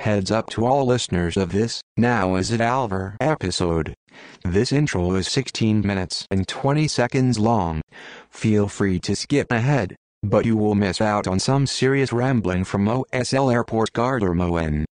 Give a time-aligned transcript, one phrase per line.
[0.00, 3.92] Heads up to all listeners of this, now is it Alvar episode.
[4.42, 7.82] This intro is 16 minutes and 20 seconds long.
[8.30, 12.86] Feel free to skip ahead, but you will miss out on some serious rambling from
[12.86, 14.86] OSL Airport Gardermoen.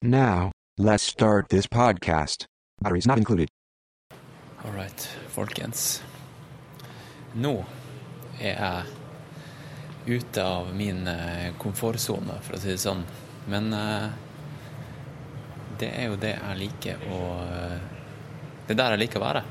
[0.00, 2.46] Now, let's start this podcast.
[2.80, 3.50] Batteries not included.
[4.64, 6.00] All right, folkens.
[7.34, 7.66] Nå
[8.40, 8.56] er
[10.06, 13.00] jeg ute av min eh, komfortsone, for å si det.
[13.44, 14.08] Men eh,
[15.80, 17.78] det er jo det jeg liker å eh,
[18.66, 19.42] Det er der jeg liker å være.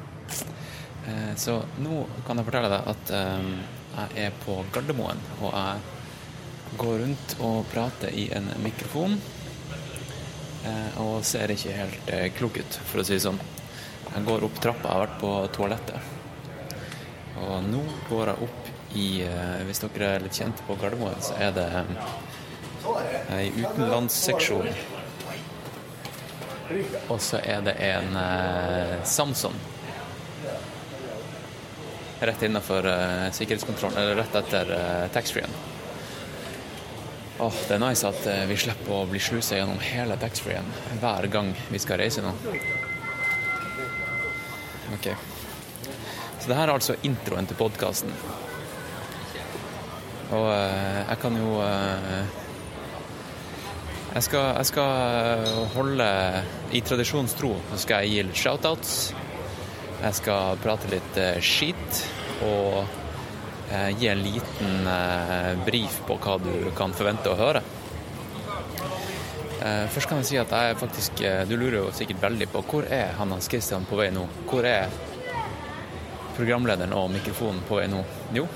[1.07, 3.49] Eh, Så nå kan jeg fortelle deg at eh,
[3.93, 9.19] jeg er på Gardermoen, og jeg går rundt og prater i en mikrofon.
[11.03, 13.37] Og ser ikke helt klok ut, for å si det sånn.
[14.07, 16.07] Jeg går opp trappa, jeg har vært på toalettet.
[17.43, 19.07] Og nå går jeg opp i
[19.67, 21.67] Hvis dere er litt kjente på Gardermoen, så er det
[23.35, 24.71] ei utenlandsseksjon.
[27.11, 29.55] Og så er det en eh, Samson.
[32.23, 35.57] Rett innafor eh, sikkerhetskontrollen, eller rett etter eh, taxfree-en.
[37.43, 40.69] Åh, det er nice at vi slipper å bli slusa gjennom hele taxfree-en
[41.01, 42.31] hver gang vi skal reise nå.
[44.93, 45.09] Ok.
[46.39, 48.13] Så det her er altså introen til podkasten.
[50.33, 52.39] Og eh, jeg kan jo eh,
[54.13, 56.07] jeg, skal, jeg skal holde
[56.73, 58.97] I tradisjonens tro skal jeg gi litt shoutouts.
[60.03, 62.01] Jeg skal prate litt eh, skit
[62.43, 62.83] og
[63.71, 67.61] eh, gi en liten eh, brief på hva du kan forvente å høre.
[69.63, 72.63] Eh, Først kan jeg si at jeg faktisk eh, Du lurer jo sikkert veldig på
[72.67, 74.25] hvor er han Hans Christian på vei nå?
[74.49, 74.91] Hvor er
[76.35, 78.01] programlederen og mikrofonen på vei nå?
[78.35, 78.47] Jo,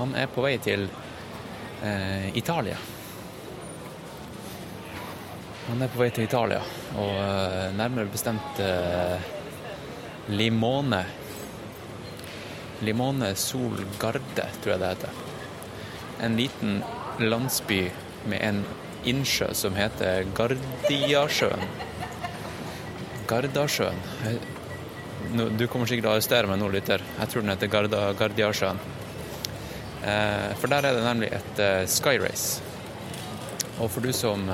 [0.00, 0.88] han er på vei til
[1.84, 2.80] eh, Italia.
[5.68, 6.58] Han er på vei til Italia,
[6.98, 9.26] og eh, nærmere bestemt eh,
[10.34, 11.02] Limone.
[12.82, 15.20] Limone Sol Garde, tror jeg det heter.
[16.26, 16.80] En liten
[17.22, 17.84] landsby
[18.26, 18.58] med en
[19.06, 21.62] innsjø som heter Gardiasjøen.
[23.30, 24.02] Gardasjøen.
[25.30, 27.06] Du kommer sikkert til å arrestere meg nå, lytter.
[27.20, 28.82] Jeg tror den heter Garda, Gardiasjøen.
[30.02, 32.68] Eh, for der er det nemlig et Sky skyrace.
[33.78, 34.50] Og for du som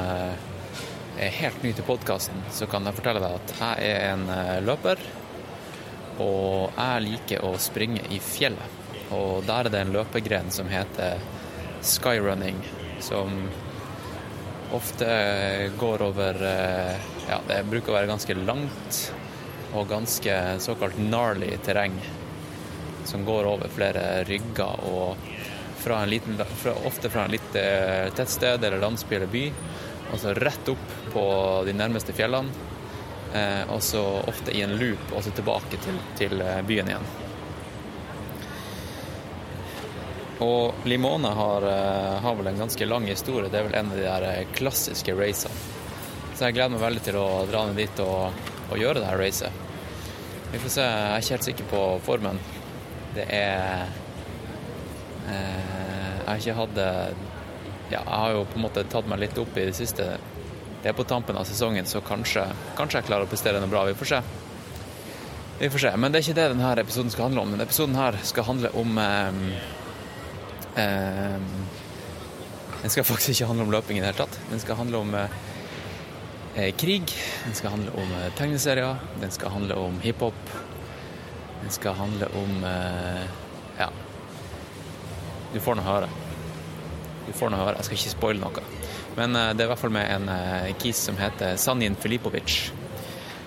[1.19, 4.59] er helt ny til podkasten, så kan jeg fortelle deg at jeg er en eh,
[4.65, 5.01] løper.
[6.23, 8.77] Og jeg liker å springe i fjellet.
[9.15, 11.21] Og der er det en løpegren som heter
[11.87, 12.59] skyrunning,
[13.01, 13.47] som
[14.75, 15.09] ofte
[15.81, 19.03] går over eh, Ja, det bruker å være ganske langt
[19.77, 20.35] og ganske
[20.65, 21.97] såkalt gnarly terreng.
[23.09, 25.29] Som går over flere rygger og
[25.79, 26.41] fra en liten,
[26.85, 27.63] ofte fra en lite
[28.17, 29.45] tettsted eller landsby eller by.
[30.13, 31.25] Og så rett opp på
[31.67, 32.67] de nærmeste fjellene.
[33.35, 37.09] Eh, og så ofte i en loop og så tilbake til, til eh, byen igjen.
[40.45, 43.51] Og Limone har, eh, har vel en ganske lang historie.
[43.51, 45.55] Det er vel en av de der klassiske racene.
[46.39, 49.19] Så jeg gleder meg veldig til å dra ned dit og, og gjøre det her
[49.19, 49.65] racet.
[50.53, 50.85] Vi får se.
[50.85, 52.39] Jeg er ikke helt sikker på formen.
[53.17, 53.89] Det er
[55.27, 57.27] eh, Jeg har ikke hatt eh,
[57.89, 60.11] Ja, jeg har jo på en måte tatt meg litt opp i det siste.
[60.83, 62.45] Det er på tampen av sesongen, så kanskje,
[62.77, 63.87] kanskje jeg klarer å prestere noe bra.
[63.89, 64.21] Vi får se.
[65.59, 65.93] Vi får se.
[65.97, 67.55] Men det er ikke det denne episoden skal handle om.
[67.55, 69.41] Denne episoden her skal handle om eh,
[70.85, 71.41] eh,
[72.83, 74.39] Den skal faktisk ikke handle om løping i det hele tatt.
[74.53, 75.41] Den skal handle om eh,
[76.61, 77.11] eh, krig.
[77.47, 79.03] Den skal handle om eh, tegneserier.
[79.25, 80.57] Den skal handle om hiphop.
[81.65, 83.27] Den skal handle om eh,
[83.81, 83.91] Ja.
[85.49, 86.28] Du får nå høre.
[87.29, 87.77] Du får nå høre.
[87.77, 88.63] Jeg skal ikke spoile noe.
[89.19, 92.59] Men eh, det er i hvert fall med en eh, kis som heter Sanjin Filipovic.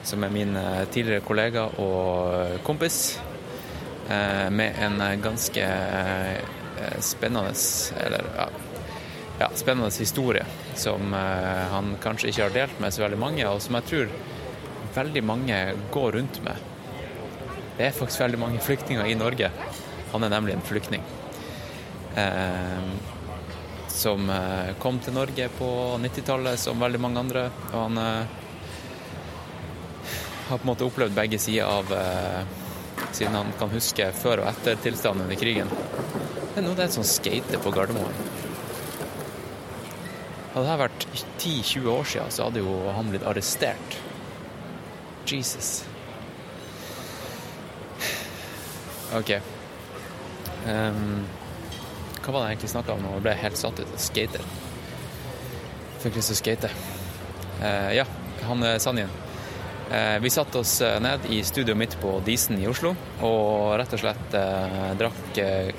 [0.05, 3.19] Som er min eh, tidligere kollega og kompis.
[4.51, 5.65] Med en ganske
[6.99, 7.51] spennende
[8.03, 8.47] Eller ja,
[9.39, 10.41] ja, spennende historie
[10.75, 14.11] som han kanskje ikke har delt med så veldig mange, og som jeg tror
[14.97, 15.61] veldig mange
[15.93, 16.59] går rundt med.
[17.77, 19.51] Det er faktisk veldig mange flyktninger i Norge.
[20.11, 21.05] Han er nemlig en flyktning.
[22.15, 23.20] Eh,
[23.95, 25.69] som eh, kom til Norge på
[26.01, 27.43] 90-tallet, som veldig mange andre.
[27.71, 28.37] Og han eh,
[30.49, 32.57] har på en måte opplevd begge sider av eh,
[33.11, 35.71] Siden han kan huske før og etter tilstanden under krigen.
[36.55, 38.13] Er nå det er et sånt skate på Gardermoen.
[40.53, 43.97] Hadde det vært 10-20 år siden, så hadde jo han blitt arrestert.
[45.27, 45.81] Jesus.
[49.17, 49.33] OK.
[50.67, 51.23] Ehm,
[52.21, 53.05] hva var det jeg egentlig snakka om?
[53.15, 53.93] Jeg ble helt satt ut.
[54.01, 54.43] Skater.
[56.03, 56.71] Fikk lyst til å.
[57.61, 58.05] Eh, ja,
[58.45, 59.09] han er Sanjen.
[59.91, 62.93] Eh, vi satte oss eh, ned i studioet mitt på Disen i Oslo
[63.27, 65.73] og rett og slett eh, drakk eh,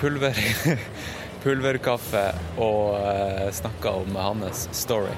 [0.00, 0.38] pulver,
[1.44, 2.24] pulverkaffe
[2.62, 5.12] og eh, snakka om hans story.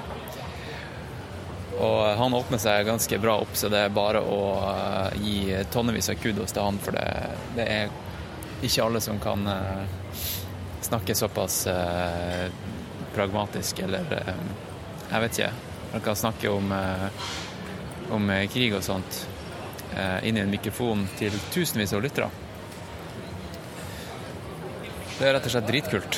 [1.79, 6.11] Og han åpner seg ganske bra opp, så det er bare å eh, gi tonnevis
[6.11, 7.07] av kudos til han, for det,
[7.55, 7.93] det er
[8.63, 9.47] ikke alle som kan
[10.83, 12.47] eh, snakke såpass eh,
[13.15, 14.43] pragmatisk, eller eh,
[15.09, 15.51] jeg vet ikke.
[15.93, 17.07] Man kan snakke om, eh,
[18.11, 19.27] om eh, krig og sånt
[19.95, 22.29] eh, inn i en mikrofon til tusenvis av lyttere.
[25.19, 26.17] Det er rett og slett dritkult.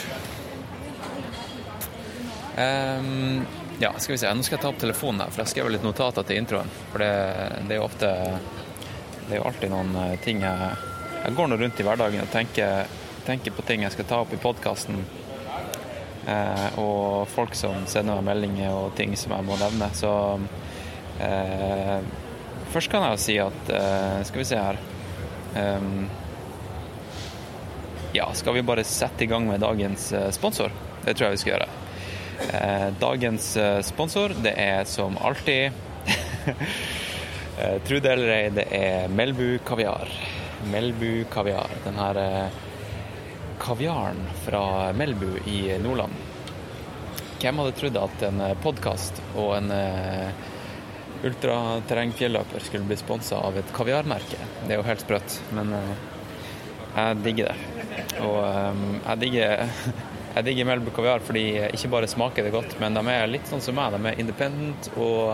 [2.56, 3.44] Um,
[3.79, 4.29] ja, skal vi se.
[4.31, 6.71] Nå skal jeg ta opp telefonen her, for jeg skrev litt notater til introen.
[6.94, 7.12] For det,
[7.67, 8.12] det er jo ofte
[9.25, 10.69] Det er jo alltid noen eh, ting jeg
[11.25, 12.85] Jeg går nå rundt i hverdagen og tenker,
[13.25, 15.00] tenker på ting jeg skal ta opp i podkasten.
[16.25, 19.89] Eh, og folk som sender meg meldinger og ting som jeg må nevne.
[19.98, 20.12] Så
[21.22, 21.98] eh,
[22.74, 24.80] først kan jeg jo si at eh, Skal vi se her.
[25.56, 26.06] Ehm,
[28.16, 30.74] ja, skal vi bare sette i gang med dagens eh, sponsor?
[31.06, 31.69] Det tror jeg vi skal gjøre.
[32.51, 35.72] Eh, Dagens eh, sponsor, det er som alltid
[37.88, 40.10] Trude Tro det er Melbu kaviar.
[40.72, 41.72] Melbu kaviar.
[41.86, 42.64] Den her eh,
[43.60, 46.13] kaviaren fra Melbu i Nordland.
[47.42, 50.46] Hvem hadde trodd at en podkast og en eh,
[51.25, 54.40] ultraterrengfjelløper skulle bli sponsa av et kaviarmerke?
[54.63, 55.92] Det er jo helt sprøtt, men eh,
[56.96, 57.98] jeg digger det.
[58.25, 59.66] Og eh, jeg digger
[60.36, 63.63] jeg digger Melbu kaviar fordi ikke bare smaker det godt, men de er litt sånn
[63.63, 63.94] som meg.
[63.96, 65.30] De er independent og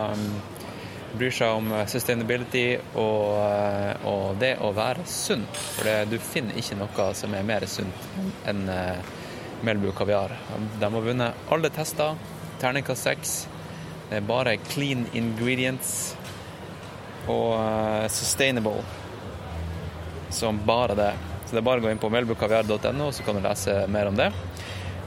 [1.17, 2.65] bryr seg om sustainability
[2.99, 5.43] og, uh, og det å være sunn.
[5.75, 8.07] For du finner ikke noe som er mer sunt
[8.49, 9.17] enn uh,
[9.61, 10.33] Melbu kaviar.
[10.79, 12.15] De har vunnet alle tester.
[12.61, 13.35] Terningkast seks.
[14.09, 16.15] Det er bare clean ingredients
[17.29, 17.53] og
[18.09, 18.81] sustainable
[20.33, 21.11] som bare det.
[21.45, 24.17] Så det er bare å gå inn på melbukaviar.no, så kan du lese mer om
[24.17, 24.31] det.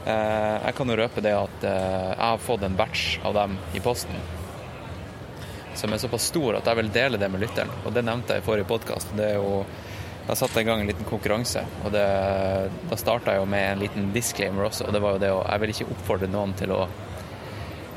[0.05, 3.57] Eh, Jeg kan jo røpe det at eh, jeg har fått en batch av dem
[3.73, 4.13] i posten
[5.75, 7.71] som er såpass stor at jeg vil dele det med lytteren.
[7.85, 9.11] Og det nevnte jeg i forrige podkast.
[9.15, 12.05] Da satte jeg i gang en liten konkurranse, og det,
[12.89, 14.87] da starta jeg jo med en liten disclaimer også.
[14.87, 16.81] Og det var jo det å Jeg vil ikke oppfordre noen til å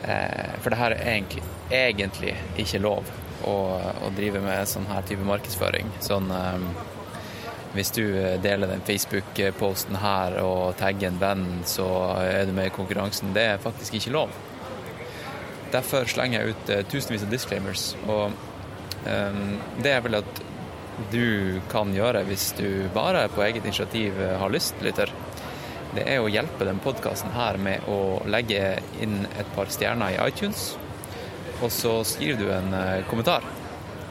[0.05, 3.09] eh, For det her er egentlig, egentlig ikke lov
[3.49, 3.57] å,
[4.05, 5.89] å drive med sånn her type markedsføring.
[6.05, 6.69] Sånn eh,
[7.73, 8.05] hvis du
[8.43, 11.89] deler den Facebook-posten her og tagger en venn, så
[12.25, 13.35] er du med i konkurransen.
[13.37, 14.37] Det er faktisk ikke lov.
[15.73, 17.91] Derfor slenger jeg ut eh, tusenvis av disclaimers.
[18.09, 18.33] Og
[19.09, 19.41] eh,
[19.83, 20.43] det jeg vil at
[21.13, 25.13] du kan gjøre hvis du bare på eget initiativ eh, har lyst, lytter,
[25.95, 30.21] det er å hjelpe den podkasten her med å legge inn et par stjerner i
[30.29, 30.73] iTunes.
[31.63, 33.45] Og så skriver du en eh, kommentar.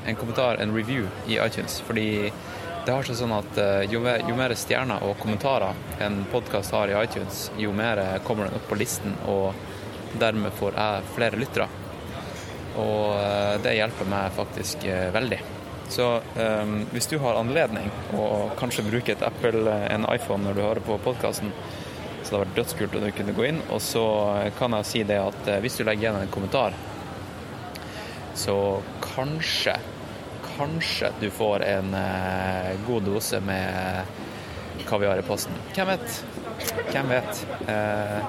[0.07, 1.81] En kommentar, en review i iTunes.
[1.83, 2.07] Fordi
[2.87, 3.57] det har seg sånn at
[3.91, 5.75] jo jo mer stjerner og kommentarer
[6.05, 9.51] en podkast har i iTunes, jo mer kommer den opp på listen, og
[10.19, 11.67] dermed får jeg flere lyttere.
[12.77, 15.39] Og eh, det hjelper meg faktisk eh, veldig.
[15.87, 16.05] Så
[16.35, 17.87] um, hvis du har anledning
[18.19, 22.41] å kanskje bruke et Apple, en iPhone når du hører på podkasten, så det hadde
[22.41, 23.61] vært dødskult om du kunne gå inn.
[23.71, 24.03] Og så
[24.57, 26.75] kan jeg si det at hvis du legger igjen en kommentar,
[28.35, 28.57] så
[28.99, 29.77] kanskje
[30.57, 31.95] kanskje du får en
[32.87, 34.11] god dose med
[34.87, 35.53] kaviar i posten.
[35.75, 36.23] Hvem vet?
[36.91, 37.45] Hvem vet?
[37.67, 38.19] Eh,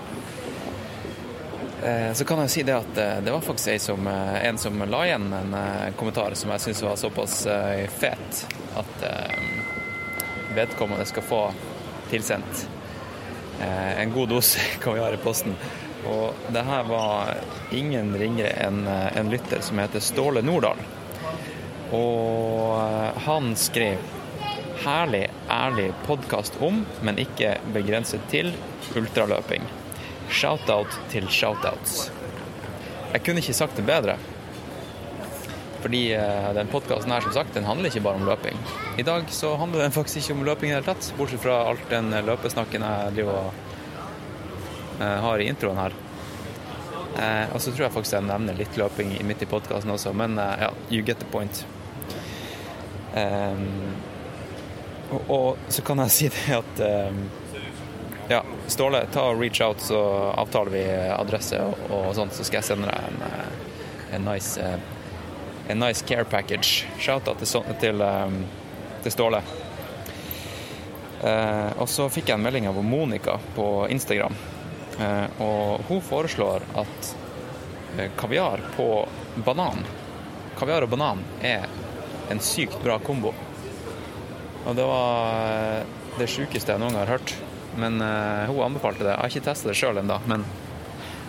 [2.14, 5.04] så kan jeg si det at eh, det var faktisk som, eh, en som la
[5.06, 8.40] igjen en eh, kommentar som jeg syns var såpass eh, fet
[8.78, 9.36] at eh,
[10.56, 11.42] vedkommende skal få
[12.10, 12.64] tilsendt
[13.60, 15.54] eh, en god dose kaviar i posten.
[16.08, 17.34] Og det her var
[17.74, 20.82] ingen ringere enn eh, en lytter som heter Ståle Nordahl.
[21.94, 24.02] Og eh, han skrev
[24.82, 28.54] herlig, ærlig podkast om, men ikke begrenset til,
[28.96, 29.77] ultraløping.
[30.28, 32.08] Shout-out til shout-outs.
[33.12, 34.18] Jeg kunne ikke sagt det bedre.
[35.80, 38.58] Fordi eh, den podkasten her, som sagt, den handler ikke bare om løping.
[38.98, 41.60] I dag så handler den faktisk ikke om løping i det hele tatt, bortsett fra
[41.70, 45.96] alt den løpesnakken jeg driver og eh, har i introen her.
[47.18, 50.36] Eh, og så tror jeg faktisk jeg nevner litt løping midt i podkasten også, men
[50.42, 51.64] eh, ja, you get the point.
[53.18, 53.94] Um,
[55.08, 57.06] og, og så kan jeg si det at ja,
[58.68, 59.98] Ståle, ta og reach out, så
[60.36, 60.84] avtaler vi
[61.14, 64.76] adresse og, og sånt, så skal jeg sende deg en, eh, en nice eh,
[65.68, 66.86] en nice care package.
[66.98, 68.44] Shout-out til, til, ehm,
[69.02, 69.42] til Ståle.
[71.22, 74.36] Eh, og så fikk jeg en melding av Monica på Instagram.
[74.98, 77.10] Eh, og hun foreslår at
[77.98, 78.88] eh, kaviar på
[79.44, 79.84] banan.
[80.58, 81.68] Kaviar og banan er
[82.32, 83.34] en sykt bra kombo.
[84.64, 85.84] Og det var eh,
[86.18, 87.36] det sjukeste jeg noen gang har hørt.
[87.78, 89.12] Men uh, hun anbefalte det.
[89.14, 90.46] Jeg har ikke testa det sjøl ennå, men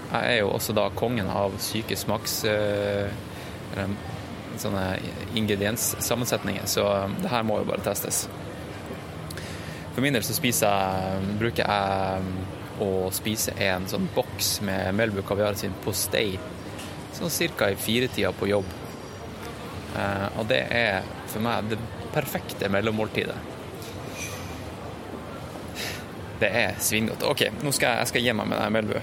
[0.10, 2.42] jeg er jo også da kongen av syke smaks...
[2.50, 3.28] Uh,
[4.60, 4.98] sånne
[5.40, 6.84] ingredienssammensetninger, så
[7.22, 8.26] det her må jo bare testes.
[9.94, 12.34] For min del så jeg, bruker jeg
[12.84, 16.34] å spise en sånn boks med Melbu kaviar sin postei
[17.16, 17.70] sånn ca.
[17.72, 18.68] i firetida på jobb.
[20.40, 21.80] Og det er for meg det
[22.14, 23.38] perfekte mellommåltidet.
[26.40, 27.24] Det er svingodt.
[27.28, 28.96] OK, nå skal jeg, jeg gi meg med den Melbu.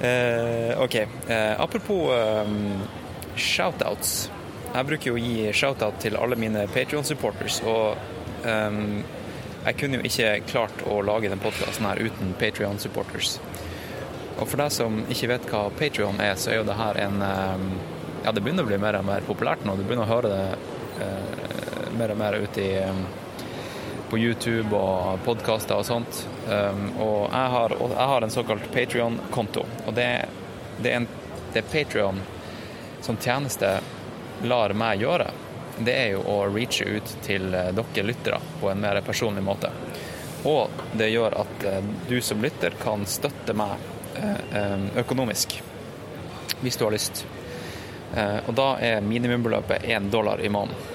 [0.00, 0.96] uh, OK.
[1.28, 2.80] Uh, apropos um,
[3.36, 4.30] shoutouts.
[4.72, 7.98] Jeg bruker jo å gi shoutout til alle mine Patrion-supporters, og
[8.48, 9.02] um,
[9.66, 13.36] jeg kunne jo ikke klart å lage den podkasten her uten Patrion-supporters.
[14.38, 17.20] Og for deg som ikke vet hva Patrion er, så er jo det her en
[17.20, 17.66] um,
[18.22, 19.74] Ja, det begynner å bli mer og mer populært nå.
[19.76, 20.44] Du begynner å høre det
[21.02, 23.04] uh, mer og mer ute i um,
[24.12, 26.28] på YouTube og podkaster og sånt.
[26.44, 29.64] Um, og jeg har, jeg har, en såkalt Patrion-konto.
[29.86, 30.08] Og det,
[30.82, 31.06] det, er en,
[31.72, 32.20] Patrion
[33.00, 33.70] som tjeneste
[34.44, 35.30] lar meg gjøre,
[35.80, 39.72] det er jo å reache ut til dere lyttere på en mer personlig måte.
[40.44, 41.66] Og det gjør at
[42.08, 43.80] du som lytter kan støtte meg
[45.00, 45.56] økonomisk,
[46.60, 47.24] hvis du har lyst.
[48.18, 50.91] Og da er minimumbeløpet én dollar i måneden.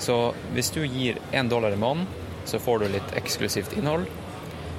[0.00, 0.18] Så
[0.54, 2.08] hvis du gir én dollar i måneden,
[2.48, 4.08] så får du litt eksklusivt innhold.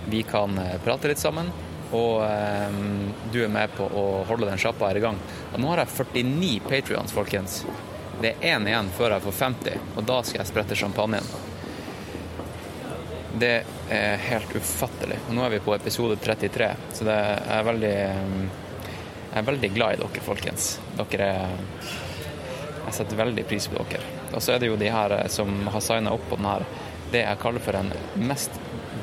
[0.10, 1.52] Vi kan prate litt sammen,
[1.92, 2.70] og eh,
[3.32, 5.20] du er med på å holde den sjappa her i gang.
[5.54, 7.62] Og nå har jeg 49 Patrions, folkens.
[8.22, 11.32] Det er én igjen før jeg får 50, og da skal jeg sprette champagnen.
[13.42, 13.54] Det
[13.92, 15.18] er helt ufattelig.
[15.28, 17.20] Og nå er vi på episode 33, så det
[17.58, 17.94] er veldig
[19.32, 20.74] Jeg er veldig glad i dere, folkens.
[21.00, 21.54] Dere er
[22.82, 24.21] Jeg setter veldig pris på dere.
[24.32, 26.66] Og så er det jo de her som har signa opp på den her,
[27.12, 28.56] det jeg kaller for en mest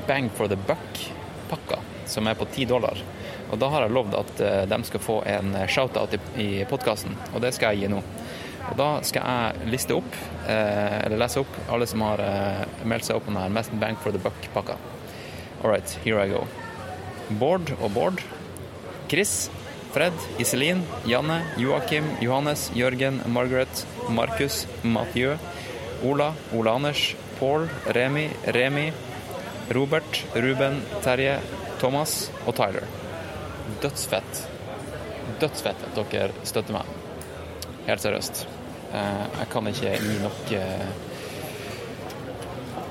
[0.08, 2.97] bang for the buck-pakka som er på ti dollar.
[3.52, 7.52] Og da har jeg lovd at de skal få en shout-out i podkasten, og det
[7.56, 8.00] skal jeg gi nå.
[8.68, 10.16] Og da skal jeg liste opp,
[10.49, 12.20] eller lese opp, alle som har
[12.88, 14.76] meldt seg opp på denne Mest bang for the Buck-pakka.
[15.62, 16.44] All right, here I go.
[17.40, 18.20] Bård og Bård.
[19.08, 19.50] Chris.
[19.92, 20.12] Fred.
[20.38, 20.83] Iselin.
[21.07, 21.42] Janne.
[21.57, 22.04] Joakim.
[22.21, 22.71] Johannes.
[22.75, 23.21] Jørgen.
[23.26, 23.87] Margaret.
[24.09, 24.66] Markus.
[24.83, 25.37] Mathieu.
[26.04, 26.35] Ola.
[26.54, 27.14] Ola Anders.
[27.38, 27.68] Paul.
[27.87, 28.28] Remi.
[28.45, 28.92] Remi.
[29.71, 30.25] Robert.
[30.35, 30.83] Ruben.
[31.02, 31.38] Terje.
[31.80, 32.85] Thomas og Tyler.
[33.83, 34.47] Dødsfett.
[35.40, 36.95] Dødsfett at dere støtter meg.
[37.87, 38.47] Helt seriøst.
[38.92, 40.52] Jeg kan ikke gi nok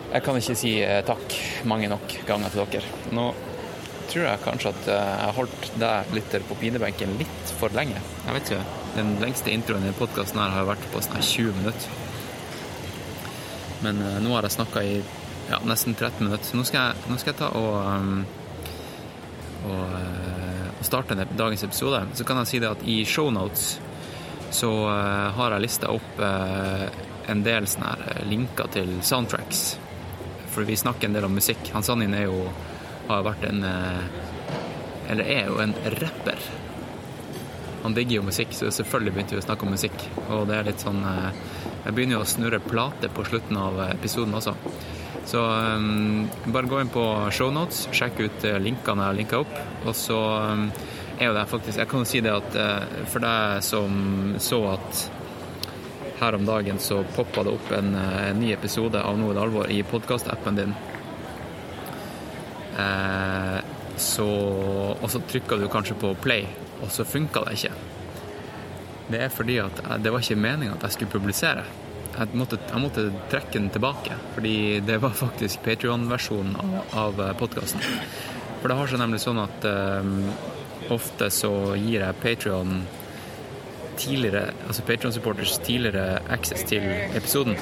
[0.07, 0.73] Jeg kan ikke si
[1.05, 1.37] takk
[1.67, 2.91] mange nok ganger til dere.
[3.11, 3.31] Nå
[4.11, 8.01] tror jeg kanskje at jeg har holdt deg lytter på pinebenken litt for lenge.
[8.25, 8.81] Jeg vet ikke.
[8.97, 12.03] Den lengste introen i podkasten her har vært på sånn 20 minutter.
[13.85, 16.57] Men nå har jeg snakka i ja, nesten 13 minutter.
[16.57, 18.21] Nå skal jeg, nå skal jeg ta og um,
[19.67, 23.63] og, starte dagens episode, så kan jeg si det at i shownotes
[24.55, 24.69] så
[25.35, 29.63] har jeg lista opp en del sånne her linker til soundtracks.
[30.53, 31.73] For vi snakker en del om musikk.
[31.73, 32.45] Hans Annin er jo
[33.07, 34.01] har vært en uh,
[35.07, 36.41] Eller er jo en rapper.
[37.83, 40.01] Han digger jo musikk, så selvfølgelig begynte vi å snakke om musikk.
[40.27, 44.35] Og det er litt sånn Jeg begynner jo å snurre plate på slutten av episoden
[44.35, 44.55] også.
[45.27, 47.03] Så um, bare gå inn på
[47.35, 49.55] shownotes, sjekk ut linkene jeg har linka opp.
[49.85, 50.19] Og så
[50.51, 50.67] um,
[51.19, 54.61] er jo det faktisk Jeg kan jo si det at uh, for deg som så
[54.75, 55.07] at
[56.17, 59.69] her om dagen så poppa det opp en, en ny episode av Noe det alvor
[59.69, 60.73] i podkastappen din.
[63.97, 66.43] Så Og så trykka du kanskje på play,
[66.83, 67.71] og så funka det ikke.
[69.07, 71.63] Det er fordi at det var ikke meninga at jeg skulle publisere
[72.17, 77.83] jeg måtte, jeg måtte, trekke den tilbake, fordi det var faktisk Patrion-versjonen av, av podkasten.
[78.61, 80.09] For det har seg nemlig sånn at eh,
[80.93, 82.81] ofte så gir jeg Patrion
[83.97, 86.85] tidligere, altså Patrion-supporters tidligere access til
[87.17, 87.57] episoden.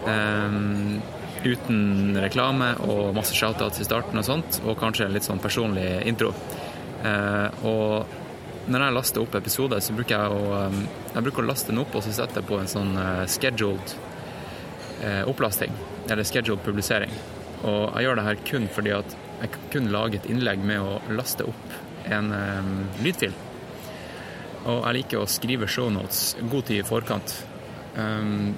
[0.00, 1.00] Um,
[1.44, 5.88] uten reklame og masse shoutouts i starten og sånt, og kanskje en litt sånn personlig
[6.10, 6.32] intro.
[7.04, 10.62] Eh, og når jeg laster opp episoder, så bruker jeg å,
[11.14, 12.92] jeg bruker å laste den opp og så setter jeg på en sånn
[13.26, 13.96] scheduled
[15.26, 15.72] opplasting,
[16.12, 17.12] eller scheduled publisering.
[17.64, 20.98] Og jeg gjør det her kun fordi at jeg kun lager et innlegg med å
[21.16, 21.78] laste opp
[22.10, 22.72] en eh,
[23.04, 23.36] lydfil.
[24.68, 27.34] Og jeg liker å skrive shownotes god tid i forkant.
[27.96, 28.52] Um,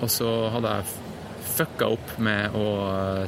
[0.00, 0.99] og så hadde jeg
[1.60, 2.66] fucka opp med å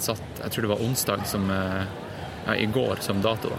[0.00, 3.52] satt Jeg tror det var onsdag som ja, i går som dato.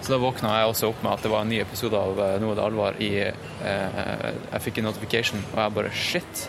[0.00, 2.36] Så da våkna jeg også opp med at det var en ny episode av eh,
[2.42, 6.44] Noe det alvor i eh, Jeg fikk en notification, og jeg bare Shit.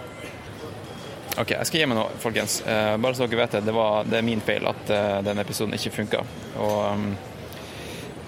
[1.39, 2.59] OK, jeg skal gi meg nå, folkens.
[2.67, 5.39] Eh, bare så dere vet det, det, var, det er min feil at eh, den
[5.39, 6.23] episoden ikke funka.
[6.59, 7.05] Og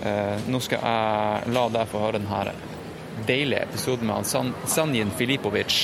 [0.07, 2.55] eh, nå skal jeg la deg få høre denne
[3.27, 5.81] deilige episoden med han San, Sanjin Filipovic.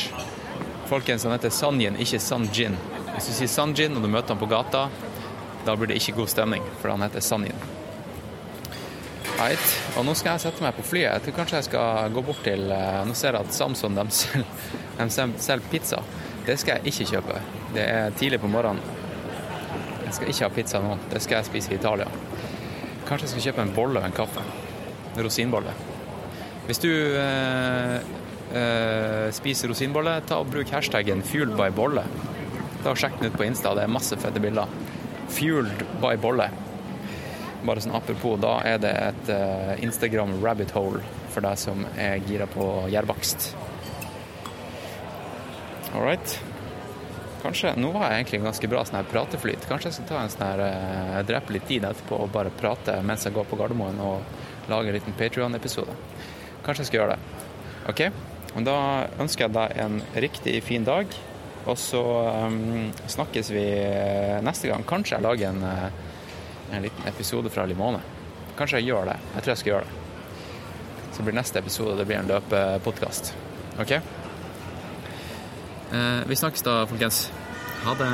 [0.87, 2.79] Folkens, han heter Sanjin, ikke Sanjin.
[3.17, 4.83] Hvis du sier Sanjin og du møter han på gata,
[5.65, 7.63] da blir det ikke god stemning, for han heter Sanjin.
[9.39, 9.73] Right.
[9.97, 11.09] Og nå skal jeg sette meg på flyet.
[11.09, 14.05] Jeg tror kanskje jeg skal gå bort til eh, Nå ser jeg at Samson de
[14.13, 16.03] selger, de pizza.
[16.45, 17.41] Det skal jeg ikke kjøpe.
[17.73, 18.85] Det er tidlig på morgenen.
[20.05, 20.95] Jeg skal ikke ha pizza nå.
[21.09, 22.07] Det skal jeg spise i Italia.
[23.09, 24.45] Kanskje jeg skal kjøpe en bolle og en kaffe.
[25.17, 25.73] Rosinbolle.
[26.69, 27.97] Hvis du eh,
[28.61, 32.05] eh, spiser rosinbolle, ta og bruk hashtaggen 'fueled by bolle'.
[32.87, 33.73] Ta og Sjekk den ut på Insta.
[33.75, 34.69] Det er masse fette bilder.
[35.27, 36.45] 'Fueled by bolle'.
[37.67, 41.01] Bare sånn apropos, da er det et uh, Instagram rabbit hole
[41.33, 43.49] for deg som er gira på gjærbakst.
[45.91, 46.39] All right.
[47.43, 49.67] Kanskje, Nå var jeg egentlig ganske bra sånn her prateflyt.
[49.67, 53.01] Kanskje jeg skal ta en sånn her uh, drepe litt tid etterpå og bare prate
[53.03, 55.91] mens jeg går på Gardermoen og lager en liten Patrion-episode.
[56.63, 57.47] Kanskje jeg skal gjøre det.
[57.91, 58.05] OK?
[58.55, 58.81] Og da
[59.19, 61.25] ønsker jeg deg en riktig fin dag.
[61.67, 62.01] Og så
[62.47, 63.65] um, snakkes vi
[64.45, 64.85] neste gang.
[64.87, 65.89] Kanskje jeg lager en uh,
[66.71, 67.99] en liten episode fra Limone.
[68.57, 69.17] Kanskje jeg gjør det.
[69.35, 69.93] Jeg tror jeg skal gjøre det.
[71.15, 73.33] Så blir neste episode det blir en løpepodkast.
[73.81, 73.91] OK?
[73.91, 74.01] Eh,
[76.27, 77.31] vi snakkes da, folkens.
[77.85, 78.11] Ha det.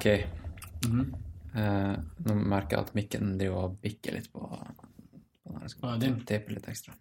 [0.00, 0.06] OK.
[1.60, 5.90] eh, nå merker jeg at mikken driver og bikker litt på, på den Jeg Skal
[5.92, 6.94] ah, tape litt ekstra.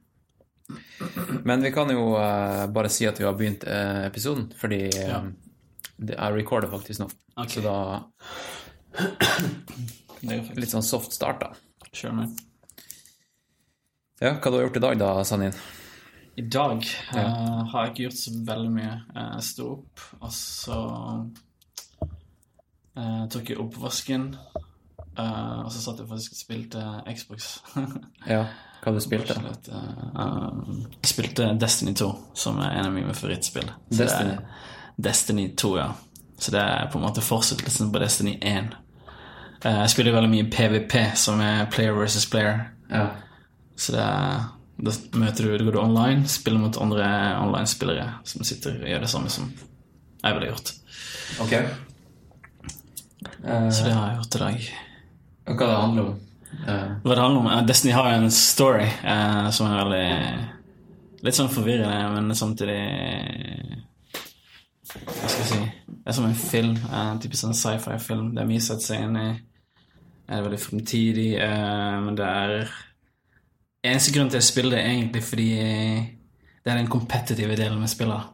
[1.48, 5.08] Men vi kan jo eh, bare si at vi har begynt eh, episoden, fordi eh,
[5.08, 5.24] Ja.
[5.98, 7.10] det, jeg recorder faktisk nå.
[7.40, 7.56] Ok.
[7.56, 7.78] Så da
[10.20, 11.54] Det er jo litt sånn soft start, da.
[11.96, 12.40] Kjør med.
[14.20, 15.56] Ja, hva du har gjort i dag da, Sanin?
[16.40, 16.84] I dag
[17.16, 18.96] eh, har jeg ikke gjort så veldig mye.
[19.16, 21.22] Eh, Jeg sto opp, og så eh,
[23.32, 24.34] tok jeg oppvasken.
[25.20, 27.48] Uh, og så satt jeg faktisk og spilte Xbox.
[28.34, 28.44] Ja,
[28.80, 29.36] hva du spilte?
[29.36, 33.68] Slett, eh, um, jeg spilte Destiny 2, som er en av mine favorittspill.
[33.90, 34.38] Så Destiny?
[34.96, 35.90] Destiny 2, ja.
[36.40, 38.78] Så det er på en måte fortsettelsen på Destiny 1.
[39.66, 42.70] Uh, jeg spiller veldig mye PVP, som er player versus player.
[42.88, 43.10] Ja.
[43.76, 44.48] Så det er,
[44.80, 47.10] da møter du, da går du online, spiller mot andre
[47.42, 49.52] online-spillere som sitter og gjør det samme som
[50.24, 50.76] jeg ville gjort.
[51.44, 51.89] Ok.
[53.46, 54.70] Eh, Så det har jeg gjort i dag.
[55.48, 56.20] Og hva det handler om?
[56.68, 57.48] Eh, Hva det handler om?
[57.48, 58.88] eh, Destiny har jo en story
[59.52, 60.50] som er veldig
[61.22, 62.80] Litt sånn forvirrende, men samtidig
[65.06, 66.78] Hva skal jeg si Det er som en film.
[66.96, 68.32] En typisk sånn sci-fi-film.
[68.34, 69.28] Det er mye å sette seg inn i.
[70.30, 71.28] Det er veldig fremtidig,
[72.06, 72.70] men det er
[73.84, 75.50] Eneste grunn til å spille det er egentlig fordi
[76.66, 78.26] det er den kompetitive delen med spillet.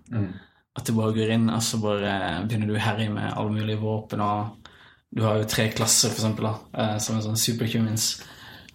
[0.75, 3.77] At du bare går inn og så bare begynner du å herje med alle mulige
[3.79, 4.21] våpen.
[4.21, 4.69] og
[5.15, 8.09] Du har jo tre klasser, for eksempel, da, eh, som er sånn superhumans.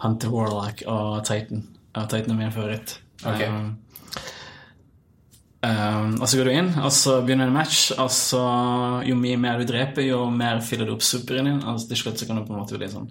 [0.00, 1.66] Hunter Warlock og Titan.
[1.94, 2.94] Og Titan er min favoritt.
[3.26, 3.42] Ok.
[3.44, 3.66] Um,
[5.66, 7.90] um, og så går du inn, og så begynner en match.
[7.98, 8.40] Og så
[9.04, 11.60] jo mye mer du dreper, jo mer fyller du opp superen din.
[11.60, 13.10] Altså Til slutt så kan du på en måte bli sånn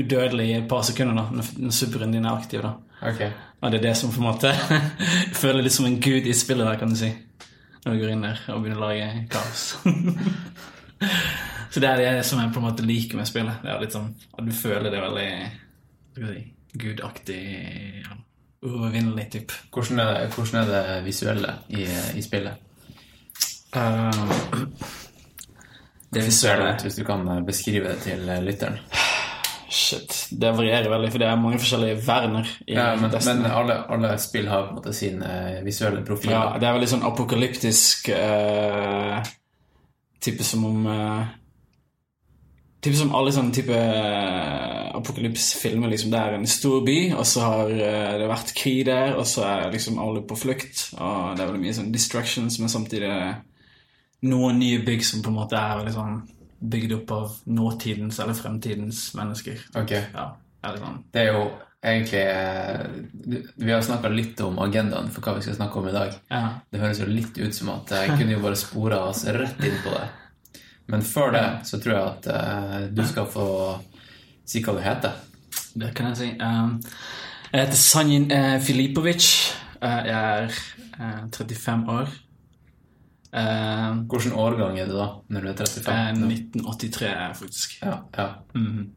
[0.00, 2.62] udødelig i et par sekunder da, når superen din er aktiv.
[2.64, 2.76] da.
[3.10, 3.22] ok.
[3.60, 4.54] Og det er det som på en måte
[5.42, 7.12] føler litt som en gud i spillet der, kan du si.
[7.84, 9.74] Når du går inn der og begynner å lage kaos.
[11.70, 13.62] Så det er det som jeg på en måte liker med spillet.
[13.62, 15.28] Det er litt sånn at du føler det veldig
[16.14, 17.42] skal si, gudaktig,
[18.04, 18.16] ja,
[18.66, 19.60] uovervinnelig type.
[19.74, 21.86] Hvordan er det, hvordan er det visuelle i,
[22.18, 22.66] i spillet?
[23.76, 24.34] Uh,
[26.10, 28.80] Det visuelle, hvis du kan eh, beskrive det til eh, lytteren.
[29.70, 30.16] shit.
[30.34, 32.48] Det varierer veldig, for det er mange forskjellige verner.
[32.66, 35.22] i Ja, men, men alle, alle spill har på en måte sin
[35.62, 36.32] visuelle profil.
[36.34, 39.22] Ja, det er veldig sånn apokalyptisk uh,
[40.20, 41.30] Type som om uh,
[42.80, 45.90] Type som alle sånne type uh, apokalypsfilmer.
[45.92, 46.12] Liksom.
[46.12, 49.44] Det er en stor by, og så har eh, det vært krig der, og så
[49.48, 50.86] er liksom alle på flukt.
[50.96, 53.12] Og det er veldig mye sånn distractions, men samtidig
[54.30, 56.22] noen nye bygg som på en måte er sånn
[56.60, 59.60] bygd opp av nåtidens eller fremtidens mennesker.
[59.80, 59.96] Ok.
[59.96, 60.30] Ja,
[60.64, 61.02] er det sånn.
[61.12, 61.44] Det er jo
[61.80, 65.94] egentlig eh, Vi har snakka litt om agendaen for hva vi skal snakke om i
[65.96, 66.16] dag.
[66.28, 66.42] Ja.
[66.68, 69.80] Det høres jo litt ut som at jeg kunne jo bare spora oss rett inn
[69.84, 70.08] på det.
[70.90, 73.46] Men før det så tror jeg at eh, du skal få
[74.50, 75.18] si hva du heter.
[75.80, 76.30] Det kan jeg si.
[76.42, 76.76] Um,
[77.50, 79.28] jeg heter Sanjin uh, Filipovic.
[79.78, 80.50] Uh, jeg er
[80.98, 82.10] uh, 35 år.
[83.30, 85.86] Uh, Hvilken årgang er du da, når du er 35?
[85.86, 87.76] uh, 1983 er jeg faktisk.
[87.84, 88.28] Ja, ja.
[88.54, 88.90] Mm.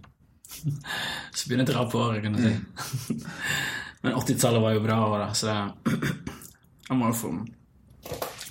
[1.38, 3.20] Så begynner jeg å dra på året, kan du si.
[4.04, 5.94] Men 80-tallet var jo bra år, da, så det
[6.90, 7.30] Jeg må jo få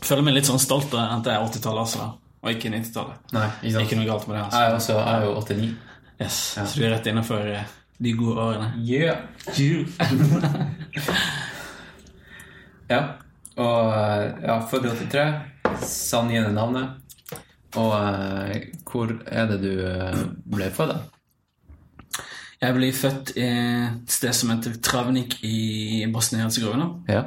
[0.02, 1.98] Føler meg litt sånn stolt av at det er 80-tallet, også.
[2.00, 3.14] da, Og ikke 90-tallet.
[3.36, 3.82] Nei, ikke?
[3.86, 4.42] Ikke noe galt med det.
[4.42, 4.62] Jeg altså.
[4.62, 5.76] er, også, jeg er jo 89.
[6.22, 6.36] Yes.
[6.58, 7.66] Så du er rett innenfor eh,
[8.02, 8.68] de gode årene.
[8.82, 9.16] Yeah.
[12.92, 13.00] ja.
[13.62, 15.40] Og eh, ja, født i 83.
[15.86, 16.86] Sann er navnet.
[17.78, 19.72] Og uh, hvor er det du
[20.52, 20.90] ble født?
[20.92, 20.96] da?
[22.62, 26.86] Jeg ble født i et sted som heter Travnik i Bosnia-Hercegovina.
[27.08, 27.22] Ja.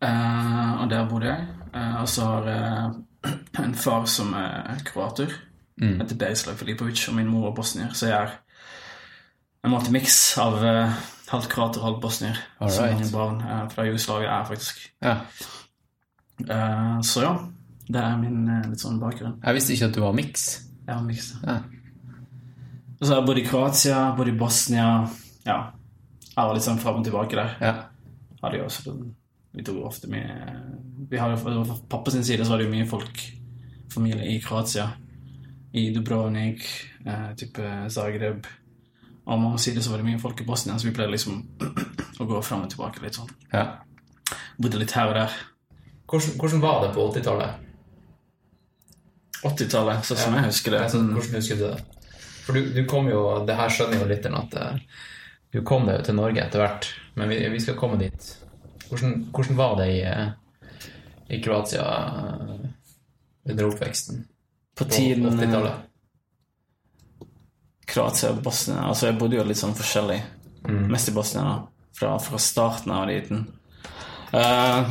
[0.00, 1.40] Uh, og der bodde jeg.
[1.74, 2.90] Uh, og så har jeg
[3.64, 5.32] en far som er kroater.
[5.80, 5.96] Mm.
[6.00, 7.92] Heter Berislav Filipovic, og min mor er bosnier.
[7.96, 8.34] Så jeg er
[9.64, 10.92] en måte miks av uh,
[11.30, 12.40] halvt kroater og halvt bosnier.
[12.60, 12.96] All Så right.
[12.98, 14.86] mange barn uh, fra Jugoslavia er faktisk.
[15.04, 15.16] ja.
[16.40, 17.32] Uh, så ja,
[17.92, 19.34] det er min litt sånn bakgrunn.
[19.44, 20.44] Jeg visste ikke at du var miks.
[20.86, 21.34] Jeg var miks.
[21.44, 21.58] Ja.
[22.96, 24.86] Og så har jeg bodd i Kroatia, bodd i Bosnia.
[25.44, 25.58] Ja,
[26.30, 27.52] jeg var litt sånn fram og tilbake der.
[27.60, 27.74] Ja.
[28.40, 28.94] hadde jo også
[29.52, 30.36] Vi dro ofte mye
[31.10, 33.22] vi hadde, Fra pappa sin side så var det jo mye folk,
[33.92, 34.90] familie i Kroatia.
[35.72, 36.64] I Dubrovnik,
[37.06, 38.46] eh, type Zagreb.
[39.26, 41.42] Og mammas side så var det mye folk i Bosnia, så vi pleide liksom
[42.20, 43.30] å gå fram og tilbake litt sånn.
[43.52, 43.68] ja.
[44.60, 45.36] Bodde litt her og der.
[46.10, 47.66] Hvordan, hvordan var det på 80-tallet?
[49.40, 50.82] 80-tallet, sånn som jeg husker det.
[50.92, 52.02] Sånn, hvordan husker du det?
[52.44, 55.00] For du, du kom jo Det her skjønner jo lytteren at eh,
[55.54, 58.28] du kom deg jo til Norge etter hvert, men vi, vi skal komme dit.
[58.90, 60.32] Hvordan, hvordan var det i, eh,
[61.30, 62.66] i Kroatia eh,
[63.50, 64.24] under oppveksten
[64.74, 65.86] På på tiden 80-tallet?
[67.90, 70.20] Kroatia og Bosnia Altså, jeg bodde jo litt sånn forskjellig.
[70.90, 71.86] Mest i Bosnia, da.
[71.96, 73.42] Fra, fra starten av liten.
[74.30, 74.86] Uh,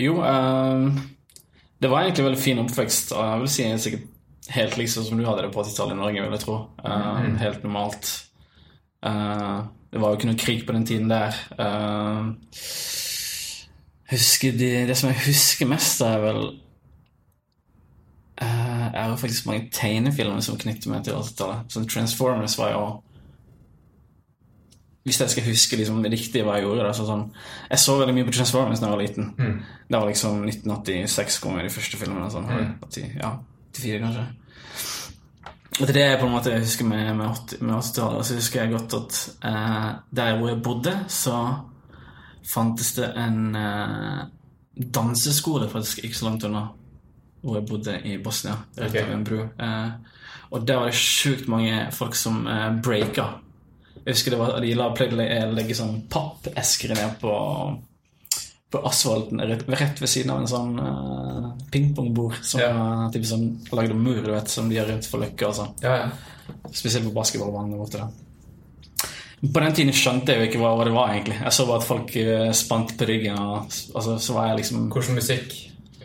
[0.00, 0.88] jo, uh,
[1.78, 3.12] det var egentlig veldig fin oppvekst.
[3.12, 4.08] og Jeg vil si sikkert
[4.48, 6.56] helt liksom som du hadde det på 80-tallet i Norge, vil jeg tro.
[6.84, 8.10] Eh, Helt normalt.
[9.06, 9.58] Eh,
[9.92, 11.36] det var jo ikke noe krig på den tiden der.
[11.58, 12.34] Uh,
[14.42, 16.40] de, det som jeg husker mest, er vel
[18.42, 21.72] uh, er jo faktisk mange tegnefilmer som knytter meg til 80-tallet.
[21.72, 22.86] Så Transformers var jo
[25.06, 27.28] Hvis jeg skal huske liksom riktig hva jeg gjorde da, så sånn,
[27.70, 29.28] Jeg så veldig mye på Transformers da jeg var liten.
[29.86, 32.30] Det var liksom 1986 kom de første filmene.
[32.30, 32.48] Sånn,
[32.82, 33.36] 80, ja,
[33.70, 34.26] 84 kanskje.
[35.76, 38.18] Det er det jeg på en måte husker med, med 80 med 80-tallet.
[38.20, 39.18] Og så husker jeg godt at
[39.50, 41.36] eh, der hvor jeg bodde, så
[42.46, 44.22] fantes det en eh,
[44.76, 46.68] danseskole faktisk ikke så langt unna
[47.46, 49.04] hvor jeg bodde i Bosnia, rett okay.
[49.04, 49.42] over en bro.
[49.62, 49.90] Eh,
[50.50, 53.26] og der var det sjukt mange folk som eh, breaka.
[54.00, 57.34] Jeg husker det var, de la, pleide å legge sånn pappesker ned på,
[58.70, 62.70] på asfalten rett, rett ved siden av en sånn uh, pingpongbord som Ja.
[63.06, 65.54] er typ sånn, lagd av mur, du vet, som de har rundt for Løkka og
[65.60, 65.74] sånn.
[65.84, 66.54] Ja, ja.
[66.74, 68.08] Spesielt på basketballbanen der borte.
[69.54, 71.36] På den tiden skjønte jeg jo ikke hva, hva det var, egentlig.
[71.44, 73.56] Jeg så bare at folk uh, spant på ryggen, og
[73.94, 75.56] altså, så var jeg liksom Hvordan musikk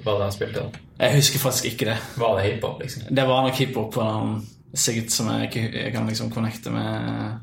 [0.05, 0.63] var det han spilte?
[0.65, 0.87] da?
[1.01, 1.97] Jeg husker faktisk ikke det.
[2.21, 3.03] Var det hiphop, liksom?
[3.09, 4.35] Det var nok hiphop um,
[4.73, 7.39] sikkert som jeg jeg kan liksom connecte med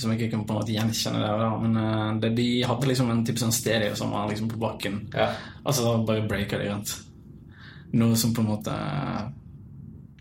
[0.00, 1.42] Som jeg ikke kan på en måte gjenkjenne der.
[1.42, 1.50] Da.
[1.60, 5.00] Men eh, det, de hadde liksom en type sånn stereo som var liksom på bakken.
[5.12, 5.26] Ja.
[5.60, 6.94] Altså da bare breaka de rundt.
[8.00, 8.74] Noe som på en måte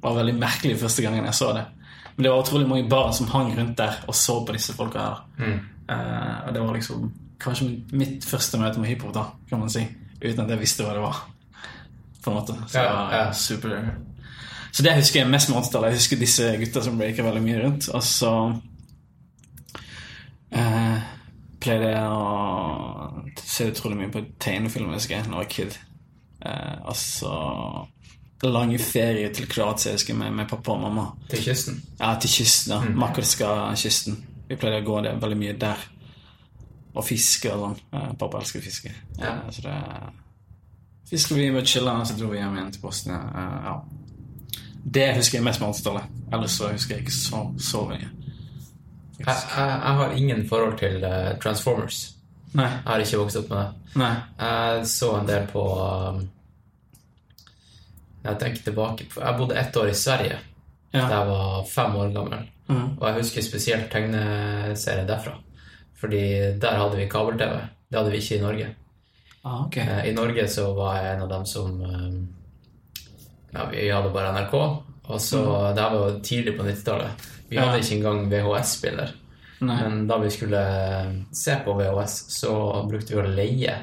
[0.02, 1.66] var veldig merkelig første gangen jeg så det.
[2.16, 5.06] Men det var utrolig mange barn som hang rundt der og så på disse folka
[5.06, 5.20] her.
[5.90, 9.86] Eh, og det var liksom kanskje mitt første møte med hiphop, da, kan man si.
[10.20, 11.22] Uten at jeg visste hva det var.
[12.20, 12.58] På en måte.
[12.68, 13.32] Så Ja, ja.
[13.32, 13.78] super
[14.72, 15.94] Så det husker jeg mest med 80-tallet.
[15.94, 17.88] Jeg husker disse gutta som breaker veldig mye rundt.
[17.96, 18.34] Og så
[20.52, 21.02] eh,
[21.60, 25.76] pleide å se utrolig mye på tegnefilm husker jeg, var kid.
[26.46, 27.32] Eh, altså
[28.44, 31.10] lange ferier til Kroatia husker jeg, med, med pappa og mamma.
[31.30, 31.82] Til kysten?
[32.00, 32.74] Ja, til kysten.
[32.78, 32.94] ja.
[33.04, 34.16] Makarska-kysten.
[34.50, 35.82] Vi pleide å gå det veldig mye der.
[36.96, 37.76] Og fiske og sånn.
[37.94, 38.92] Eh, Pappa elsker fiske.
[39.20, 39.36] Ja.
[39.44, 39.76] Eh, Så det
[41.10, 43.20] Fisker vi med chilla, så dro vi hjem igjen til Bosnia.
[43.36, 43.82] Eh, Ja.
[44.90, 46.04] Det husker jeg mest med 80-tallet.
[46.34, 48.08] Ellers så husker jeg ikke så, så mye.
[49.20, 52.02] Jeg, jeg, jeg har ingen forhold til eh, Transformers.
[52.58, 52.68] Nei.
[52.70, 53.96] Jeg har ikke vokst opp med det.
[54.00, 54.14] Nei.
[54.40, 56.22] Jeg så en del på um,
[58.24, 60.40] Jeg tenker tilbake på Jeg bodde ett år i Sverige.
[60.90, 61.04] Ja.
[61.06, 62.48] da jeg var fem år gammel.
[62.70, 62.86] Mm.
[62.98, 65.36] Og jeg husker spesielt tegneserier derfra.
[66.00, 66.24] Fordi
[66.62, 67.60] der hadde vi kabel-TV.
[67.90, 68.70] Det hadde vi ikke i Norge.
[69.44, 69.86] Ah, okay.
[69.86, 72.10] Eh, I Norge så var jeg en av dem som eh,
[73.54, 74.56] Ja, vi hadde bare NRK.
[75.10, 75.42] Og så
[75.76, 77.30] Det var tidlig på 90-tallet.
[77.50, 79.16] Vi hadde ikke engang VHS-spiller.
[79.60, 80.60] Men da vi skulle
[81.36, 82.54] se på VHS, så
[82.90, 83.80] brukte vi å leie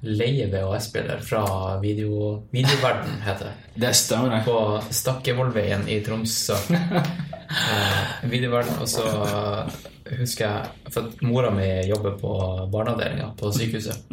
[0.00, 1.42] Leie VHS-spiller fra
[1.82, 3.80] video, Videoverden, heter det.
[3.86, 4.44] Det stemmer.
[4.46, 6.54] På Stakkevollveien i Tromsø.
[6.70, 8.78] eh, Videoverden.
[8.78, 9.08] Og så
[10.20, 12.30] husker jeg For at mora mi jobber på
[12.70, 14.06] barneavdelinga på sykehuset.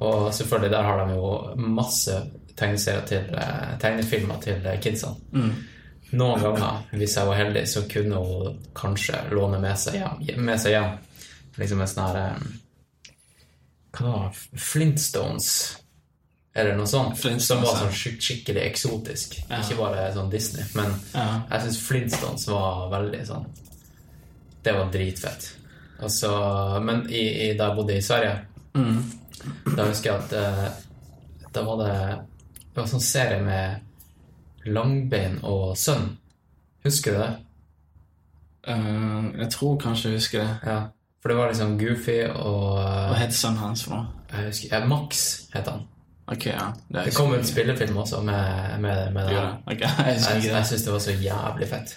[0.00, 1.34] Og selvfølgelig, der har de jo
[1.68, 2.16] masse
[2.56, 5.20] tegneserier til eh, tegnefilmer til kidsene.
[6.12, 10.24] Noen ganger, hvis jeg var heldig, så kunne hun kanskje låne med seg hjem.
[10.42, 10.96] Med seg hjem.
[11.60, 12.40] Liksom en sånn her
[13.94, 14.30] Hva da?
[14.58, 15.48] Flintstones,
[16.54, 17.16] eller noe sånt.
[17.18, 19.38] Flintstones, som var sånn skik skikkelig eksotisk.
[19.46, 21.42] Ikke bare sånn Disney, men Ja.
[21.50, 23.46] jeg syns Flintstones var veldig sånn
[24.62, 25.50] Det var dritfett.
[26.00, 26.30] Og så,
[26.82, 28.38] men i, i, da jeg bodde i Sverige,
[29.76, 30.66] da husker jeg at uh,
[31.52, 31.94] da var det
[32.60, 33.80] Det var sånn serie med
[34.66, 36.16] Langbein og Sønn.
[36.84, 37.30] Husker du det?
[38.68, 40.56] Uh, jeg tror kanskje jeg husker det.
[40.68, 40.78] Ja.
[41.20, 44.06] For det var liksom Goofy og Hva het sønnen hans for noe?
[44.30, 45.82] jeg husker, ja, Max het han.
[46.30, 46.68] Ok, ja.
[46.88, 49.56] Det, Det kom en spillefilm også med, med, med det Ja, her.
[49.66, 50.66] ok, jeg husker Jeg, jeg det.
[50.70, 51.94] syns det var så jævlig fett.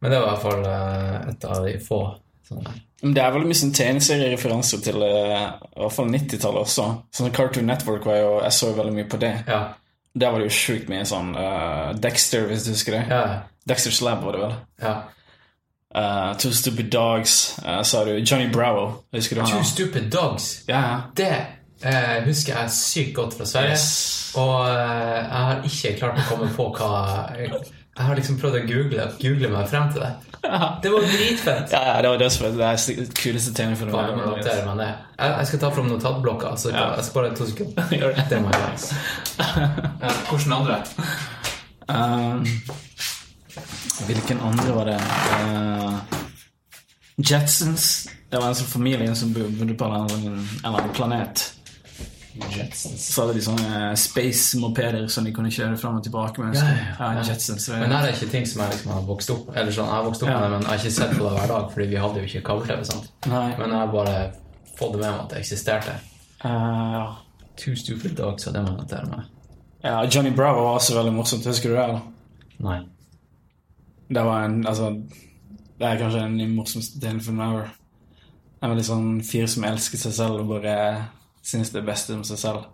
[0.00, 2.00] Men det var i hvert fall uh, et av de få
[2.48, 6.84] sånne det er veldig mye sånn tegneseriereferanser til uh, i hvert fall 90-tallet også.
[7.12, 9.32] Sånn Cartoon Network var jo Jeg så veldig mye på det.
[9.48, 9.58] Ja.
[10.14, 13.02] Der var det jo sjukt mye sånn uh, Dexter, hvis du husker det.
[13.10, 13.22] Ja.
[13.66, 14.56] Dexter's Lab var det vel.
[14.84, 14.94] ja.
[15.94, 17.54] Uh, Two Stupid Dogs.
[17.62, 19.04] uh, sa du Johnny Bravo.
[19.14, 19.50] Husker du han?
[19.50, 19.64] Two da?
[19.64, 20.64] Stupid Dogs.
[20.66, 21.00] Ja, ja.
[21.14, 21.46] Det
[21.84, 23.76] uh, husker jeg sykt godt fra Sverige.
[23.76, 24.32] Yes.
[24.34, 26.90] Og jeg har ikke klart å komme på hva
[27.38, 30.33] Jeg har liksom prøvd å google, google meg frem til det.
[30.82, 31.72] Det var dritfett.
[31.72, 32.56] Ja, ja, det var dødsfett.
[32.58, 33.52] Det er den kuleste.
[33.56, 34.88] Faen, jeg notere det.
[35.18, 36.54] Jeg, jeg skal ta fram notatblokka.
[36.60, 36.84] Så Ja.
[36.96, 37.88] jeg skal bare to sekunder.
[38.00, 38.24] Gjør det.
[38.30, 38.72] Det må jeg.
[39.38, 40.76] Ja, hvordan andre?
[41.88, 42.46] Um,
[44.06, 45.00] hvilken andre var det?
[45.44, 45.98] Uh,
[47.30, 48.08] Jetsons.
[48.30, 51.44] Det var en sånn familie som bo- bodde på en eller annen planet.
[52.34, 53.02] Jetsons.
[53.14, 56.56] Så hadde de sånne space-mopeder som de kunne kjøre fram og tilbake med.
[56.58, 56.64] Ja,
[56.98, 57.24] ja, ja.
[57.28, 57.68] Jetsons.
[57.70, 60.06] Men her er ikke ting som jeg liksom har vokst opp Eller sånn, jeg har
[60.08, 60.38] vokst opp Ja.
[60.40, 62.30] med det, men jeg har ikke sett på det hver dag, fordi vi hadde jo
[62.30, 63.04] ikke kabel-TV.
[63.30, 64.16] Men jeg har bare
[64.78, 65.94] fått det med meg at det eksisterte.
[66.44, 67.04] Uh, ja.
[67.56, 69.30] Two Stupid Dogs, så det må jeg notere meg.
[69.84, 71.46] ja, Johnny Bravo var også veldig morsomt.
[71.46, 71.84] Husker du det?
[71.84, 72.00] eller?
[72.58, 72.80] Nei.
[74.10, 74.90] Det var en Altså,
[75.78, 77.70] det er kanskje den morsomste tegnefilmen ever.
[78.62, 80.74] En veldig sånn fyr som elsker seg selv og bare
[81.44, 82.66] syns det er beste om seg selv.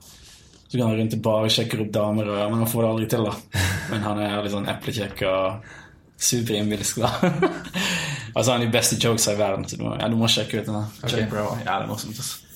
[0.70, 3.06] Så kan han rundt og bare sjekke opp damer, og, men han får det aldri
[3.11, 3.62] til, da.
[3.90, 5.72] Men han er litt sånn eplekjekk og
[6.20, 7.11] superinnbilsk, da.
[8.37, 10.61] altså, han har de beste jokesa i verden, så du må, ja, du må sjekke
[10.61, 10.78] ut den.
[11.02, 11.26] Okay.
[11.26, 12.46] Ja, det er morsomt, altså.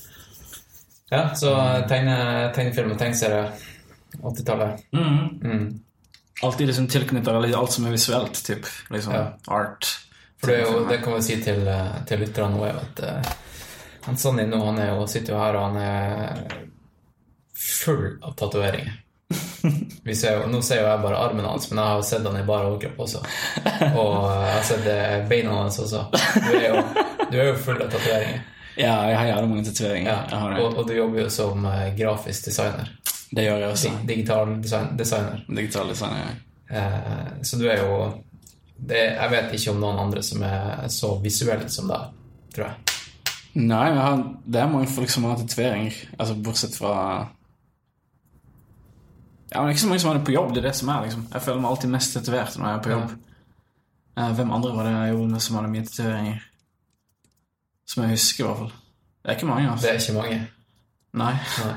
[1.11, 1.51] Ja, så
[1.91, 2.15] tegne,
[2.55, 3.49] tegnefilm og tegneserie
[4.23, 4.87] 80-tallet.
[4.95, 5.67] Mm.
[6.43, 8.67] Alltid liksom tilknyttet eller alt som er visuelt, typ.
[8.95, 9.27] Liksom Ja.
[9.47, 9.91] art.
[10.41, 13.03] For det, er jo, det kan vi si til, eh, til lytterne er jo at
[13.09, 13.35] eh,
[14.05, 16.61] han Sonny nå, han er jo, sitter jo her, og han er
[17.57, 19.01] full av tatoveringer.
[20.05, 22.27] Vi ser jo, nå ser jo jeg bare armen hans, men jeg har jo sett
[22.29, 23.23] han i bare overkropp også.
[23.97, 26.03] Og jeg har sett eh, beina hans også.
[26.13, 26.83] Du er jo,
[27.31, 28.43] du er jo full av tatoveringer.
[28.77, 30.27] Ja, jeg har jævlig mange tatoveringer.
[30.35, 32.91] Ja, og, og du jobber jo som eh, grafisk designer.
[33.35, 33.93] det gjør jeg også.
[34.13, 35.45] Digital design, designer.
[35.49, 36.35] Digital designer, Ja.
[36.75, 37.97] Eh, så du er jo
[38.77, 42.07] det, Jeg vet ikke om noen andre som er så visuelle som deg,
[42.55, 42.94] tror jeg.
[43.55, 45.95] Nei, har, det er mange folk som har tatoveringer.
[46.19, 46.95] Altså, bortsett fra
[49.53, 50.55] Ja, men det er ikke så mange som har det på jobb.
[50.55, 51.29] Det er det som er, liksom.
[51.33, 53.15] Jeg føler meg alltid mest tatovert når jeg er på jobb.
[54.17, 54.33] Ja.
[54.33, 56.43] hvem andre var det jeg jobbet med som hadde mye tatoveringer?
[57.87, 58.73] Som jeg husker, i hvert fall.
[59.23, 59.87] Det er ikke mange, altså.
[59.87, 60.41] Det er ikke mange.
[61.13, 61.35] Nei.
[61.65, 61.77] Nei.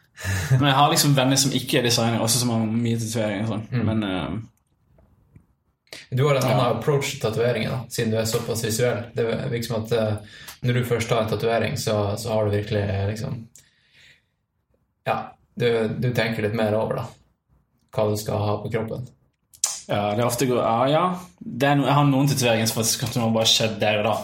[0.58, 3.46] Men jeg har liksom venner som ikke er designere, også som har mye tatoveringer.
[3.52, 3.68] Sånn.
[3.72, 3.84] Mm.
[3.90, 4.32] Men eh,
[6.10, 9.02] Du har en annen approach til tatoveringer, siden du er såpass visuell.
[9.16, 12.54] Det virker som at uh, når du først har en tatovering, så, så har du
[12.54, 13.40] virkelig eh, liksom
[15.06, 15.16] Ja,
[15.58, 15.66] du,
[15.98, 17.08] du tenker litt mer over, da.
[17.92, 19.02] Hva du skal ha på kroppen.
[19.88, 21.02] ja, det er ofte går, ja, ja.
[21.40, 24.14] Det er no, jeg har noen tatoveringer som faktisk kanskje bare skjedd der og da.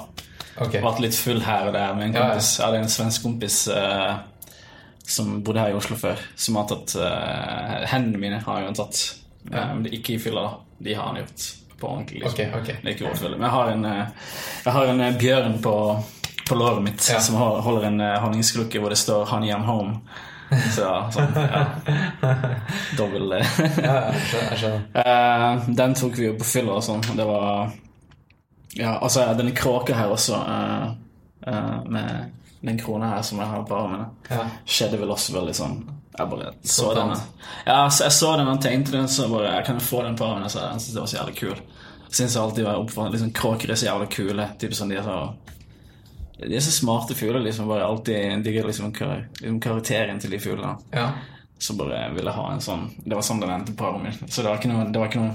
[0.59, 0.81] Okay.
[0.83, 2.29] Vært litt full her og der med en Ja, ja.
[2.33, 2.53] kompis.
[2.59, 4.17] Jeg hadde en svensk kompis uh,
[5.09, 8.79] som bodde her i Oslo før, som har tatt uh, Hendene mine har jo han
[8.79, 9.03] tatt.
[9.53, 9.69] ja.
[9.75, 10.65] Men det er ikke i fylla, da.
[10.87, 11.47] De har han gjort
[11.81, 12.21] på ordentlig.
[12.23, 12.35] Liksom.
[12.35, 12.75] Okay, okay.
[12.83, 13.37] Det er ikke vår fylle.
[13.39, 14.07] Men jeg har en, eh,
[14.65, 15.75] jeg har en eh, bjørn på,
[16.49, 17.21] på låret mitt Ja.
[17.21, 19.99] som holder en eh, honningskrukke hvor det står 'Honey, I'm home'.
[20.75, 21.67] Så sånn, ja.
[22.97, 23.35] Dobbel
[24.95, 27.03] Ja, Den tok vi jo på fylla og sånn.
[27.17, 27.71] Det var
[28.79, 30.39] Ja, altså, denne kråka her også,
[31.89, 34.47] med den krona her som jeg har på armene, Ja.
[34.67, 37.13] skjedde vel også veldig sånn Jeg bare så Spontant.
[37.15, 37.51] den.
[37.67, 40.27] Ja, så jeg så den og tenkte den, så bare Jeg kan få den på
[40.35, 40.51] meg.
[40.51, 41.61] Så jeg syntes det var så jævlig kul.
[42.09, 44.49] Jeg syns alltid var oppfattet liksom, kråker er så jævlig kule.
[44.59, 45.19] Typ sånn, de er så
[46.39, 47.41] de er så smarte fugler.
[47.43, 50.77] liksom Bare alltid digger liksom, kar liksom karakteren til de fuglene.
[50.95, 51.11] ja.
[51.59, 54.29] Så bare ville jeg ha en sånn Det var sånn den endte på armen min.
[54.31, 55.35] Så det var ikke noe, det var ikke noe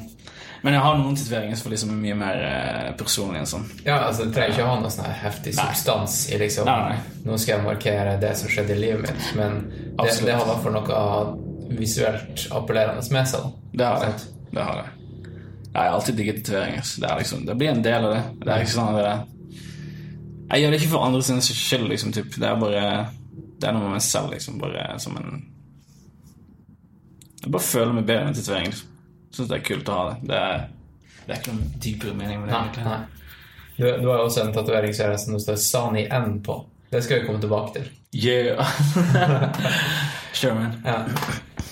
[0.63, 3.65] Men jeg har noen tatoveringer som liksom er mye mer eh, personlige sånn.
[3.83, 5.65] Ja, altså, det trenger ikke å ha noe sånn heftig Nei.
[5.67, 7.17] substans i liksom Nei, nei.
[7.27, 10.49] Nå skal jeg markere det som skjedde i livet mitt, men det, det har i
[10.53, 11.01] hvert fall noe
[11.79, 13.43] visuelt appellerende med seg.
[13.43, 13.71] da.
[13.73, 14.29] Det har det.
[14.53, 14.93] Det har jeg.
[15.73, 16.87] Jeg har alltid digget tatoveringer.
[17.01, 18.23] Det, er liksom, det blir en del av det.
[18.45, 19.13] Det er ikke sånn at det
[20.53, 22.13] Jeg gjør det ikke for andre sin skyld, liksom.
[22.13, 22.35] Typ.
[22.37, 22.85] Det er bare
[23.33, 24.61] Det er noe med meg selv, liksom.
[24.61, 25.43] Bare som en
[27.43, 28.71] Jeg bare føler meg bedre med tatovering.
[28.71, 28.92] Liksom.
[29.33, 30.17] Syns det er kult å ha det.
[30.29, 30.63] Det er,
[31.25, 32.59] det er ikke noen dypere mening med det.
[32.59, 32.85] Egentlig.
[32.85, 33.01] nei.
[33.73, 36.59] Du, du har jo også en tatovering som det står Sani N på.
[36.93, 37.87] Det skal vi komme tilbake til.
[38.13, 38.61] Yeah!
[40.37, 40.75] sure, man.
[40.85, 40.99] Ja.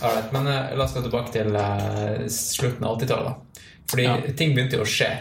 [0.02, 3.62] Alright, men uh, la oss gå tilbake til uh, slutten av 80-tallet.
[3.91, 4.15] Fordi Ja.
[4.38, 5.12] ting begynte jo å skje.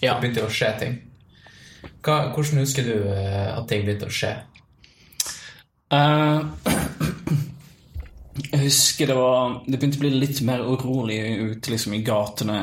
[0.00, 0.14] Ja.
[0.14, 0.96] Det begynte jo å skje ting.
[2.00, 4.32] Hva, hvordan husker du uh, at ting begynte å skje?
[5.90, 6.40] Eh,
[8.38, 11.18] jeg husker det var Det begynte å bli litt mer urolig
[11.56, 12.58] ute liksom, i gatene.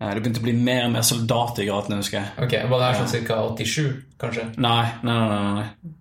[0.00, 2.32] Eh, det begynte å bli mer og mer soldater i gatene, husker jeg.
[2.46, 3.40] Ok, Var det her sånn ca.
[3.52, 3.90] 87,
[4.22, 4.46] kanskje?
[4.56, 5.52] Nei, nei, nei.
[5.60, 5.92] nei.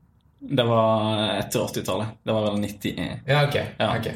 [0.41, 2.15] Det var etter 80-tallet.
[2.25, 3.19] Det var vel 91.
[3.29, 3.57] Ja, ok.
[3.77, 3.91] Ja.
[3.99, 4.07] ok.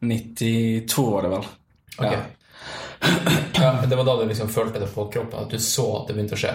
[0.00, 1.46] 92 var det vel.
[1.98, 2.12] Ok.
[2.12, 2.24] Ja.
[3.56, 6.14] Ja, det var da du liksom følte det på kroppen, at du så at det
[6.16, 6.50] begynte å skje?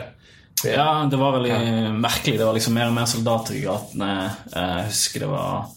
[0.69, 1.53] Ja, det var veldig
[1.97, 2.35] merkelig.
[2.37, 4.09] Det var liksom mer og mer soldater i gatene.
[4.51, 5.69] Eh, Jeg husker det var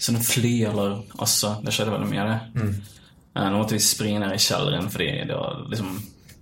[0.00, 1.58] sånne fly eller også.
[1.64, 2.70] Det skjedde veldig mye av det.
[3.34, 5.98] Eh, Nå måtte vi springe ned i kjelleren fordi det var liksom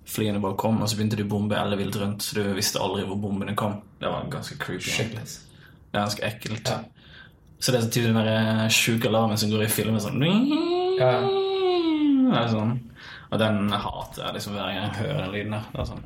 [0.09, 3.03] flyene bare kom, og så begynte de å bombe ellevilt rundt, så du visste aldri
[3.05, 3.75] hvor bombene kom.
[4.01, 4.95] Det var ganske creepy.
[5.19, 6.71] Det er ganske ekkelt.
[6.71, 6.79] Ja.
[7.59, 11.11] Så det er så den der eh, sjuke alarmen som går i filmen sånn Ja.
[12.29, 12.77] Det er sånn.
[13.29, 15.67] Og den hater jeg liksom hver gang jeg hører den lyden der.
[15.75, 16.05] Er sånn.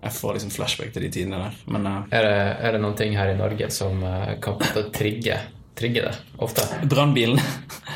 [0.00, 1.56] Jeg får liksom flashback til de tidene der.
[1.74, 2.36] Men uh, Er det,
[2.68, 4.60] er det noen ting her i Norge som uh, kan
[4.94, 5.40] trigge,
[5.78, 6.64] trigge det ofte?
[6.90, 7.40] brannbilen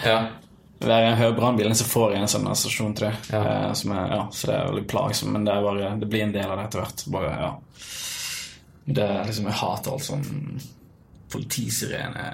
[0.05, 0.19] Ja.
[0.85, 3.15] Hver jeg hører brannbilen, så får jeg en sånn assosiasjon til det.
[3.33, 3.41] Ja.
[3.41, 6.33] Eh, som er, ja, så det er veldig plagsomt, men det, bare, det blir en
[6.35, 7.05] del av det etter hvert.
[7.15, 7.53] Bare, ja.
[8.85, 10.27] Det er liksom, Jeg hater alt sånn
[11.35, 12.25] politisirene,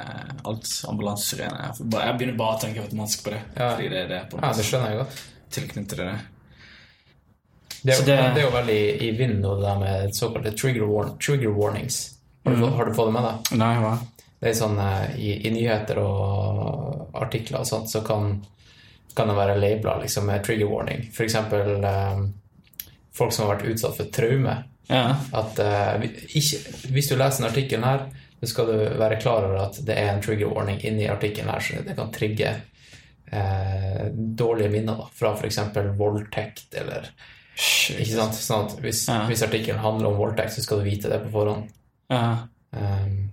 [0.51, 1.71] alt ambulansesirene.
[1.79, 3.41] Jeg begynner bare å tenke automatisk på det.
[3.57, 3.71] Ja.
[3.77, 5.21] Fordi det er det på ja, det skjønner jeg godt.
[5.57, 6.19] tilknyttet til det.
[7.81, 8.17] Det er, jo, det...
[8.35, 12.01] det- er jo veldig i, vinden nå, det der med såkalte trigger, warn, trigger warnings.
[12.45, 13.55] Har du, fått- har du fått det med deg?
[13.63, 13.95] Nei, hva?
[14.41, 18.39] Det er sånn eh, i, i nyheter og artikler og sånt, så kan,
[19.17, 21.07] kan det være labla liksom, med trigger warning.
[21.13, 22.23] Eksempel eh,
[23.17, 24.57] folk som har vært utsatt for traume.
[24.91, 25.05] Ja.
[25.37, 26.09] At eh,
[26.41, 26.63] ikke,
[26.95, 28.07] hvis du leser denne artikkelen her,
[28.41, 31.61] så skal du være klar over at det er en trigger warning inni artikkelen her,
[31.61, 32.55] så det kan trigge
[33.31, 35.61] eh, dårlige minner da, fra f.eks.
[36.01, 37.11] voldtekt eller
[37.61, 37.99] Shit.
[38.01, 38.39] Ikke sant?
[38.41, 39.27] Sånn at hvis, Ja.
[39.29, 41.67] hvis artikkelen handler om voldtekt, så skal du vite det på forhånd.
[42.09, 42.47] Ja.
[42.73, 43.33] Um,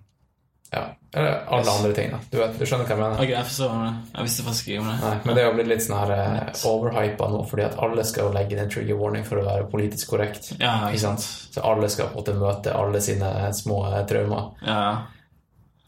[0.74, 0.82] ja.
[1.18, 1.74] Eller alle Yes.
[1.80, 2.20] andre ting, da.
[2.32, 3.18] Du, vet, du skjønner hva jeg mener?
[3.24, 3.90] Okay, jeg forstår det.
[4.18, 4.98] Jeg visste faktisk ikke om det.
[5.02, 8.28] Nei, men det har blitt litt sånn her uh, overhypa nå, fordi at alle skal
[8.28, 10.52] jo legge inn en trigger warning for å være politisk korrekt.
[10.62, 11.26] Ja, Ikke sant?
[11.58, 14.52] Så alle skal på en måte møte alle sine små eh, traumer.
[14.68, 14.82] Ja,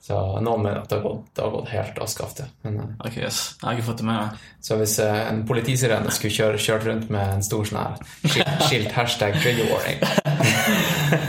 [0.09, 2.47] Så noen mener at det har gått, det har gått helt av skaftet.
[2.65, 3.41] Men, eh, ok, yes.
[3.61, 4.39] Jeg har ikke fått det med meg.
[4.65, 8.63] så hvis eh, en politisirene skulle kjøre, kjørt rundt med en stor sånn her skilt,
[8.65, 10.01] skilt hashtag trigger warning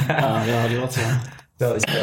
[0.08, 1.10] Ja, det hadde gjort det.
[1.60, 2.00] Det hadde ikke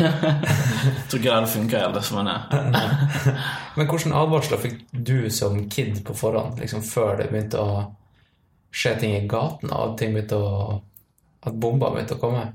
[1.09, 3.45] tror ikke det hadde funket helt, men eh,
[3.77, 7.79] Men hvilke advarsler fikk du som kid på forhånd, liksom før det begynte å
[8.69, 10.77] skje ting i gaten, og ting begynte å
[11.47, 12.45] At bomba begynte å komme?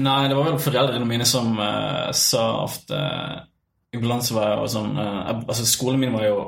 [0.00, 2.98] Nei, det var vel foreldrene mine som uh, sa ofte
[3.96, 6.40] Iblant så var jeg jo sånn uh, Altså, skolen min var jo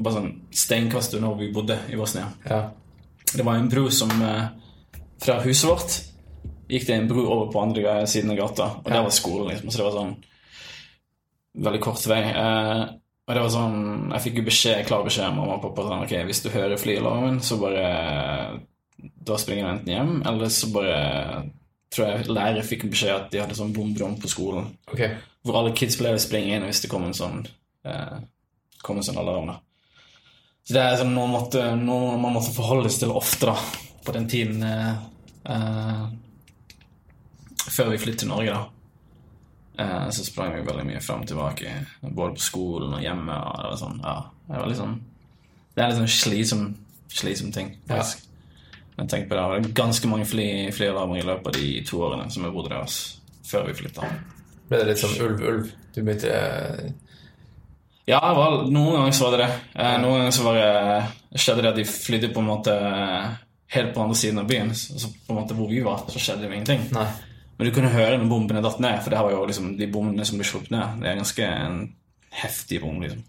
[0.00, 2.28] bare sånn steinkast unna hvor vi bodde i Bosnia.
[2.46, 2.60] Ja.
[3.34, 4.48] Det var en bro som uh,
[5.22, 5.98] Fra huset vårt
[6.70, 8.94] gikk det en bro over på andre siden av gata, og Ja.
[8.96, 9.70] der var skolen, liksom.
[9.70, 10.16] Så det var sånn
[11.64, 12.22] veldig kort vei.
[12.30, 12.82] Eh,
[13.28, 16.02] og det var sånn Jeg fikk jo beskjed, klar beskjed av mamma og pappa sånn
[16.02, 18.60] Ok, hvis du hører flyalarmen, så bare
[19.24, 21.50] Da springer du enten hjem, eller så bare
[21.90, 24.68] Tror jeg lærere fikk beskjed at de hadde sånn bomberom på skolen.
[24.92, 25.00] Ok.
[25.44, 27.40] Hvor alle kids ble å springe inn hvis det kom en sånn
[27.84, 28.18] eh,
[28.82, 29.46] kom en sånn alarm.
[29.50, 29.56] da.
[30.62, 33.56] Så det er sånn noe, måtte, noe man måtte forholde seg til ofte da,
[34.06, 34.94] på den tiden eh,
[35.50, 36.04] eh,
[37.70, 38.54] før vi flyttet til Norge.
[38.54, 38.64] da.
[39.80, 43.36] Eh, så sprang vi veldig mye frem og tilbake, både på skolen og hjemme.
[43.36, 44.16] Og det var sånn, ja,
[44.48, 44.98] det var litt sånn
[45.70, 46.64] Det er litt sånn slitsom,
[47.14, 48.26] slitsom ting, faktisk.
[48.96, 52.00] Men tenk på det, det var ganske mange fly, flyalarmer i løpet av de to
[52.04, 54.08] årene som jeg bodde der, altså, før vi flytta.
[54.68, 55.70] Ble det litt sånn ulv-ulv?
[55.94, 56.90] Du begynte eh,
[58.10, 59.54] Ja, vel, noen ganger så var det det.
[59.78, 62.76] Eh, noen ganger så var det, skjedde det at de flydde på en måte
[63.70, 64.74] helt på andre siden av byen.
[64.74, 66.88] Så på en måte hvor vi var, så skjedde det ingenting.
[66.98, 67.08] Nei.
[67.60, 70.24] Men du kunne høre når bombene datt ned, for det var jo liksom de bombene
[70.24, 71.02] som ble sluppet ned.
[71.02, 71.74] Det er ganske en
[72.40, 73.20] heftig bom, liksom.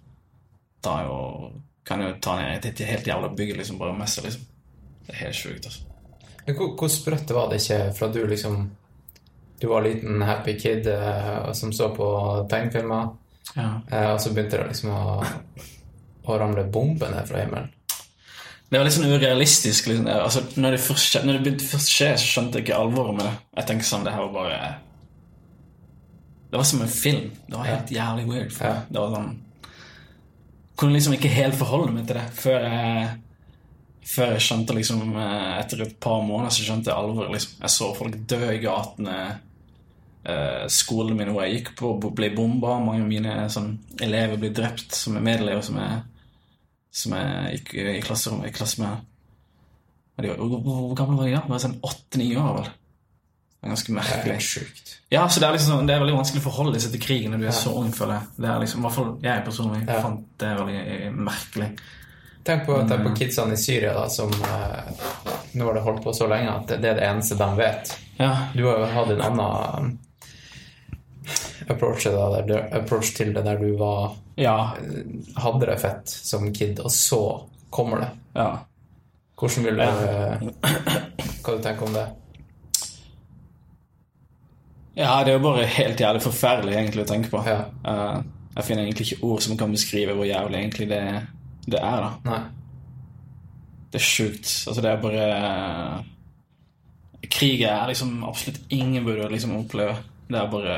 [0.87, 1.17] Er jo,
[1.85, 4.45] kan jo ta ned et, helt jævla bygg liksom, bare messe, liksom.
[5.03, 5.83] Det er helt sjukt, altså.
[6.45, 8.55] Men hvor, hvor sprøtt var det ikke fra du liksom
[9.61, 12.07] Du var liten happy kid eh, som så på
[12.49, 13.11] tegnefilmer,
[13.57, 13.67] Ja.
[13.91, 15.25] eh, og så begynte det liksom å,
[16.31, 17.67] å ramle bomber ned fra himmelen?
[18.71, 19.89] Det var litt sånn urealistisk.
[19.91, 20.05] Liksom.
[20.07, 23.25] Altså, når, det først, når det begynte først skje, så skjønte jeg ikke alvoret med
[23.27, 23.33] det.
[23.57, 24.59] Jeg tenkte sånn, det her var bare
[26.51, 27.25] Det var som en film.
[27.49, 28.53] Det var helt jævlig weird.
[28.55, 28.77] Ja.
[28.87, 29.33] Det var sånn
[30.79, 33.09] Kunne liksom ikke helt forholde meg til det før jeg
[34.11, 37.35] Før jeg skjønte liksom eh, Etter et par måneder så skjønte jeg alvoret.
[37.35, 37.59] Liksom.
[37.65, 39.17] Jeg så folk dø i gatene.
[40.23, 42.79] Eh, skolen min hvor jeg gikk på, ble bomba.
[42.79, 45.99] Mange av mine sånn, elever ble drept, som er medelever som er
[46.91, 49.07] som jeg gikk i klasserommet i klasse med.
[50.21, 51.59] Hvor, gammel var de da?
[51.63, 52.67] Sånn åtte-ni år, vel?
[53.61, 54.35] Det er ganske er merkelig.
[54.41, 54.91] sjukt.
[55.13, 57.31] Ja, så det er, liksom, sånn- det er veldig vanskelig å forholde seg til krigen
[57.31, 58.27] når du er så ung, føler jeg.
[58.41, 60.01] Det er liksom, i hvert fall jeg personlig Ja.
[60.01, 61.69] fant det veldig eh, merkelig.
[62.43, 64.91] Tenk på, tenk på kidsene i Syria da, som eh,
[65.53, 67.91] Nå har det holdt på så lenge at det, er det eneste de vet.
[68.17, 69.99] Ja, Du har jo hatt en annen
[71.69, 74.73] approach til det der, approach til det der du var ja,
[75.35, 77.21] hadde det fett som kid, og så
[77.69, 78.11] kommer det.
[78.39, 78.51] ja.
[79.41, 80.41] Hvordan vil du eh,
[81.41, 82.03] Hva du tenker om det?
[84.99, 87.41] Ja, det er jo bare helt jævlig forferdelig egentlig å tenke på.
[87.47, 87.63] Ja.
[87.87, 88.19] Eh,
[88.57, 91.01] jeg finner egentlig ikke ord som kan beskrive hvor jævlig egentlig det,
[91.65, 92.11] det er, da.
[92.27, 92.41] Nei.
[93.91, 94.51] Det er sjukt.
[94.67, 95.25] Altså, det er bare
[97.31, 99.95] Krig er liksom absolutt ingen burde liksom oppleve.
[100.27, 100.77] Det er bare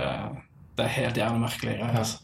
[0.78, 1.78] Det er helt jævlig merkelig.
[1.80, 2.19] greier, Altså.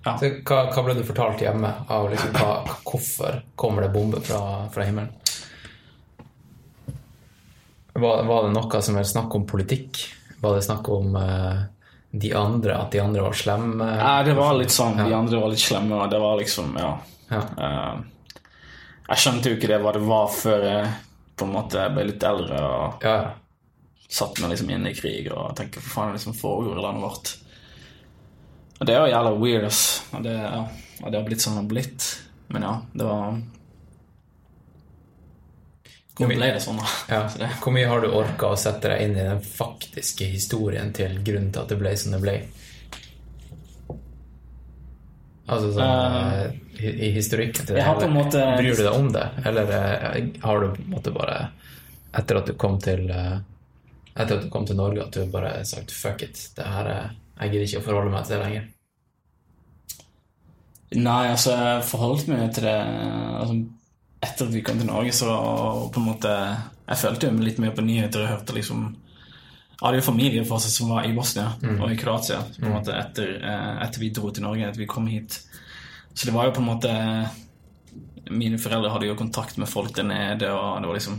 [0.00, 2.54] Så hva, hva ble du fortalt hjemme av liksom, hva,
[2.88, 4.38] hvorfor kommer det bomber fra,
[4.72, 5.10] fra himmelen?
[7.92, 10.00] Var, var det noe som er snakk om politikk?
[10.40, 11.60] Var det snakk om uh,
[12.10, 13.90] de andre, at de andre var slemme?
[14.00, 14.96] Nei, det var litt sånn.
[15.02, 16.94] De andre var litt slemme, og det var liksom Ja.
[17.30, 17.42] Ja.
[17.60, 18.00] Uh,
[19.10, 20.88] jeg skjønte jo ikke det hva det var før jeg
[21.38, 23.30] på en måte ble litt eldre og Ja, ja.
[24.10, 26.84] satt meg liksom inne i krig og tenkte hva faen er det som foregår i
[26.84, 27.32] landet vårt?
[28.80, 29.80] Og det er jo jævla weird, ass.
[30.16, 30.60] Og det, ja,
[31.02, 32.06] og det har blitt sånn det har blitt.
[32.50, 33.40] Men ja, det var
[36.28, 36.88] ble det sånn, da.
[37.08, 37.20] Ja.
[37.32, 40.92] Så det, Hvor mye har du orka å sette deg inn i den faktiske historien
[40.96, 42.34] til grunnen til at det ble som det ble?
[45.50, 49.72] Altså sånn uh, i, historikk til det en måte- Bryr du deg om det, eller
[49.76, 51.38] eh, har du på en måte bare
[52.16, 53.40] Etter at du kom til eh,
[54.14, 57.10] Etter at du kom til Norge, at du bare sagt 'fuck it', det her er,
[57.40, 58.68] jeg gidder ikke å forholde meg til det lenger?
[61.00, 63.60] Nei, altså, jeg forholdt meg til det altså,
[64.20, 65.30] Etter at vi kom til Norge, så
[65.94, 70.00] på en måte Jeg følte jo litt mer på nyheter og hørte liksom Jeg hadde
[70.00, 73.30] jo familie for seg som var i Bosnia og i Kroatia på en måte etter,
[73.38, 75.38] eh, etter vi dro til Norge, etter vi kom hit.
[76.12, 76.90] Så det var jo på en måte
[78.30, 81.16] Mine foreldre hadde jo kontakt med folk der nede, og det var liksom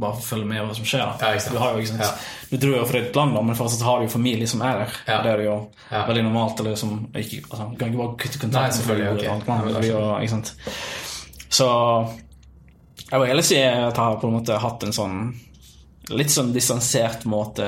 [0.00, 1.02] bare følge med hva som skjer.
[1.20, 1.34] Ja.
[1.50, 1.84] Du, har jo?
[2.00, 2.08] Ja.
[2.50, 4.96] du dro jo fra et land, men fortsatt har du jo familie som er der.
[5.06, 5.20] Ja.
[5.24, 5.58] Det er jo
[5.90, 6.60] veldig normalt.
[6.60, 9.28] Eller liksom, ikke, altså, du kan ikke bare kutte Nei, kontakt selvfølgelig, folk i ok.
[9.28, 9.78] et annet land.
[9.78, 10.54] Men jo- sant?
[11.50, 11.68] Så
[13.10, 15.16] jeg vil heller si at jeg har på en måte hatt en sånn
[16.16, 17.66] litt sånn distansert måte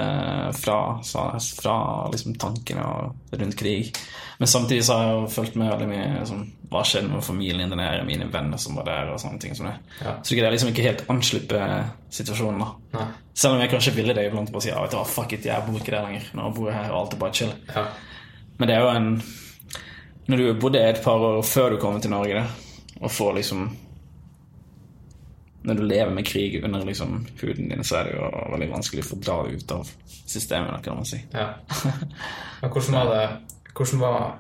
[0.59, 1.77] fra, fra,
[2.13, 2.85] liksom tankene
[3.31, 3.93] rundt krig.
[4.39, 6.41] Men samtidig så har jeg jo fulgt med veldig mye liksom,
[6.73, 9.69] hva skjedde med familien din her, mine venner som var der, og sånne ting som
[9.69, 9.75] det.
[10.01, 10.17] Ja.
[10.23, 11.69] Så det er liksom ikke helt anslippe
[12.13, 12.71] situasjonen, da.
[12.97, 13.07] Nei.
[13.39, 15.47] Selv om jeg kanskje ville det iblant, bare si ja, vet du hva, fuck it,
[15.47, 16.27] jeg bor ikke der lenger.
[16.39, 17.55] Nå bor jeg her, og alt er bare chill.
[17.71, 17.87] Ja.
[18.59, 19.15] Men det er jo en
[20.31, 23.65] Når du bodde et par år før du kom til Norge, da, og får liksom
[25.63, 29.05] Når du lever med krig under liksom huden din, så er det jo veldig vanskelig
[29.05, 29.91] å få dra ut av
[30.27, 31.21] systemet, kan man si.
[31.31, 31.53] Ja.
[32.63, 33.27] Men hvordan var det
[33.73, 34.39] hvordan var,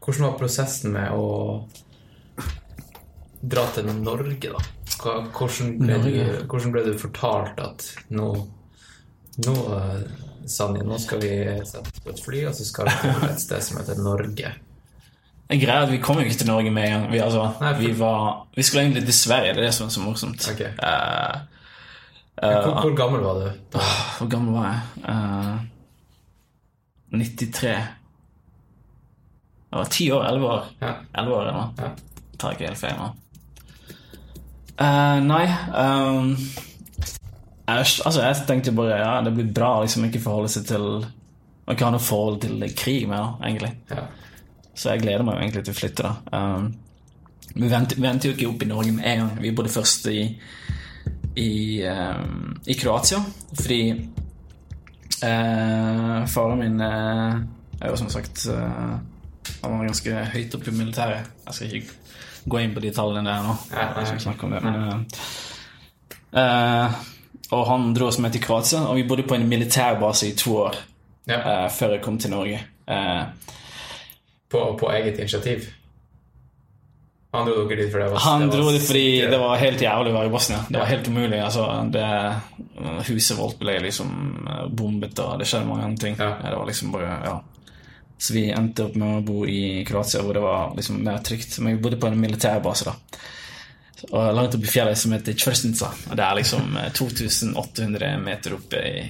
[0.00, 1.26] hvordan var prosessen med å
[3.42, 4.62] dra til Norge, da?
[5.02, 6.10] Hvordan ble, du,
[6.46, 8.32] hvordan ble du fortalt at nå
[9.32, 10.00] Nå, eh,
[10.44, 11.30] Sanja, nå skal vi
[11.64, 14.50] sette på et fly, og så skal vi til et sted som heter Norge.
[15.50, 17.12] Er at Vi kom jo ikke til Norge med en gang.
[17.12, 19.54] Vi, altså, Nei, for- vi, var, vi skulle egentlig til Sverige.
[19.54, 20.48] Det er det som er så morsomt.
[20.54, 20.70] Okay.
[20.82, 21.40] Uh,
[22.42, 23.50] uh, Hvor, hvor gammel var du?
[23.72, 23.78] da?
[24.18, 24.80] hvor gammel var jeg?
[25.08, 25.58] Uh,
[27.18, 27.62] 93.
[29.72, 30.64] Jeg var ti år, elleve år.
[30.82, 30.92] Ja.
[31.18, 31.68] Elleve år eller noe.
[31.78, 31.90] Ja.
[32.38, 33.10] Tar ikke helt feil nå.
[34.82, 35.44] Eh, nei
[35.76, 36.30] um,
[37.68, 41.76] jeg, Altså, jeg tenkte bare ja, det blir bra liksom ikke forholde seg til Man
[41.76, 43.70] ikke ha noe forhold til krig mer, da, egentlig.
[43.92, 44.06] Ja.
[44.74, 46.38] Så jeg gleder meg jo egentlig til å flytte, da.
[46.38, 46.72] Um,
[47.54, 49.32] vi venter, vi vendte jo ikke opp i Norge med en gang.
[49.42, 50.22] Vi bodde først i,
[51.36, 51.50] i,
[51.84, 53.18] um, i Kroatia,
[53.60, 53.80] fordi
[55.22, 57.40] uh, faren min uh,
[57.80, 58.96] er jo som sagt uh,
[59.62, 61.28] Han var ganske høyt oppe i militæret.
[61.46, 61.98] Jeg skal ikke
[62.50, 63.56] gå inn på de tallene der nå.
[63.70, 65.08] Jeg skal ikke snakke om det, men
[66.32, 66.88] Uh,
[67.52, 70.54] Og han dro oss med til Kroatia, og vi bodde på en militærbase i to
[70.62, 70.78] år
[71.28, 71.36] Ja.
[71.66, 72.60] uh, før jeg kom til Norge.
[72.88, 73.22] Eh,
[74.52, 75.70] På, på eget initiativ.
[77.32, 80.10] Han dro dere dit fordi det var Han dro dit fordi det var helt jævlig
[80.12, 80.58] å være i Bosnia.
[80.68, 81.38] Det var helt umulig.
[81.40, 82.08] altså det,
[83.08, 84.10] Huset vårt ble liksom
[84.44, 86.18] eh, bombet, og det skjedde mange andre ting.
[86.20, 86.34] Ja.
[86.42, 87.38] Det var liksom bare, ja
[88.18, 91.56] Så vi endte opp med å bo i Kroatia, hvor det var liksom mer trygt.
[91.58, 93.24] Men vi bodde på en militærbase, da.
[94.10, 95.88] Og langt oppe i fjellet som heter Tjørsnica.
[96.10, 99.08] Og det er liksom eh, 2800 meter oppe i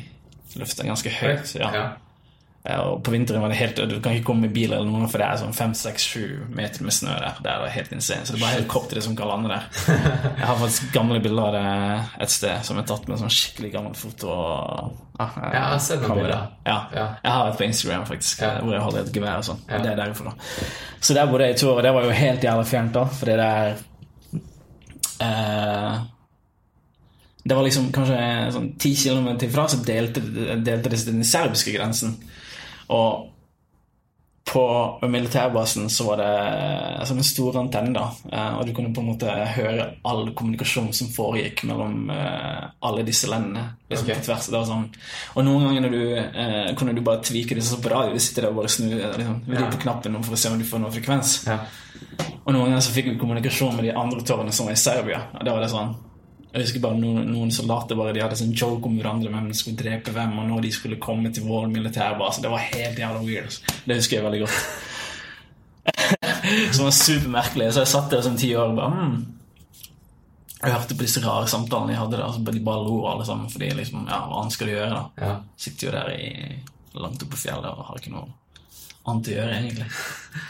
[0.63, 0.87] lufta.
[0.87, 1.57] Ganske høyt.
[1.59, 1.89] ja.
[2.63, 5.19] Og på vinteren var det helt Du kan ikke komme med bil eller noe, for
[5.19, 7.41] det er sånn 5-6-7 meter med snø der.
[7.43, 8.23] Det er helt insane.
[8.23, 9.67] Så det er bare helikopteret som kan lande der.
[10.39, 13.73] Jeg har faktisk gamle bilder av det et sted som er tatt med sånn skikkelig
[13.75, 14.31] gammelt foto.
[14.31, 16.47] Og, ja, jeg har bilder.
[16.67, 16.79] Ja.
[16.95, 17.07] Ja.
[17.25, 18.55] Jeg har et på Instagram, faktisk, Ja.
[18.63, 19.61] hvor jeg holder et gevær og sånn.
[19.67, 20.35] Det er derfra.
[21.03, 23.05] Så der bodde jeg i to år, og det var jo helt jævla fjernt, da,
[23.19, 23.75] fordi det er
[25.27, 26.01] eh,
[27.43, 28.19] det var liksom kanskje
[28.55, 30.23] sånn 10 kilometer ifra så delte,
[30.63, 32.15] delte det den serbiske grensen.
[32.93, 33.29] Og
[34.53, 39.13] på militærbasen så var det en stor antenne da, eh, og du kunne på en
[39.13, 43.65] måte høre all kommunikasjon som foregikk mellom eh, alle disse landene.
[43.89, 44.19] Liksom, okay.
[44.19, 44.51] på tvers.
[44.51, 44.85] Det var sånn.
[45.37, 48.19] Og noen ganger når du, eh, kunne du bare tvike det sånn på radio.
[48.19, 49.73] Du sitter der og bare snur liksom, vrir Ja.
[49.73, 51.35] på knappen for å se om du får noen frekvens.
[51.47, 51.61] Ja.
[52.45, 55.29] Og noen ganger så fikk vi kommunikasjon med de andre tårnene som var i Serbia.
[55.39, 55.95] Og da var det sånn
[56.53, 59.61] Jeg husker bare noen, noen soldater bare, de hadde sånn joke om hverandre hvem som
[59.63, 62.43] skulle drepe hvem, og når de skulle komme til vår militærbase.
[62.45, 63.47] Det var helt jævla weird.
[63.49, 63.77] altså.
[63.87, 64.59] Det husker jeg veldig godt.
[66.75, 67.73] Som var supermerkelig.
[67.73, 69.15] Så jeg satt der som ti år og bare hmm.
[70.63, 72.27] Jeg hørte på disse rare samtalene de hadde der.
[72.27, 73.49] Altså, de bare lo alle sammen.
[73.51, 75.27] Fordi liksom, ja, hva annet skal du gjøre, da?
[75.27, 75.33] Ja.
[75.59, 76.29] Sitter jo der i,
[77.03, 78.29] langt oppe på fjellet og har ikke noe
[79.11, 79.89] annet å gjøre, egentlig.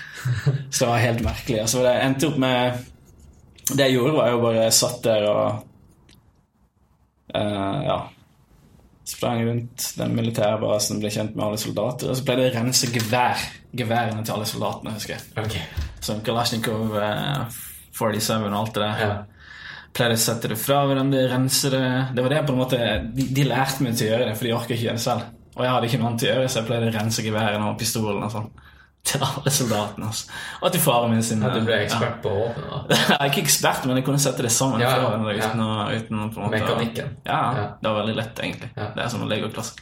[0.75, 1.61] Så det var helt merkelig.
[1.63, 2.59] Altså, det endte opp med
[3.71, 5.47] Det jeg gjorde, var jo bare satt der og
[7.35, 7.99] Ja.
[9.09, 12.13] Sprang rundt den militære basen, ble kjent med alle soldater.
[12.13, 13.43] Og så ble det å rense gevær.
[13.75, 15.27] Geværene til alle soldatene, husker jeg.
[15.43, 15.87] Okay.
[16.05, 17.61] Som Kalasjnikov eh,
[17.97, 19.03] 47 og alt det der.
[19.03, 19.47] Ja.
[19.93, 21.85] Pleide å sette det fra hverandre, rense det.
[22.17, 22.79] Det var det på en måte
[23.13, 25.33] De, de lærte meg til å gjøre det, for de orker ikke det selv.
[25.53, 27.67] Og jeg hadde ikke noe annet til å gjøre, så jeg pleide å rense geværene
[27.69, 28.47] og pistolen og sånn.
[29.03, 30.07] Til alle soldatene.
[30.13, 30.29] Altså.
[30.63, 31.87] Og til faren min sin Ja, du ble ja.
[31.89, 32.69] ekspert på våpen.
[32.95, 35.49] Jeg er ikke ekspert, men jeg kunne sette det sammen Ja, fra ja, ja.
[35.49, 37.09] uten, å, uten å på en måte Mekanikken.
[37.27, 37.65] Ja, Ja.
[37.83, 38.71] det var veldig lett, egentlig.
[38.77, 38.87] Ja.
[38.95, 39.75] Det er som å legge klasse.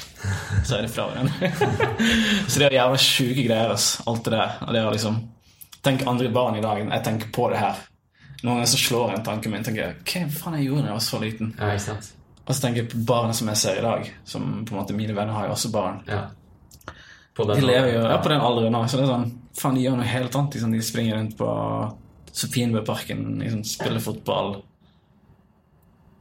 [0.64, 1.50] Så er det fra hverandre.
[2.48, 4.04] så det er jævla sjuke greier, altså.
[4.08, 4.54] Alt det der.
[4.64, 5.18] Og det er liksom
[5.84, 6.78] Tenk andre barn i dag.
[6.80, 7.82] Jeg tenker på det her.
[8.40, 9.64] Noen ganger så slår en tanken min.
[9.66, 11.50] tenker jeg, Hva faen jeg gjorde da jeg var så liten?
[11.58, 12.08] Ja, ikke sant?
[12.46, 14.08] Og så tenker jeg på barna som jeg ser i dag.
[14.28, 16.00] Som på en måte Mine venner har jo også barn.
[16.08, 16.22] Ja.
[17.34, 18.84] På den De lever jo ja, på den alderen nå.
[18.88, 20.54] Så det er sånn Faen, de gjør noe helt annet.
[20.56, 20.72] Liksom.
[20.74, 21.48] De springer rundt på
[22.34, 24.56] Sofienbergparken, liksom, spiller fotball.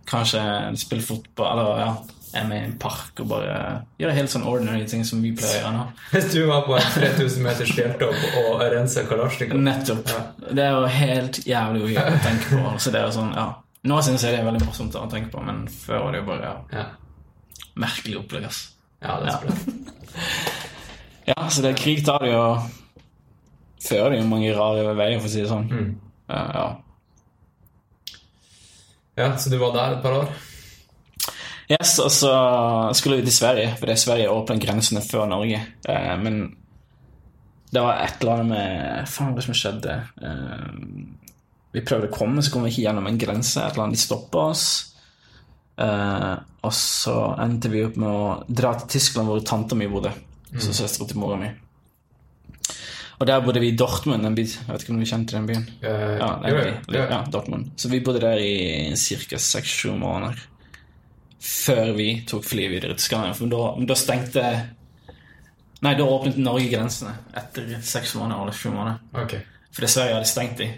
[0.10, 0.42] Kanskje
[0.78, 1.94] spiller fotball, eller ja,
[2.38, 3.56] er med i en park og bare
[4.02, 5.84] gjør helt sånn ordinary ting som vi pleier å gjøre nå.
[6.14, 10.14] Hvis du var på en 3000 meters fjelltopp og rensa Kalasjnikov Nettopp.
[10.50, 12.74] Det er jo helt jævlig å tenke på.
[12.84, 13.48] Så det er jo sånn, ja.
[13.90, 16.28] Nå syns jeg det er veldig morsomt å tenke på, men før var det jo
[16.30, 16.86] bare ja, Ja.
[17.84, 18.46] merkelig opplegg.
[19.02, 19.40] ja, det er Ja.
[19.40, 20.60] sprøtt.
[21.30, 22.46] Ja, så det er krig tar det jo
[23.84, 25.66] Fører jo mange rare veier, for å si det sånn.
[25.68, 25.88] Mm.
[26.32, 26.68] Ja, ja.
[29.20, 30.30] Ja, så du var der et par år?
[31.68, 32.32] Yes, og så
[32.96, 35.60] skulle vi til Sverige, for det er Sverige åpner grensene før Norge.
[35.90, 36.40] Eh, men
[37.74, 40.00] det var et eller annet med Faen, hva som skjedde?
[40.24, 40.66] Eh,
[41.74, 43.60] vi prøvde å komme, så kom vi ikke gjennom en grense.
[43.60, 44.68] Et eller annet, De stoppa oss.
[45.82, 50.14] Eh, og så endte vi opp med å dra til Tyskland, hvor tanta mi bodde.
[50.60, 51.48] Så søstera til mora mi.
[53.20, 54.44] Og der bodde vi i Dortmund, en by.
[54.44, 55.68] Jeg vet ikke om du kjente den byen?
[55.84, 56.96] Uh, Ja, det jo, by.
[56.98, 57.70] ja, Dortmund.
[57.78, 59.38] Så vi bodde der i ca.
[59.38, 60.40] seks-sju måneder.
[61.44, 63.34] Før vi tok flyet videre til Skandinavia.
[63.38, 64.44] For da, da stengte
[65.84, 69.02] Nei, da åpnet Norge grensene etter seks måneder eller sju måneder.
[69.26, 69.42] Okay.
[69.76, 70.70] For Sverige hadde stengt de.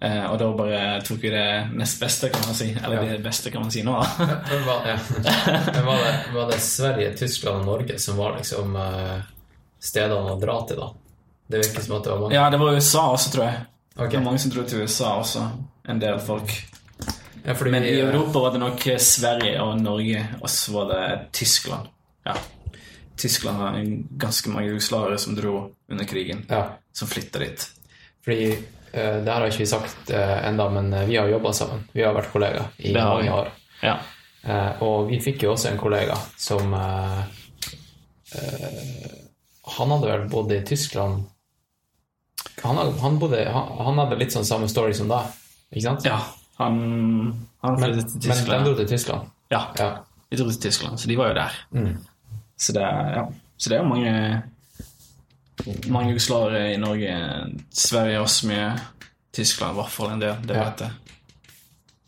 [0.00, 2.66] Eh, og da bare tok vi det nest beste, kan man si.
[2.84, 3.12] Eller Ja.
[3.12, 3.94] det beste, kan man si nå.
[4.18, 4.98] Men var, ja.
[5.72, 9.22] Men var, det, var det Sverige, Tyskland og Norge som var liksom uh,
[9.80, 10.90] stedene å dra til, da?
[11.48, 12.34] Det virker som at det var mange.
[12.34, 13.64] ja, det var USA også, tror jeg.
[13.96, 14.10] Okay.
[14.10, 15.46] Det var mange som dro til USA også.
[15.88, 16.52] En del folk.
[17.46, 21.02] Ja, Men i Europa var det nok Sverige og Norge, og så var det
[21.38, 21.86] Tyskland.
[22.26, 22.34] Ja.
[23.16, 23.76] Tyskland har
[24.18, 27.68] ganske mange jugoslavere som dro under krigen, Ja, som flytta dit.
[28.24, 28.58] fordi
[28.92, 31.82] det har ikke vi sagt uh, enda, men eh, vi har jobba sammen.
[31.92, 33.50] Vi har vært kollegaer i mange år.
[33.82, 33.96] Ja.
[34.46, 37.20] Eh, og vi fikk jo også en kollega som eh,
[38.36, 39.16] eh,
[39.78, 41.24] Han hadde vel bodd i Tyskland
[42.62, 45.32] Han, han, bodde, han, han hadde litt sånn samme story som deg,
[45.72, 46.06] ikke sant?
[46.08, 46.20] ja.
[46.60, 46.76] Han,
[47.60, 48.64] han Men, til men de Tyskland.
[48.64, 49.32] dro til Tyskland?
[49.52, 49.88] ja, Ja.
[50.30, 51.58] de dro til Tyskland, så de var jo der.
[51.76, 51.90] Mm.
[52.56, 52.86] Så det,
[53.18, 53.26] ja.
[53.58, 54.14] så det er jo mange
[55.88, 57.16] mange jugoslavere i Norge.
[57.72, 58.68] Sverige også mye.
[59.36, 60.36] Tyskland i hvert fall en del.
[60.48, 61.16] Det vet jeg.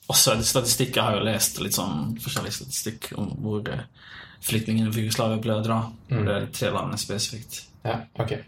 [0.09, 3.82] Også statistikker har jeg lest litt sånn forskjellig statistikk om hvor eh,
[4.49, 5.80] flyktningene fra Jugoslavia å dra.
[6.09, 6.22] Mm.
[6.24, 7.62] det er tre landene spesifikt.
[7.84, 8.38] ja, ok.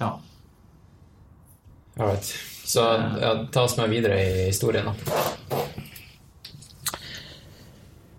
[0.00, 0.14] Ja.
[1.96, 2.32] Alright.
[2.64, 2.82] Så
[3.20, 4.94] ja, ta oss med videre i historien, da.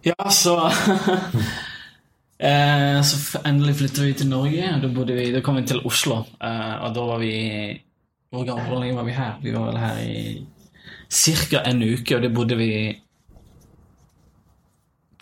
[0.07, 0.55] Ja, så
[2.39, 4.75] eh, Så endelig flyttet vi til Norge.
[4.81, 6.23] Da, bodde vi, da kom vi til Oslo.
[6.41, 7.33] Eh, og da var vi
[8.31, 9.35] Hvor lenge var vi her?
[9.41, 10.47] Vi var vel her i
[11.09, 11.61] ca.
[11.63, 12.71] en uke, og det bodde vi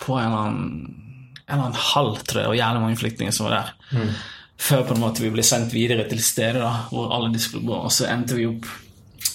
[0.01, 1.01] på en eller annen
[1.47, 2.49] en eller annen halv, tror jeg.
[2.49, 4.16] Og jævlig mange flyktninger som var der.
[4.57, 7.68] Før på en måte vi ble sendt videre til stedet da, hvor alle de skulle
[7.68, 7.84] bo.
[7.86, 8.66] Og så endte vi opp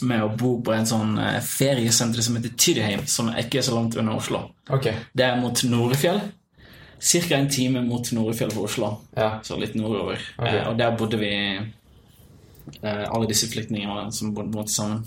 [0.07, 3.74] med å bo på en sånn eh, feriesenter som heter Tyrheim, som ikke er så
[3.76, 4.47] langt unna Oslo.
[4.70, 4.97] Okay.
[5.12, 6.22] Det er mot Norefjell.
[7.01, 8.91] Cirka en time mot Norefjell for Oslo.
[9.17, 9.39] Ja.
[9.43, 10.19] Så litt nordover.
[10.39, 10.59] Okay.
[10.59, 11.31] Eh, og der bodde vi
[12.83, 15.05] eh, Alle disse flyktningene som bodde på sammen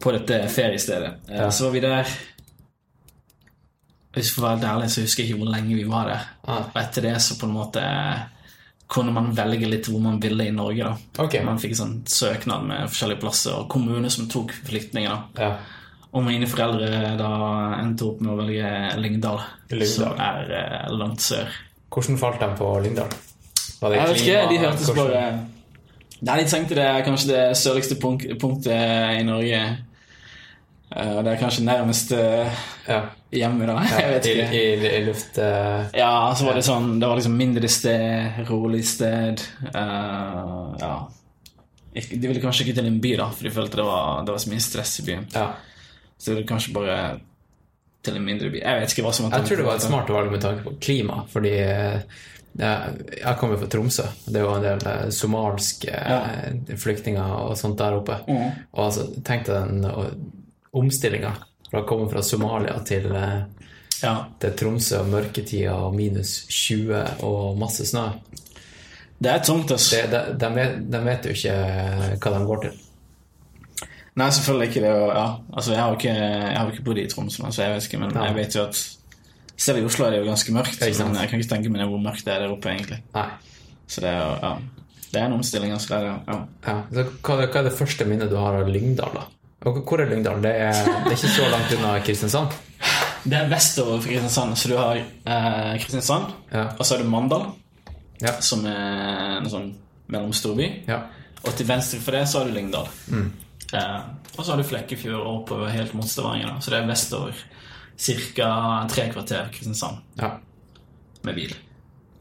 [0.00, 1.14] på dette feriestedet.
[1.28, 1.50] Eh, Ja.
[1.50, 2.06] Så var vi der
[4.12, 6.26] Hvis jeg får være ærlig, så husker jeg ikke hvor lenge vi var der.
[6.48, 6.62] Ah.
[6.74, 8.22] Og etter det så på en måte eh,
[8.88, 10.84] kunne man velge litt hvor man ville i Norge.
[10.84, 11.24] da.
[11.24, 11.42] Okay.
[11.44, 15.12] Man fikk sånn søknad med forskjellige plasser, og kommuner som tok flyktninger.
[15.36, 15.42] da.
[15.44, 15.56] Ja.
[16.16, 17.30] Og mine foreldre da
[17.82, 19.40] endte opp med å velge Lyngdal,
[19.70, 19.88] Lyngdal.
[19.92, 21.50] som er eh, langt sør.
[21.92, 23.10] Hvordan falt de på Lyngdal?
[23.80, 25.46] Var det Jeg vet ikke, klima- de hørtes hvordan- bare
[26.20, 29.60] Nei, de tenkte det er kanskje det sørligste punk punktet i Norge.
[30.96, 32.10] Eh, Og det er kanskje nærmest
[32.88, 33.02] Ja.
[33.30, 33.76] hjemme, da.
[34.00, 34.48] Jeg vet I, ikke.
[34.52, 38.84] i, i luft uh, Ja, så var det sånn Det var liksom mindre sted, rolig
[38.88, 39.44] sted.
[39.74, 41.06] Uh, ja.
[41.94, 44.38] De ville kanskje ikke til en by, da, for de følte det var, det var
[44.42, 45.26] så mye stress i byen.
[45.34, 45.46] Ja.
[46.18, 46.96] Så det er kanskje bare
[48.02, 48.62] til en mindre by.
[48.62, 50.64] Jeg vet ikke hva som var Jeg tror det var et smart valg med tanke
[50.66, 52.18] på klima, fordi eh,
[52.58, 54.06] jeg, kommer fra Tromsø.
[54.26, 56.18] Det er jo en del eh, somalske ja.
[56.74, 58.18] flyktninger og sånt der oppe.
[58.26, 58.64] Mm.
[58.72, 60.18] Og altså, tenk deg den
[60.78, 61.34] omstillinga
[61.68, 63.42] fra å komme fra Somalia til, eh,
[64.02, 64.26] Ja.
[64.38, 68.10] til Tromsø og mørketida og minus 20 og masse snø.
[69.18, 69.90] Det er tungt, ass.
[69.90, 72.76] Det, de, de, vet, de vet jo ikke eh, hva de går til.
[74.16, 74.92] Nei, selvfølgelig ikke det.
[74.92, 75.26] Og, ja.
[75.56, 78.14] altså, jeg har ikke, jeg har ikke bodd i Tromsø, så jeg vet ikke, men
[78.14, 78.80] jeg vet jo at
[79.58, 80.80] selv i Oslo er det jo ganske mørkt.
[80.80, 83.02] Men jeg kan ikke tenke meg hvor mørkt det er der oppe, egentlig.
[83.14, 83.28] Nei.
[83.86, 84.52] Så det er jo, ja.
[85.12, 85.88] Det er en omstilling, altså.
[85.88, 86.38] Det er, ja.
[86.66, 86.76] Ja.
[86.92, 89.26] Så hva, hva er det første minnet du har av Lyngdal, da?
[89.66, 90.42] Og hvor er Lyngdal?
[90.44, 92.52] Det er, det er ikke så langt unna Kristiansand?
[93.24, 96.68] Det er vestover for Kristiansand, så du har eh, Kristiansand, Ja.
[96.78, 97.48] og så har du Mandal,
[98.22, 98.36] Ja.
[98.40, 99.72] som er en sånn
[100.10, 100.68] mellomstorby.
[100.88, 101.00] ja.
[101.46, 102.88] Og til venstre for det så har du Lyngdal.
[103.14, 103.28] Mm.
[103.72, 104.00] Eh,
[104.36, 106.54] og så har du Flekkefjord oppover helt mot Stavanger.
[106.54, 106.60] da.
[106.60, 107.42] Så det er vestover.
[107.98, 108.48] Cirka
[108.90, 110.36] tre kvarter Kristiansand ja.
[111.26, 111.54] med bil.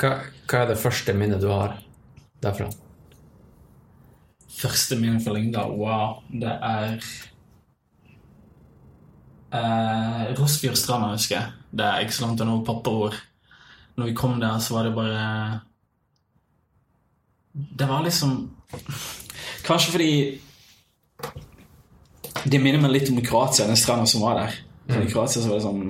[0.01, 0.15] Hva,
[0.49, 1.77] hva er det første minnet du har
[2.41, 2.69] derfra?
[4.57, 6.95] Første minne fra Lyngdal, wow, det er
[9.53, 11.51] eh, Rossfjordstranda, husker jeg.
[11.77, 13.21] Det er ikke så langt unna hvor pappa.
[13.97, 15.59] Når vi kom der, så var det bare
[17.53, 18.51] Det var liksom
[19.65, 20.11] Kanskje fordi
[22.47, 24.57] Det minner meg litt om Kroatia, den stranda som var der.
[24.87, 25.01] Mm.
[25.01, 25.87] I Kroatia så var det sånn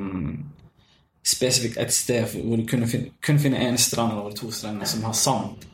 [1.28, 5.03] spesifikt et sted hvor du kunne finne, kun finne én strand eller to strender som
[5.05, 5.65] har sand.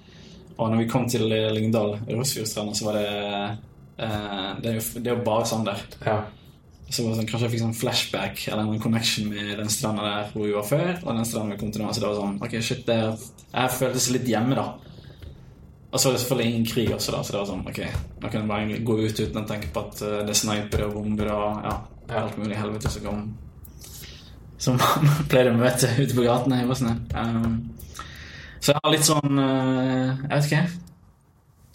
[0.57, 4.85] Og når vi kom til eh, Lyngdal, Rosfjordstranda, så var det eh, det, er jo,
[4.99, 5.83] det er jo bare sand der.
[6.05, 6.17] Ja.
[6.89, 10.33] Så var sånn, Kanskje jeg fikk sånn flashback eller en connection med den stranda der
[10.33, 10.91] hvor vi var før.
[11.01, 11.93] Og den stranda vi kom til nå.
[11.93, 12.99] Så det var sånn Ok, shit, det,
[13.49, 14.92] jeg føltes litt hjemme, da.
[15.93, 17.79] Og så var det selvfølgelig ingen krig også, da, så det var sånn Ok,
[18.23, 20.39] nå kan jeg bare egentlig gå ut uten å tenke på at eh, det er
[20.39, 21.73] snipere og bomber og ja,
[22.23, 23.19] alt mulig helvete som kom
[24.57, 26.95] Som man pleide å møte ute på gatene i Bosnia.
[27.13, 27.59] Um,
[28.63, 30.63] så jeg har litt sånn eh, Jeg vet ikke.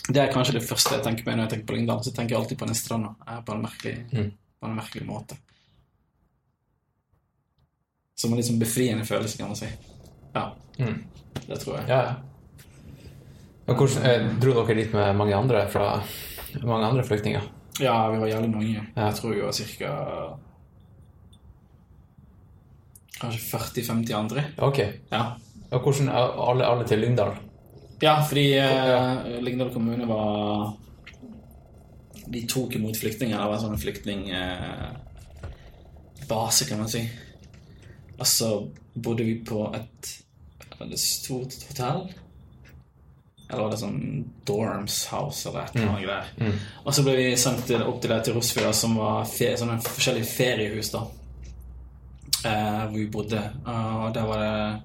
[0.08, 1.98] Det er kanskje det første jeg tenker på når jeg tenker på Lyngdal.
[2.02, 4.30] Så tenker jeg alltid på den stranda på en merkelig, Mm.
[4.58, 5.36] på en merkelig måte.
[8.18, 9.68] Som en litt sånn befriende følelse, kan man si.
[10.34, 10.46] Ja,
[10.78, 11.04] Mm.
[11.46, 11.88] det tror jeg.
[11.92, 12.14] Ja, ja.
[13.68, 16.00] Men hvordan, eh, dro dere dit med mange andre fra
[16.64, 17.40] mange andre flyktninger?
[17.80, 18.86] Ja, vi var jævlig mange.
[18.96, 19.90] Jeg tror vi var ca.
[23.20, 24.44] Kanskje 40-50 andre.
[24.58, 24.78] Ok.
[25.12, 25.22] Ja,
[25.70, 27.32] Og hvordan, alle, alle til Lyngdal?
[28.02, 30.72] ja fordi eh, Lyngdal kommune var
[32.32, 33.38] De tok imot flyktninger.
[33.38, 37.08] Det var en sånn flyktningbase, kan man si.
[38.18, 40.24] Og så bodde vi på et
[40.80, 42.12] et stort hotell.
[43.48, 44.00] Eller var det sånn
[44.44, 46.58] Dorms House eller et eller annet greier.
[46.84, 50.28] Og så ble vi sendt opp til det til Rosfjord, som var fe, sånne forskjellige
[50.28, 51.06] feriehus, da.
[52.44, 53.40] Eh, hvor vi bodde.
[53.64, 54.82] Og der var det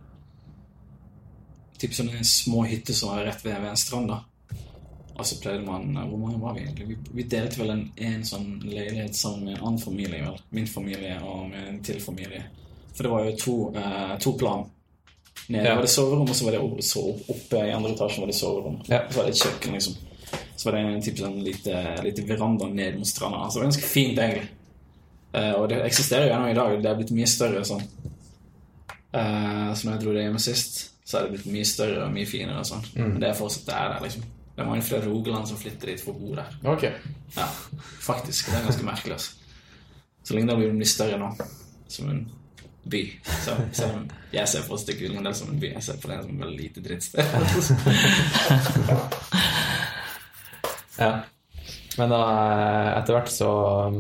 [1.83, 4.21] typ sånne små hytter som var rett ved, ved en strand, da.
[5.13, 6.87] Og så pleide man Hvor mange var vi egentlig?
[6.87, 10.39] Vi, vi delte vel en, en sånn leilighet sammen med en annen familie, vel.
[10.55, 12.47] Min familie og min til familie.
[12.93, 14.65] For det var jo to, eh, to plan.
[15.49, 15.75] Nede Ja.
[15.75, 18.77] var det soverom, og så var det opp- oppe i andre etasjen var det soverom.
[18.87, 19.01] Ja.
[19.05, 19.95] Og så var det et kjøkken, liksom.
[20.55, 23.37] Så var det en type sånn lite, lite veranda ned mot stranda.
[23.43, 24.47] Altså, det var ganske fint, egentlig.
[25.35, 26.81] Uh, og det eksisterer jo ennå i dag.
[26.83, 27.83] Det er blitt mye større og sånn.
[29.13, 32.13] Uh, så når jeg dro det hjemme sist, så er det blitt mye større og
[32.15, 32.85] mye finere og sånn.
[32.95, 34.23] Men det er fortsatt det er der, liksom.
[34.53, 36.55] Det er mange flere Rogaland som flytter dit for å bo der.
[36.69, 36.83] Ok.
[37.35, 37.47] Ja,
[38.05, 38.45] faktisk.
[38.51, 39.31] Det er ganske merkelig, altså.
[40.23, 41.31] Så Lyngdal vil bli større nå,
[41.91, 42.21] som en
[42.83, 43.19] by.
[43.23, 46.33] Så selv om jeg ser ikke Lyngdal som en by, jeg ser på det som
[46.33, 47.23] et veldig lite drittsted.
[50.97, 51.19] Ja.
[51.97, 53.51] Men da, eh, etter hvert så
[53.89, 53.99] um,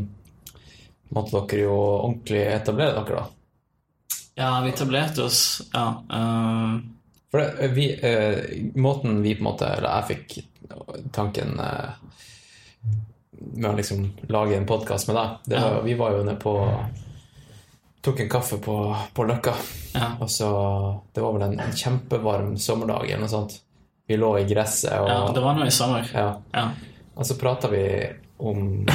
[1.13, 4.17] måtte dere jo ordentlig etablere dere, da.
[4.37, 5.87] ja, vi etablerte oss, ja.
[6.09, 6.81] Uh...
[7.33, 8.37] For det, vi, uh,
[8.77, 10.35] måten vi på en måte Eller jeg fikk
[11.17, 11.95] tanken uh,
[13.57, 16.53] med å liksom lage en podkast med deg det var, Vi var jo nede på
[18.03, 18.73] Tok en kaffe på,
[19.15, 19.53] på Løkka.
[19.95, 20.09] ja.
[20.19, 20.47] Og så
[21.15, 23.59] Det var vel en, en kjempevarm sommerdag eller noe sånt.
[24.07, 26.09] Vi lå i gresset og ja, det var nå i sommer.
[26.13, 26.33] ja.
[26.53, 26.65] Ja.
[27.15, 27.83] Og så prata vi
[28.43, 28.85] om,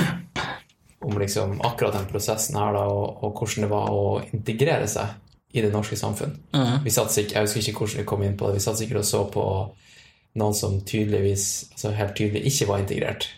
[1.07, 4.03] om liksom akkurat den prosessen her, da, og, og hvordan det var å
[4.35, 6.35] integrere seg i det norske samfunn.
[6.53, 6.81] Mhm.
[6.85, 8.59] Vi satt sikkert, Jeg husker ikke hvordan vi kom inn på det.
[8.59, 9.45] Vi satt sikkert og så på
[10.39, 13.29] noen som tydeligvis altså helt tydelig ikke var integrert.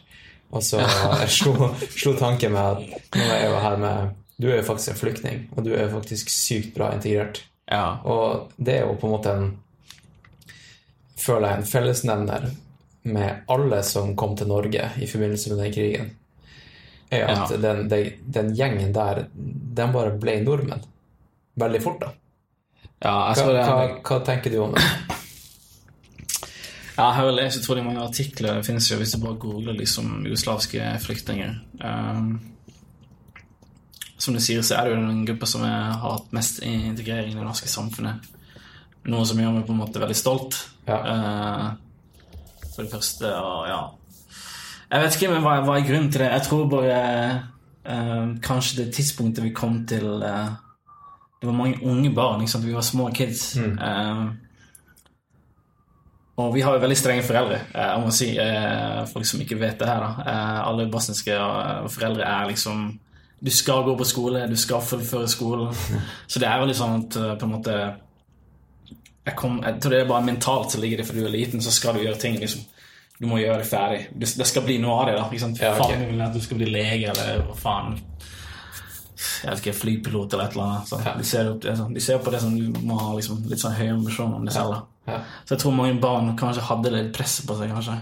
[0.50, 0.80] Og så
[1.38, 4.94] slo, slo tanken med at nå er jeg jo her med Du er jo faktisk
[4.94, 7.42] en flyktning, og du er faktisk sykt bra integrert.
[7.70, 7.98] ja.
[8.08, 9.50] Og det er jo på en måte en
[11.20, 12.46] Føler jeg en fellesnevner
[13.12, 16.06] med alle som kom til Norge i forbindelse med den krigen,
[17.12, 17.56] er at Ja.
[17.60, 20.80] den, den, den gjengen der, den bare ble nordmenn.
[21.60, 22.12] Veldig fort, da.
[23.04, 24.82] ja, Hva, tror hva, er hva tenker du om det?
[26.96, 28.54] Ja, jeg har det lest utrolig mange artikler.
[28.60, 31.54] Det finnes jo hvis du bare googler liksom jugoslaviske flyktninger.
[31.84, 32.40] Um,
[34.20, 37.38] som du sier, så er det jo den gruppa som har hatt mest integrering i
[37.38, 38.26] det norske samfunnet.
[39.08, 40.58] Noe som gjør meg på en måte veldig stolt.
[40.84, 40.98] Ja.
[41.00, 41.70] Uh,
[42.74, 43.80] for det første, og ja
[44.90, 46.30] Jeg vet ikke men hva, hva er grunnen til det.
[46.34, 47.00] Jeg tror bare
[47.86, 50.52] uh, kanskje det tidspunktet vi kom til uh,
[51.40, 52.44] Det var mange unge barn.
[52.44, 52.68] Ikke sant?
[52.68, 53.54] Vi var små kids.
[53.56, 54.28] Uh,
[56.40, 58.26] og vi har jo veldig strenge foreldre, jeg må si,
[59.10, 60.00] folk som ikke vet det her.
[60.00, 60.36] da.
[60.64, 61.34] Alle bosniske
[61.92, 62.86] foreldre er liksom
[63.40, 65.72] Du skal gå på skole, du skal fullføre skolen.
[66.28, 67.76] Så det er veldig sånn at eh, på en måte
[69.26, 71.62] jeg, kom, jeg tror det er bare mentalt som ligger det for du er liten,
[71.64, 72.38] så skal du gjøre ting.
[72.40, 72.66] liksom
[73.20, 74.00] Du må gjøre det ferdig.
[74.16, 75.16] Det, skal bli noe av det.
[75.18, 75.60] da, ikke sant?
[75.60, 75.96] Ja, okay.
[75.96, 77.98] Faen vil at du skal bli lege, eller hva faen
[79.20, 80.88] jeg vet ikke, flypilot eller et eller annet.
[80.88, 81.12] Så Ja.
[81.16, 83.60] de, ser opp, det, sånn, de ser på det som du må ha liksom, litt
[83.60, 84.70] sånn høye ambisjoner om deg selv.
[84.72, 85.12] da.
[85.12, 85.18] Ja.
[85.44, 87.98] Så jeg tror mange barn kanskje hadde litt press på seg, kanskje.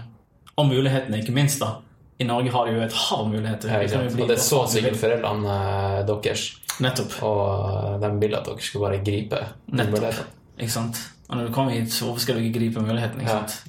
[0.57, 1.73] Og mulighetene, ikke minst, da.
[2.19, 3.69] I Norge har de jo et hav av muligheter.
[3.71, 6.41] Ja, bli Og det er så sikkert foreldrene eh, deres,
[6.83, 7.15] Nettopp.
[7.23, 9.39] og eh, de ville at dere skulle bare gripe
[9.71, 10.27] mulighetene.
[10.59, 10.99] Ikke sant?
[11.29, 13.21] Og når du kommer hit, så hvorfor skal du ikke gripe muligheten?
[13.21, 13.43] ikke Ja.
[13.47, 13.63] sant?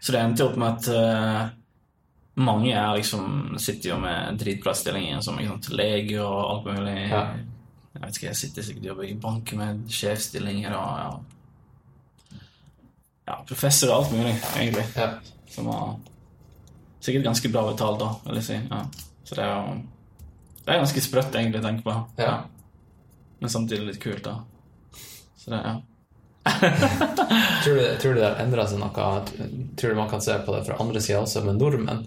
[0.00, 1.48] Så det endte jo opp med at uh,
[2.40, 6.94] mange er liksom, sitter jo med dritbra stillinger som ikke sant, lege og alt mulig.
[7.10, 7.24] Ja.
[7.92, 12.38] Jeg vet ikke, jeg sitter sikkert og jobber i bank med sjefsstillinger og ja.
[13.28, 14.86] ja, professor og alt mulig, egentlig.
[14.96, 15.10] Ja.
[15.50, 15.98] Som var
[17.00, 18.58] sikkert ganske bra betalt, da, vil jeg si.
[18.70, 18.84] Ja.
[19.24, 19.78] Så det er jo
[20.60, 21.94] Det er ganske sprøtt, egentlig, å tenke på.
[22.20, 22.34] Ja.
[23.40, 24.36] Men samtidig litt kult, da.
[25.40, 25.78] Så det, ja.
[27.64, 29.08] Tror du, tror du det har endra seg noe?
[29.76, 32.04] Tror du man kan se på det fra andre sida også, med nordmenn?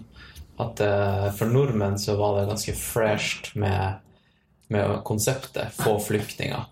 [0.62, 4.00] At uh, for nordmenn så var det ganske fresht med,
[4.74, 6.66] med konseptet 'få flyktninger'.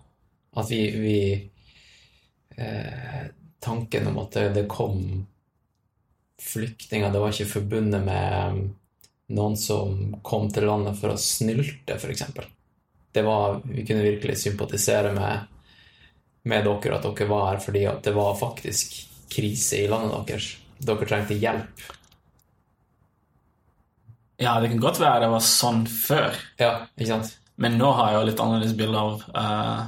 [0.55, 1.49] At vi, vi
[2.55, 3.23] eh,
[3.59, 5.25] Tanken om at det, det kom
[6.41, 8.61] flyktninger, det var ikke forbundet med um,
[9.33, 12.23] noen som kom til landet for å snylte, f.eks.
[13.13, 15.45] Det var Vi kunne virkelig sympatisere med,
[16.49, 18.95] med dere, at dere var her fordi det var faktisk
[19.33, 20.49] krise i landet deres.
[20.83, 21.83] Dere trengte hjelp.
[24.41, 27.35] Ja, det kan godt være det var sånn før, Ja, ikke sant?
[27.61, 29.83] men nå har jeg jo litt annerledes bilde av uh,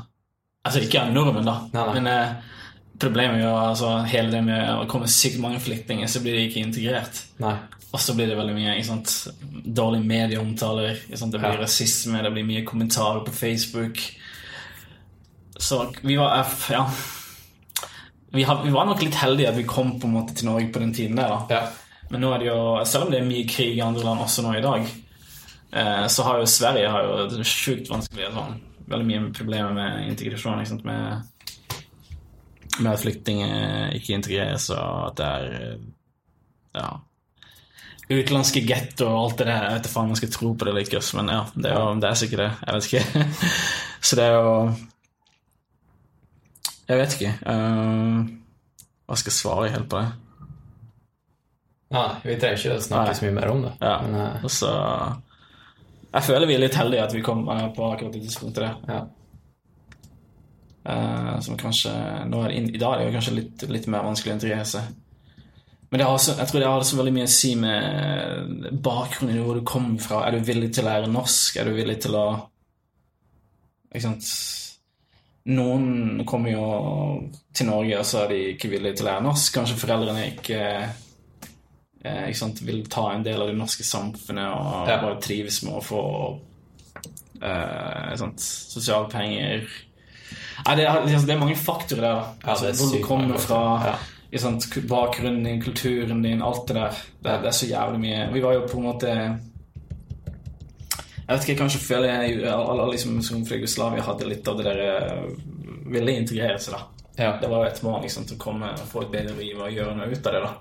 [0.65, 1.95] Altså ikke av nordmenn, da, Nei, nei.
[1.97, 2.53] men eh,
[2.99, 6.45] problemet er jo altså hele det med å komme sykt mange flyktninger, så blir de
[6.49, 7.23] ikke integrert.
[7.43, 7.55] Nei.
[7.95, 9.11] Og så blir det veldig mye ikke sant?
[9.75, 10.97] dårlige medieomtaler.
[11.09, 11.61] Det blir Ja.
[11.61, 13.99] rasisme, det blir mye kommentarer på Facebook.
[15.57, 16.85] Så vi var F, ja.
[18.35, 20.67] Vi, har, vi var nok litt heldige at vi kom på en måte til Norge
[20.73, 21.29] på den tiden der.
[21.31, 21.45] da.
[21.49, 21.61] Ja.
[22.11, 24.43] Men nå er det jo, selv om det er mye krig i andre land også
[24.43, 24.89] nå i dag,
[25.71, 28.27] eh, så har jo Sverige har jo det sjukt vanskelig.
[28.35, 28.59] Sånn.
[28.91, 30.59] Veldig mye problemer med integrasjon.
[30.59, 30.83] Ikke sant?
[30.85, 31.23] Med,
[32.79, 35.83] med at flyktninger ikke integreres, og at det er eh,
[36.75, 36.87] ja,
[38.09, 39.63] utenlandske getto og alt det der.
[39.63, 41.79] Jeg vet ikke om jeg skal tro på det eller ikke, men ja, det er,
[41.79, 42.51] jo, det er sikkert det.
[42.65, 43.29] Jeg vet ikke.
[44.05, 44.51] Så det er jo
[46.85, 47.31] Jeg vet ikke.
[47.49, 48.19] eh,
[49.05, 50.11] hva skal jeg svare helt på det?
[51.95, 53.17] Nei, vi trenger ikke å snakke Nei.
[53.17, 53.71] så mye mer om det.
[53.81, 54.45] Ja, Men, uh...
[54.45, 54.71] og så
[56.15, 59.01] Jeg føler vi er litt heldige at vi kom eh, på akkurat det tidspunktet ja.
[60.85, 64.37] Eh, som kanskje er det I dag er det kanskje litt, litt mer vanskelig å
[64.37, 64.91] integrere seg.
[65.89, 69.39] Men det har også, jeg tror det har så veldig mye å si med bakgrunnen,
[69.45, 70.23] hvor du kommer fra.
[70.27, 71.57] Er du villig til å lære norsk?
[71.61, 72.25] Er du villig til å
[73.95, 74.29] Ikke sant
[75.45, 76.63] Noen kommer jo
[77.53, 79.51] til Norge, og så er de ikke villige til å lære norsk.
[79.53, 80.57] Kanskje foreldrene ikke
[82.01, 84.97] eh, ikke sant, vil ta en del av det norske samfunnet og Ja.
[85.03, 86.01] bare trives med å få
[87.45, 89.69] eh, sant, sosiale penger.
[90.65, 92.13] Nei, det, er, liksom, det er mange faktorer der.
[92.19, 92.27] da.
[92.45, 93.59] Ja, altså, hvor du kommer fra,
[94.31, 94.39] ja.
[94.39, 97.01] sant, bakgrunnen din, kulturen din, alt det der.
[97.25, 98.21] Det, det er så jævlig mye.
[98.33, 99.11] Vi var jo på en måte
[101.25, 104.59] Jeg vet ikke, jeg kanskje føler jeg alle liksom, som fra Jugoslavia hadde litt av
[104.59, 105.23] det der eh,
[105.95, 107.07] Ville integrere seg, da.
[107.23, 107.31] ja.
[107.41, 109.71] Det var jo et mål liksom, til å komme og få et bedre liv og
[109.73, 110.41] gjøre noe ut av det.
[110.45, 110.51] da.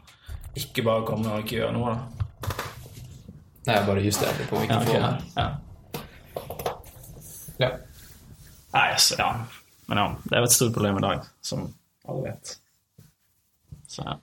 [0.62, 1.92] Ikke bare komme og ikke gjøre noe.
[1.92, 1.98] da.
[3.66, 5.20] Nei, jeg bare justerer det på Ja, mikrofonen.
[5.36, 5.44] ja.
[5.44, 5.50] ja.
[7.60, 7.68] Ja.
[8.74, 9.28] Nei, altså, ja.
[9.86, 11.66] Men ja, det er jo et stort problem i dag, som
[12.08, 12.54] alle vet.
[13.90, 14.16] Så ja.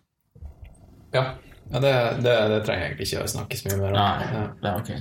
[1.12, 1.26] Ja,
[1.72, 1.94] ja det,
[2.24, 4.00] det, det trenger jeg egentlig ikke å snakke så mye mer om.
[4.00, 4.92] Nei, det er ok.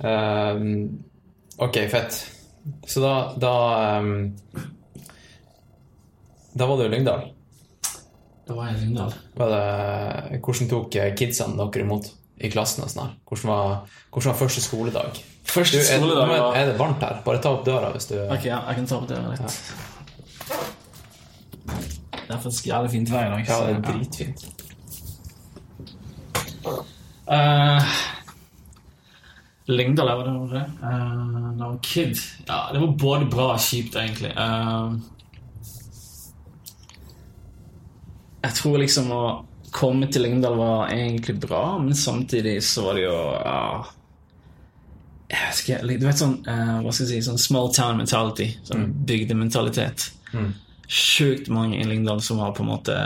[0.00, 0.68] Um,
[1.66, 2.20] ok, fett.
[2.88, 3.54] Så da Da,
[4.00, 4.36] um,
[6.52, 7.28] da var du i Lyngdal.
[8.46, 9.12] Da var jeg i Lyngdal.
[9.38, 12.10] Var det, hvordan tok kidsene dere imot
[12.40, 12.84] i klassen?
[12.84, 13.18] og sånn her?
[13.28, 15.20] Hvordan var, hvordan var første skoledag?
[15.50, 17.20] Er, skoledag var er det varmt her?
[17.24, 19.50] Bare ta opp døra hvis du Ok, ja, jeg kan ta opp døra litt.
[22.30, 23.48] Det er faktisk jævlig fint vær i dag.
[23.48, 24.40] Ja, det er dritfint.
[27.30, 27.82] Uh,
[29.70, 30.64] Lyngdal, hva det var det?
[30.82, 32.14] Uh, da var kid.
[32.46, 34.30] Ja, det var både bra og kjipt, egentlig.
[34.38, 34.94] Uh,
[38.44, 39.22] jeg tror liksom å
[39.74, 43.62] komme til Lyngdal var egentlig bra, men samtidig så var det jo ja,
[45.30, 48.48] Jeg Du vet sånn uh, Hva skal jeg si Sånn small town mentality.
[48.66, 50.08] Sånn bygdementalitet.
[50.90, 52.96] Sjukt mange i Lyngdal som var på en måte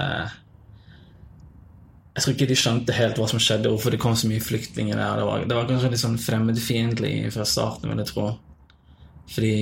[2.14, 4.94] jeg tror ikke de skjønte helt hva som skjedde, hvorfor det kom så mye flyktninger
[4.94, 5.16] der.
[5.18, 8.26] Det var, det var kanskje litt sånn fremmedfiendtlig fra starten, vil jeg tro.
[9.34, 9.54] Fordi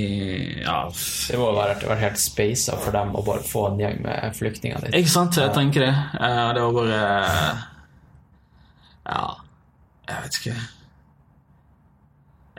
[0.60, 4.02] Ja, Det må ha vært, vært helt space for dem å bare få en gjeng
[4.04, 4.98] med flyktninger dit.
[5.00, 5.38] ikke sant?
[5.40, 5.94] Jeg tenker det.
[6.20, 7.00] Eh, det var bare
[9.06, 9.24] Ja,
[10.10, 10.56] jeg vet ikke.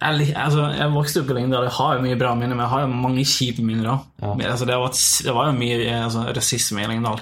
[0.02, 2.72] Jeg, altså, jeg vokste opp i Lyngdal, jeg har jo mye bra minner, men jeg
[2.74, 3.86] har jo mange kjipe minner.
[3.86, 3.98] da.
[4.26, 4.52] Ja.
[4.52, 4.78] Altså, det,
[5.28, 7.22] det var jo mye altså, rasisme i Lyngdal.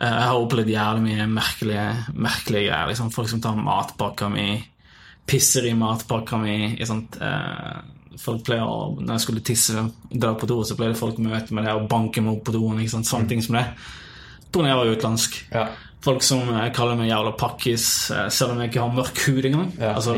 [0.00, 2.90] Eh, Jeg har opplevd jævlig mye merkelige, merkelige greier.
[2.90, 4.48] Liksom, folk som tar matpakka mi,
[5.30, 6.56] pisser i matpakka mi.
[6.80, 7.74] Eh,
[8.20, 11.54] folk pleier å, Når jeg skulle tisse dra på do, så pleide folk å møte
[11.54, 12.82] meg der og banke meg opp på doen.
[12.88, 13.30] Sånne mm.
[13.30, 13.66] Ting som det.
[14.50, 15.40] På når jeg var utenlandsk.
[15.54, 15.68] Ja.
[16.04, 19.44] Folk som eh, kaller meg jævla pakkis, eh, selv om jeg ikke har mørk hud
[19.50, 19.66] engang.
[19.76, 20.14] Ja, altså,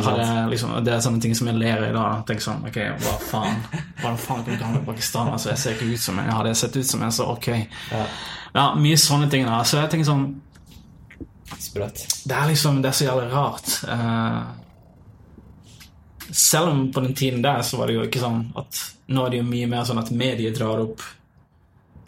[0.51, 2.05] liksom, det er sånne ting som jeg ler i da.
[2.29, 3.59] Tenker sånn, ok, hva faen?
[3.99, 5.35] Hva faen kan du kalle meg pakistaner?
[5.35, 6.31] Altså, jeg ser ikke ut som en.
[6.31, 7.51] Hadde jeg sett ut som en, så ok.
[7.91, 8.07] Ja.
[8.53, 9.47] Ja, mye sånne ting.
[9.49, 10.27] da Så jeg tenker sånn
[11.63, 12.03] Sprøtt.
[12.29, 13.71] Det er liksom Det er så jævlig rart.
[13.89, 14.43] Eh,
[16.33, 18.79] selv om på den tiden der så var det jo ikke sånn at
[19.13, 21.03] Nå er det jo mye mer sånn at medier drar opp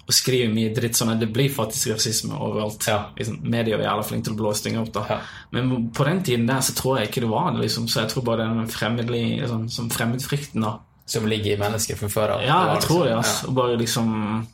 [0.07, 2.87] og skriver mye dritt sånn at det blir faktisk rasisme overalt.
[2.87, 3.07] Ja.
[3.17, 4.93] Liksom, medier er jævla flinke til å blåse ting opp.
[4.93, 5.19] da Ja.
[5.51, 7.61] Men på den tiden der så tror jeg ikke det var det.
[7.63, 11.97] liksom Så jeg tror bare den fremmedlig, sånn, som fremmedfrykten da Som ligger i mennesket
[11.99, 12.43] fra før av.
[12.43, 13.17] Ja, Det jeg tror det.
[13.17, 14.47] liksom- altså Og bare liksom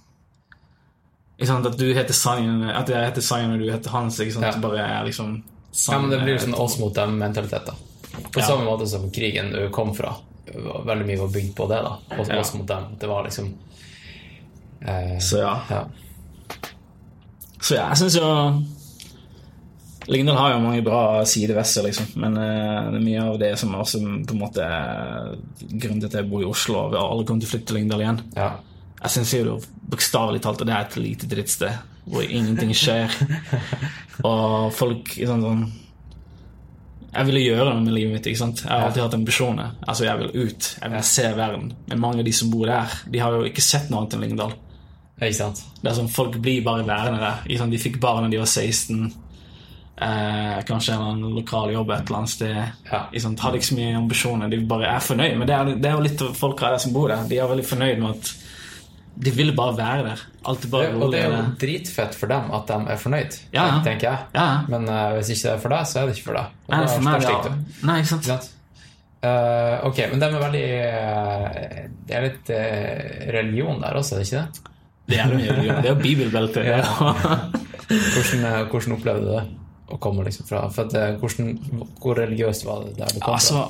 [1.39, 1.67] Ikke sant?
[1.67, 4.19] At du heter Sangen, at jeg heter Sangen og du heter Hans.
[4.21, 4.45] Ikke sant?
[4.45, 4.53] Ja.
[4.53, 5.43] Det bare er liksom
[5.89, 7.73] Ja, men det blir sånn oss mot dem-mentalitet, da.
[8.33, 8.47] På Ja.
[8.47, 10.17] samme måte som krigen du kom fra.
[10.53, 11.99] Veldig mye var bygd på det, da.
[12.21, 12.41] Oss, Ja.
[12.41, 12.97] oss mot dem.
[12.99, 13.55] Det var liksom
[15.21, 15.55] Så ja.
[15.71, 15.81] ja.
[17.61, 18.29] Så ja, jeg syns jo
[20.11, 22.07] Lyngdal har jo mange bra sider ved seg, liksom.
[22.19, 26.09] Men uh, det er mye av det som også på en måte er grunnen til
[26.09, 28.25] at jeg bor i Oslo og vi alle kommer til å flytte til Lyngdal igjen.
[28.39, 28.51] ja.
[29.01, 29.55] Jeg syns jo
[29.93, 33.13] bokstavelig talt at det er et lite drittsted hvor ingenting skjer.
[34.29, 35.63] og folk sånn, sånn
[37.15, 38.27] Jeg ville gjøre noe med livet mitt.
[38.29, 38.61] ikke sant?
[38.67, 39.71] Jeg har alltid hatt ambisjoner.
[39.87, 40.69] Altså, Jeg vil ut.
[40.83, 41.73] Jeg vil se verden.
[41.89, 44.27] Men mange av de som bor der, de har jo ikke sett noe annet enn
[44.27, 44.53] Lyngdal.
[45.21, 45.61] Ikke sant?
[45.83, 47.43] Det er sånn, Folk blir bare værende der.
[47.47, 47.75] Ikke sant?
[47.77, 49.11] De fikk barn da de var 16.
[50.01, 52.61] Eh, kanskje en lokal jobb et eller annet sted.
[52.89, 53.03] Ja.
[53.11, 53.43] Ikke sant?
[53.45, 54.49] Hadde ikke så mye ambisjoner.
[54.53, 55.35] De bare er fornøyd.
[55.37, 57.27] Men det er, det er jo litt av folk her som bor der.
[57.29, 58.31] De er veldig fornøyd med at
[59.21, 60.23] de vil bare være der.
[60.41, 63.67] Er bare Det, og det er jo dritfett for dem at de er fornøyd, Ja,
[63.67, 63.83] ja.
[63.85, 64.19] tenker jeg.
[64.39, 64.47] Ja.
[64.73, 66.57] Men uh, hvis ikke det er for deg, så er det ikke for deg.
[66.71, 67.53] Og Nei, for meg, ja.
[67.91, 68.31] Nei, ikke sant?
[68.31, 68.49] Sant?
[69.21, 72.53] Eh, ok, men de er veldig uh, Det er litt
[73.37, 74.70] religion der også, er det ikke det?
[75.11, 75.83] Det er, mye religion.
[75.83, 76.65] det er jo bibelbelte.
[76.65, 76.87] er
[77.91, 79.45] Hvordan, eh, hvordan opplevde du det
[79.91, 81.49] å komme liksom fra at, eh, hvordan,
[82.01, 83.65] Hvor religiøst var det der du kom Altså,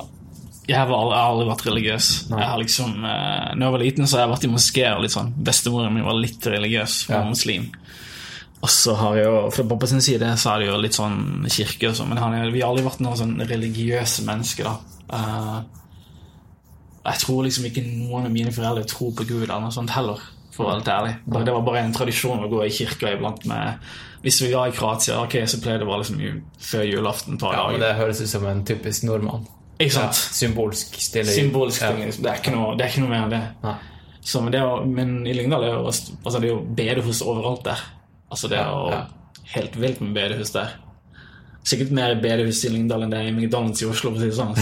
[0.69, 2.07] jeg har aldri, jeg har aldri vært religiøs.
[2.29, 5.31] Jeg har liksom, eh, når jeg var liten, så har jeg vært i moskeer sånn.
[5.49, 7.29] Bestemoren min var litt religiøs, hun var Ja.
[7.29, 7.71] muslim.
[8.61, 11.47] Og så har jeg jo, Fra pappa sin side så er det jo litt sånn
[11.49, 14.77] kirke og sånn, men han vi har aldri vært noen sånn religiøse mennesker, da.
[15.11, 15.63] Uh,
[17.03, 20.19] jeg tror liksom ikke noen av mine foreldre tror på Gud eller noe sånt heller,
[20.61, 21.13] for å være helt ærlig.
[21.49, 23.91] Det var bare en tradisjon å gå i kirka iblant med
[24.21, 27.41] Hvis vi var i Kroatia, ok, så pleide det å være liksom før julaften et
[27.41, 27.63] par fra?
[27.63, 27.81] Ja, men.
[27.81, 29.47] Det høres ut som en typisk nordmann.
[29.81, 31.89] Ikke Ja, symbolsk stille Symbolisk ja.
[31.97, 32.21] liksom.
[32.23, 33.41] Det er ikke noe, det er ikke noe mer enn det.
[33.63, 33.73] Nei.
[34.21, 37.63] Så, men, det er, men i Lyngdal er jo, altså, det er jo bedehus overalt
[37.65, 37.81] der.
[38.29, 39.01] Altså Det er jo Ja,
[39.55, 40.75] helt vilt med bedehus der.
[41.65, 44.29] Sikkert mer bedehus i Lyngdal enn det er i McDonald's i Oslo, for å si
[44.29, 44.53] det sånn.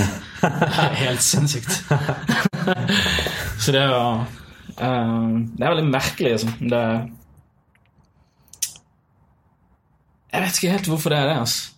[1.04, 1.72] Helt sinnssykt.
[3.64, 4.02] Så det er jo
[4.80, 6.70] Det er veldig merkelig, liksom.
[6.72, 6.84] Det
[10.32, 11.38] Jeg vet ikke helt hvorfor det er det.
[11.42, 11.72] altså.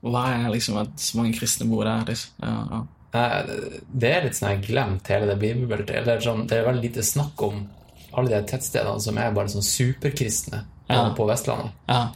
[0.00, 2.04] Hva er liksom at så mange kristne bor der?
[2.08, 2.30] Liksom.
[2.46, 2.80] Ja, ja.
[3.90, 5.96] Det er litt sånn her glemt, hele det bibelbeltet.
[5.98, 7.64] Eller sånn, det er veldig lite snakk om
[8.14, 11.12] alle de tettstedene som er bare sånn superkristne Ja.
[11.14, 11.72] på Vestlandet.
[11.88, 12.08] ja.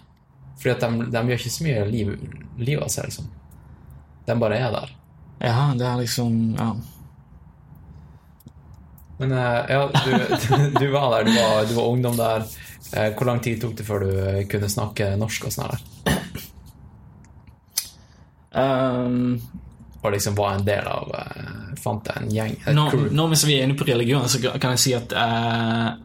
[0.58, 2.10] Fordi at de, de gjør ikke så mye liv,
[2.58, 3.26] liv av seg, liksom.
[4.26, 4.90] De bare er der.
[5.42, 6.68] Ja, det er liksom Ja.
[9.24, 10.14] Men eh, ja, du,
[10.76, 12.44] du var der, du var, du var ungdom der.
[12.92, 15.84] Eh, Hvor lang tid tok det før du eh, kunne snakke norsk og sånn her?
[18.54, 19.40] Um,
[20.04, 21.08] Og liksom var en del av
[21.82, 24.92] Fant deg en gjeng, nå, mens vi er inne på religion, så kan jeg si
[24.94, 25.96] at uh,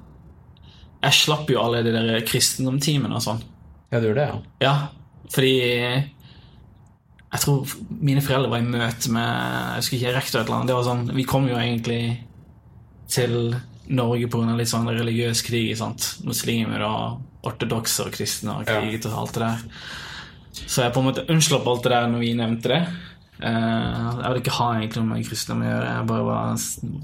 [1.06, 3.44] jeg slapp jo alle de der kristendomtimene og sånn.
[3.94, 4.40] Ja, du gjorde det, ja?
[4.66, 4.74] Ja,
[5.32, 5.54] fordi
[7.30, 10.72] jeg tror mine foreldre var i møte med Jeg husker ikke rektor et eller annet.
[10.72, 12.02] Det var sånn, Vi kom jo egentlig
[13.10, 13.56] til
[13.90, 14.56] Norge pga.
[14.58, 15.76] litt sånn religiøs krig.
[15.78, 16.16] sant?
[16.24, 19.64] Muslimer og ortodokse og kristne og kriget og alt det der.
[20.60, 22.82] Så jeg på en måte unnslapp alt det der når vi nevnte det.
[23.40, 25.94] Eh, jeg ville ikke ha egentlig noe med kristne å gjøre.
[25.96, 26.64] Jeg bare var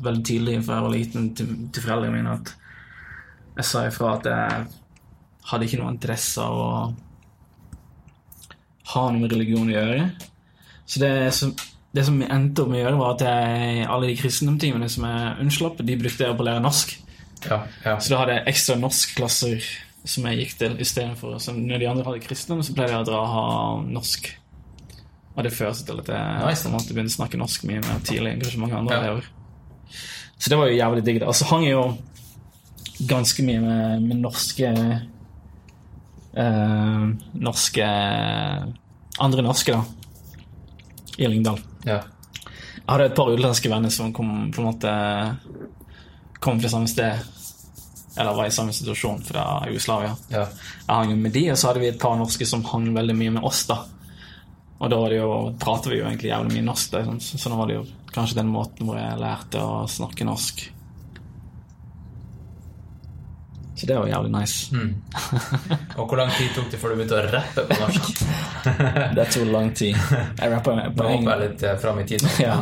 [0.10, 2.54] veldig tydelig fra jeg var liten til, til foreldrene mine at
[3.56, 4.66] jeg sa ifra at jeg
[5.50, 6.72] hadde ikke noe interesse av å
[8.92, 10.10] ha noe med religion å gjøre.
[10.86, 11.54] Så det som,
[11.96, 15.06] det som jeg endte opp med å gjøre, var at jeg, alle de kristendomstimene som
[15.08, 16.96] jeg unnslapp, de brukte jeg på å lære norsk.
[17.46, 17.94] Ja, ja.
[18.02, 19.68] Så da hadde jeg ekstra norskklasser
[20.06, 21.38] som jeg gikk til istedenfor.
[21.56, 23.46] Når de andre hadde kristendom, så pleide jeg å dra og ha
[23.96, 24.28] norsk.
[25.36, 26.70] Og det førte til at jeg Nice.
[26.72, 29.02] måtte begynne å snakke norsk mye mer tidlig enn kanskje mange andre Ja.
[29.04, 29.24] elever.
[30.40, 31.22] Så det var jo jævlig digg.
[31.24, 31.98] Og så hang jeg jo
[33.08, 34.68] ganske mye med, med norske
[36.36, 37.88] eh, Norske
[39.20, 39.84] Andre norske, da.
[41.18, 41.60] I Lyngdal.
[41.86, 42.02] Ja.
[42.76, 44.92] Jeg hadde et par utenlandske venner som kom på en måte
[46.44, 47.24] Kom fra samme sted.
[48.20, 50.12] Eller var i samme situasjon fra Jugoslavia.
[50.30, 50.44] ja.
[50.46, 53.16] Jeg hang jo med de, og så hadde vi et par norske som hang veldig
[53.18, 53.64] mye med oss.
[53.66, 53.80] da
[54.78, 56.92] Og da var det jo, prater vi jo egentlig jævlig mye norsk.
[56.92, 59.88] Da, så, så, så nå var det jo kanskje den måten hvor jeg lærte å
[59.90, 60.64] snakke norsk.
[63.76, 64.72] Så det var jævlig nice.
[66.00, 68.22] Og hvor lang tid tok det før du begynte å rappe på norsk?
[69.18, 69.98] Det tok lang tid.
[70.40, 71.32] Jeg rappa på Nå hopper engelsk.
[71.32, 72.56] jeg litt eh, fram i tid, Ja.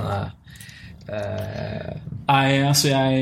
[1.05, 1.91] eh, eh,
[2.27, 3.13] Nei, altså jeg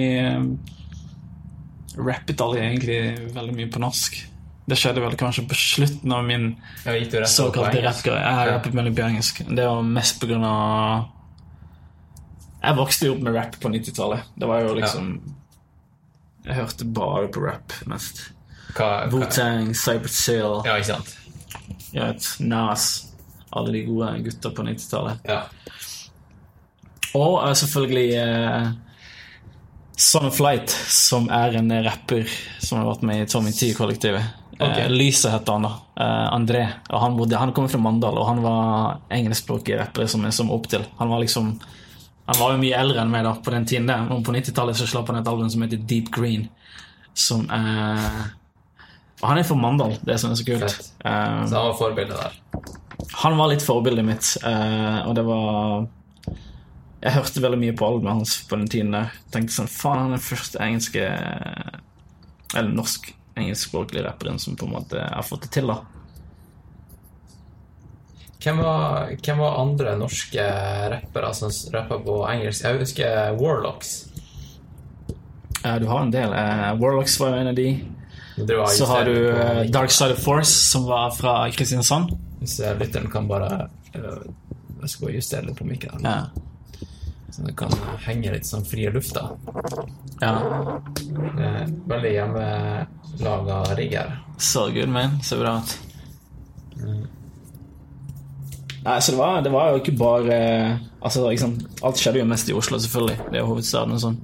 [2.00, 3.00] rappet aldri egentlig
[3.36, 4.22] veldig mye på norsk.
[4.72, 6.46] Det skjedde vel kanskje på slutten av min
[6.86, 6.94] ja,
[7.28, 8.22] såkalte rappgreie.
[8.22, 9.42] Jeg har rappet veldig på engelsk.
[9.50, 11.10] Det var mest på grunn av
[12.62, 14.32] Jeg vokste jo opp med rap på 90-tallet.
[14.38, 15.12] Det var jo liksom
[16.46, 18.32] Jeg hørte bare på rap mest.
[19.12, 21.18] Wu-Tang, Cyber Chill, Ja, ikke sant?
[21.94, 23.08] ja, et Nas.
[23.52, 25.26] Alle de gode gutta på 90-tallet.
[25.28, 25.42] Ja.
[27.20, 28.70] Og uh, selvfølgelig uh,
[30.00, 32.24] Son of Light, som er en rapper
[32.64, 34.24] som har vært med i Tommy T-kollektivet.
[34.56, 34.86] Okay.
[34.88, 35.74] Uh, Lyset heter han, da.
[36.00, 36.64] Uh, André.
[36.94, 40.48] Og han, bodde, han kom fra Mandal, og han var engelskspråklig rapper som jeg så
[40.48, 40.88] opp til.
[41.02, 41.58] Han var liksom
[42.32, 43.88] Han var jo mye eldre enn meg da på den tiden.
[43.90, 46.48] der Men på 90-tallet så slapp han et album som heter Deep Green,
[47.14, 48.32] som er
[49.22, 50.64] og Han er fra Mandal, det som er så kult.
[51.06, 52.38] Eh, Så han var forbildet der.
[53.22, 55.88] han var litt forbildet mitt, uh, og det var
[57.04, 59.12] Jeg hørte veldig mye på albumet hans på den tiden der.
[59.34, 61.06] Tenkte sånn Faen, han er den første engelske
[62.56, 65.78] Eller norsk-engelskspråklige rapperen som på en måte har fått det til, da.
[68.42, 70.46] Hvem var, hvem var andre norske
[70.90, 72.64] rappere som rappa på engelsk?
[72.66, 73.92] Jeg husker Warlocks.
[75.62, 76.34] Uh, du har en del.
[76.34, 77.68] Uh, Warlocks var jo en av de.
[78.74, 79.72] Så har du mikken.
[79.76, 82.16] Dark Side of Force, som var fra Kristiansand.
[82.42, 86.16] Hvis lytteren kan bare Jeg skal bare justere litt på mikken, Ja.
[87.30, 87.70] så det kan
[88.08, 89.28] henge litt sånn fri i lufta.
[90.22, 90.34] ja.
[91.92, 94.18] Veldig hjemmelaga rigg her.
[94.40, 95.20] Så good, man.
[95.22, 95.78] Så bra ut.
[98.82, 100.38] Nei, så det var, det var jo ikke bare
[101.02, 101.54] Altså, liksom,
[101.86, 103.18] Alt skjedde jo mest i Oslo, selvfølgelig.
[103.30, 104.20] Det er jo hovedstaden og sånn.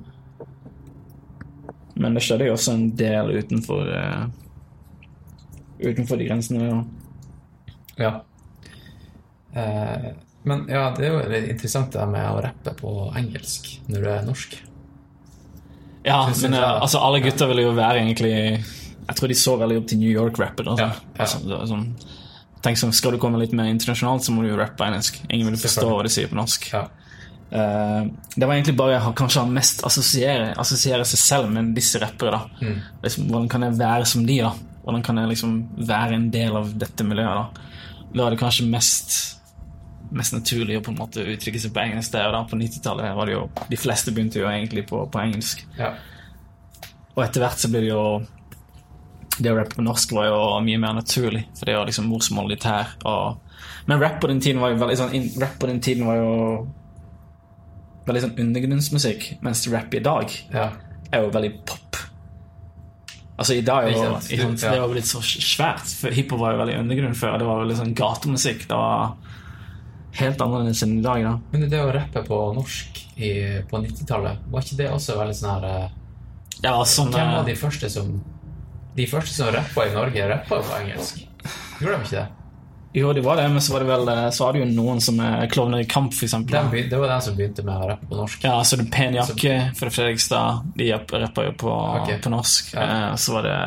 [1.98, 4.24] Men det skjedde jo også en del utenfor uh,
[5.82, 6.70] Utenfor de grensene.
[6.70, 6.80] Ja.
[7.98, 8.12] Ja.
[9.54, 10.10] Eh,
[10.48, 14.10] men ja, det er jo litt interessant det med å rappe på engelsk når du
[14.14, 14.58] er norsk.
[16.08, 19.80] Ja, men eh, altså, alle gutter ville jo være egentlig Jeg tror de så veldig
[19.82, 20.70] opp til New York-rapper.
[20.72, 20.88] Altså.
[21.18, 21.58] Ja, ja.
[21.58, 21.82] Altså,
[22.66, 25.20] tenk sånn, Skal du komme litt mer internasjonalt, så må du jo rappe på engelsk.
[25.30, 26.70] Ingen vil forstå hva de sier på norsk.
[26.74, 26.88] Ja.
[27.48, 32.02] Uh, det var egentlig bare jeg kanskje han mest assosiere, assosiere seg selv med disse
[32.04, 32.36] rappere.
[32.36, 32.66] da.
[32.68, 32.82] Mm.
[33.06, 34.42] Liksom, hvordan kan jeg være som de?
[34.44, 34.52] da?
[34.84, 35.56] Hvordan kan jeg liksom
[35.88, 37.48] være en del av dette miljøet?
[37.56, 39.18] Da Da er det kanskje mest
[40.12, 42.32] mest naturlig å på en måte uttrykke seg på engelsk der.
[42.32, 45.66] da På 90-tallet var det jo De fleste begynte jo egentlig på, på engelsk.
[45.78, 45.96] ja.
[47.18, 48.02] Og etter hvert så ble det jo
[49.38, 52.58] Det å rappe på norsk var jo mye mer naturlig, for det var liksom morsmålet
[52.58, 52.94] ditt her.
[53.06, 53.58] Og,
[53.90, 56.18] men rap på den tiden var jo veldig sånn in, Rap på den tiden var
[56.20, 56.32] jo
[58.08, 60.72] veldig sånn undergrunnsmusikk, mens rap i dag ja.
[61.12, 61.84] er jo veldig pop.
[63.38, 64.32] Altså i dag jo, sant?
[64.32, 64.72] Ja.
[64.74, 65.86] Det var jo blitt så svært.
[66.00, 67.36] For hiphop var jo veldig undergrunn før.
[67.38, 68.64] Det var veldig sånn gatemusikk.
[68.66, 69.12] Det var
[70.18, 71.22] helt annerledes enn i dag.
[71.28, 73.30] da Men det å rappe på norsk i,
[73.70, 75.94] på 90-tallet, var ikke det også veldig sånn her eh,
[76.64, 78.18] Ja, sånn Hvem var eh, de første som
[78.98, 81.24] De første som rappa i Norge, rappa jo på engelsk?
[81.78, 82.28] Gjorde de ikke det?
[82.98, 85.02] Jo, det var det, men så var det vel eh, Så var det jo noen
[85.04, 86.16] som er klovner i kamp.
[86.18, 88.48] De, det var den som begynte med å rappe på norsk.
[88.48, 90.72] Ja, så det Pen jakke fra Fredrikstad.
[90.80, 92.18] De rappa jo på, okay.
[92.24, 92.74] på norsk.
[92.74, 92.88] Ja.
[92.88, 93.58] Eh, så var det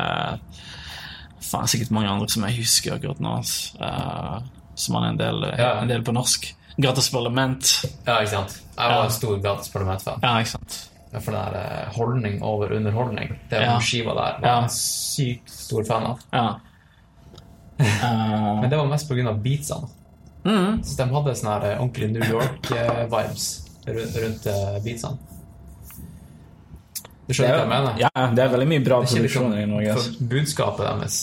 [1.47, 3.37] faen, sikkert mange andre som jeg husker akkurat nå.
[3.39, 4.35] Eh,
[4.81, 5.71] som han er en del, Ja.
[5.79, 6.51] en del på norsk.
[6.81, 7.71] Gratis parlament.
[8.07, 8.59] Ja, ikke sant?
[8.75, 10.23] Jeg var en stor Gratis Parlament-fan.
[10.23, 10.90] Ja, ikke sant.
[11.19, 13.79] For den der eh, holdning over underholdning, den Ja.
[13.79, 14.55] skiva der, var Ja.
[14.55, 16.19] jeg en sykt stor fan av.
[16.31, 16.45] Ja.
[17.81, 18.59] Uh...
[18.61, 19.33] Men det var mest pga.
[19.33, 19.87] beatsene.
[20.45, 23.49] mm, Så de hadde sånne her, eh, ordentlig New York-vibes
[23.87, 24.47] rundt, rundt
[24.83, 25.17] beatsene.
[27.27, 27.99] Du skjønner er, hva jeg mener?
[28.01, 29.91] ja, det er veldig mye bra Det liksom, produksjoner i Norge.
[29.93, 30.25] altså.
[30.31, 31.19] budskapet deres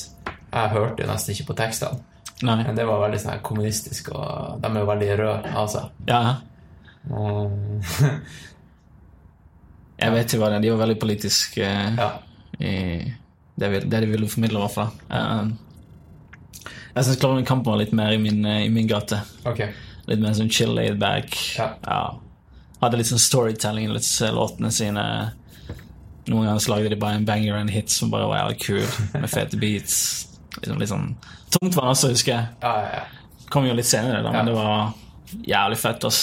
[0.53, 1.99] Jeg hørte jo nesten ikke på tekstene,
[2.43, 2.63] Nei.
[2.65, 5.91] men det var veldig sånn kommunistisk, og de er jo veldig røde av seg.
[6.09, 6.37] Ja,
[7.09, 7.49] Eh,
[9.99, 10.65] jeg vet jo hva det er.
[10.67, 12.11] De var veldig politisk eh, ja.
[12.61, 12.75] i
[13.59, 14.93] det, det de ville formidle, i hvert fall.
[15.11, 19.21] Eh, jeg syns Klovnen kampen var litt mer i min, eh, i min gate.
[19.47, 19.73] Okay.
[20.09, 21.35] Litt mer sånn chill laid back.
[21.59, 21.73] Ja.
[22.81, 25.05] Hadde litt sånn storytelling litt eh, låtene sine.
[26.29, 28.89] Noen ganger så lagde de bare en banger and hit som bare var jævlig kul,
[29.17, 29.99] med fete beats.
[30.59, 31.11] Liksom, litt sånn
[31.55, 32.49] Tungtvann også, husker jeg.
[32.61, 33.45] Ja, ja, ja.
[33.49, 34.49] Kom jo litt senere, da, men Ja.
[34.51, 36.05] det var jævlig fett.
[36.05, 36.19] ass.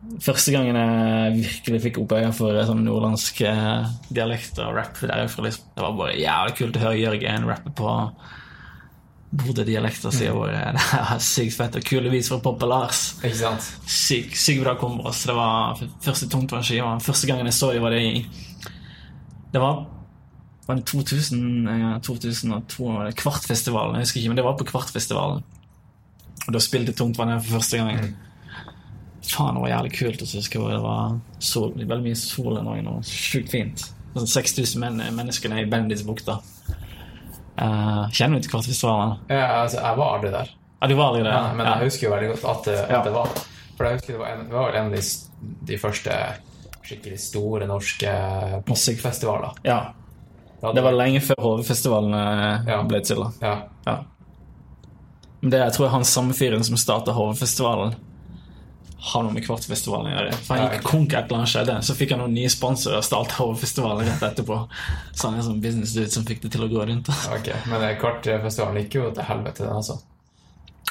[0.00, 5.44] Første gangen jeg virkelig fikk opp øya for sånn nordlandsk eh, dialekt og rap derfra,
[5.44, 5.74] liksom.
[5.76, 7.96] Det var bare jævlig kult å høre Jørgen rappe på
[9.30, 10.26] Bodø-dialekter, si.
[10.32, 10.56] vår.
[10.74, 11.76] Det er sykt fett.
[11.78, 13.02] Og kule vis fra Poppe Lars.
[13.20, 13.68] Ikke sant?
[13.86, 15.12] Sykt syk bra kombo.
[15.12, 16.96] Det var første tungtvannskiva.
[17.04, 18.24] Første gangen jeg så dem, var det i
[19.52, 19.84] Det var
[20.70, 23.96] var det 2000, eh, 2002, var det Kvartfestivalen.
[23.98, 25.42] Jeg husker ikke, men det var på Kvartfestivalen.
[26.46, 28.14] Og da spilte Tungtvann her for første gang.
[29.26, 30.22] Faen, det var jævlig kult.
[30.22, 32.88] Og så husker jeg det var sol, veldig mye sol den dagen.
[32.88, 33.84] og Sjukt fint.
[34.14, 36.38] Sånn 6000 men mennesker i Bendisbukta.
[37.60, 39.18] Uh, kjenner du til Kvartfestivalen?
[39.28, 40.52] Ja, altså, jeg var aldri der.
[40.80, 41.34] Ja, du var aldri der?
[41.34, 41.72] Ja, men ja.
[41.76, 43.02] jeg husker jo veldig godt at det, at Ja.
[43.04, 43.28] det var
[43.76, 45.02] For jeg husker det var, en, det var vel en av de,
[45.68, 46.16] de første
[46.90, 48.14] skikkelig store norske
[48.68, 49.60] musikkfestivaler.
[49.64, 49.78] Ja.
[50.62, 52.82] Ja, Det var lenge før HV-festivalen eh, Ja.
[52.82, 53.16] ble til.
[53.22, 53.30] da.
[53.40, 53.54] Ja.
[53.86, 53.98] Ja.
[55.40, 57.94] Men det er, jeg tror jeg han samme fyren som starta HV-festivalen,
[59.00, 60.36] har noe med Kvartfestivalen å gjøre.
[60.44, 63.06] For han gikk konk et eller annet skjedde, så fikk han noen nye sponsorer og
[63.06, 64.58] starta HV-festivalen rett etterpå.
[65.14, 67.08] Så han er sånn business dude som fikk det til å gå rundt.
[67.36, 69.96] Ok, Men eh, Kvartfestivalen gikk jo til helvete, den altså.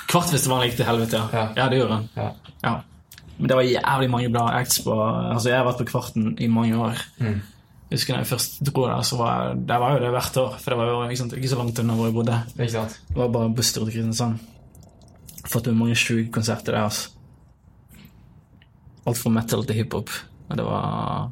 [0.09, 1.27] Kvartfestivalen gikk til helvete, ja.
[1.35, 1.45] Ja.
[1.59, 2.09] Ja, det gjorde han.
[2.17, 2.55] Ja.
[2.63, 2.73] Ja.
[3.37, 6.49] Men det var jævlig mange bra acts på Altså, jeg har vært på Kvarten i
[6.51, 7.05] mange år.
[7.21, 7.37] Mm.
[7.89, 10.41] Jeg husker da jeg først dro der, så var jeg, der var jo det hvert
[10.41, 10.57] år.
[10.61, 12.41] For det var jo ikke, sant, ikke så langt unna hvor jeg bodde.
[12.57, 12.73] Det
[13.15, 14.41] var bare busstur til Kristiansand.
[15.49, 17.15] Fått mange sjuke konserter der, altså.
[19.07, 20.11] Alt fra metal til hiphop.
[20.49, 21.29] Og det var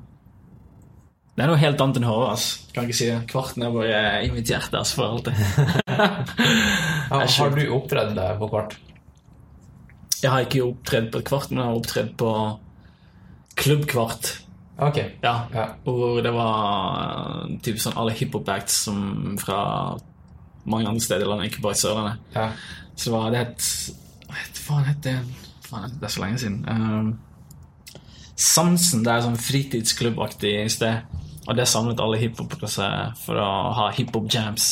[1.36, 2.72] Det er noe helt annet enn HV, altså.
[2.74, 3.20] Kan ikke si det.
[3.30, 5.38] Kvarten er bare i mitt hjerte altså, for alltid.
[7.38, 8.78] Har du opptredd deg på Kvart?
[10.18, 12.32] Jeg har ikke opptredd på Kvart, men jeg har opptredd på
[13.58, 14.32] Klubb Kvart.
[14.78, 14.98] Ok.
[15.22, 15.36] Ja.
[15.54, 15.68] Ja.
[15.86, 19.60] Hvor det var uh, typ sånn alle hiphop-acts som fra
[20.68, 22.26] mange andre steder i landet, ikke bare i Sørlandet.
[22.36, 22.50] Ja.
[22.98, 23.70] Så var det et
[24.28, 25.16] Hva faen het det?
[25.68, 26.60] Faen, det er så lenge siden.
[26.68, 27.14] Um,
[28.38, 31.08] Sansen, det er sånn fritidsklubbaktig sted.
[31.48, 33.48] Og det samlet alle hiphopere seg for å
[33.78, 34.68] ha hiphop-jams.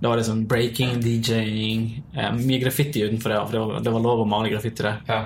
[0.00, 1.84] Da var det sånn breaking, DJ-ing
[2.16, 5.02] eh, Mye graffiti utenfor det, for det var, det var lov å male graffiti der.
[5.08, 5.24] ja.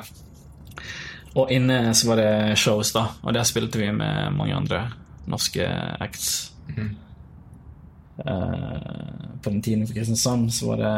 [1.38, 3.04] Og inne så var det shows, da.
[3.22, 4.80] Og der spilte vi med mange andre
[5.28, 5.66] norske
[6.00, 6.30] acts.
[8.26, 10.94] Eh, på den tiden for Kristiansand så var det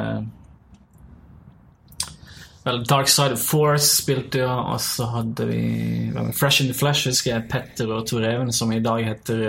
[2.65, 5.61] Vel, Dark Side of Force spilte jo, og så hadde vi
[6.37, 9.45] Fresh in the Flesh, husker jeg, Petter og Tor Even, som i dag heter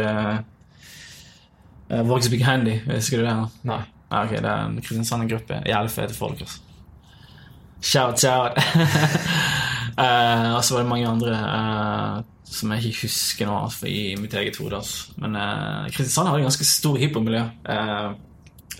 [1.91, 2.77] uh, Vox Big Handy.
[2.88, 3.35] Husker du det?
[3.67, 3.81] Nei.
[4.11, 5.61] Ja, ok, det er en Kristiansand-gruppe.
[5.67, 6.59] Jævlig fete folk, altså.
[7.81, 8.57] Shout, shout.
[9.97, 14.15] uh, og så var det mange andre uh, som jeg ikke husker nå altså, i
[14.19, 14.75] mitt eget hode.
[14.75, 15.13] Altså.
[15.17, 17.43] Men uh, Kristiansand hadde et ganske stor hiphop-miljø.
[17.75, 18.11] eh,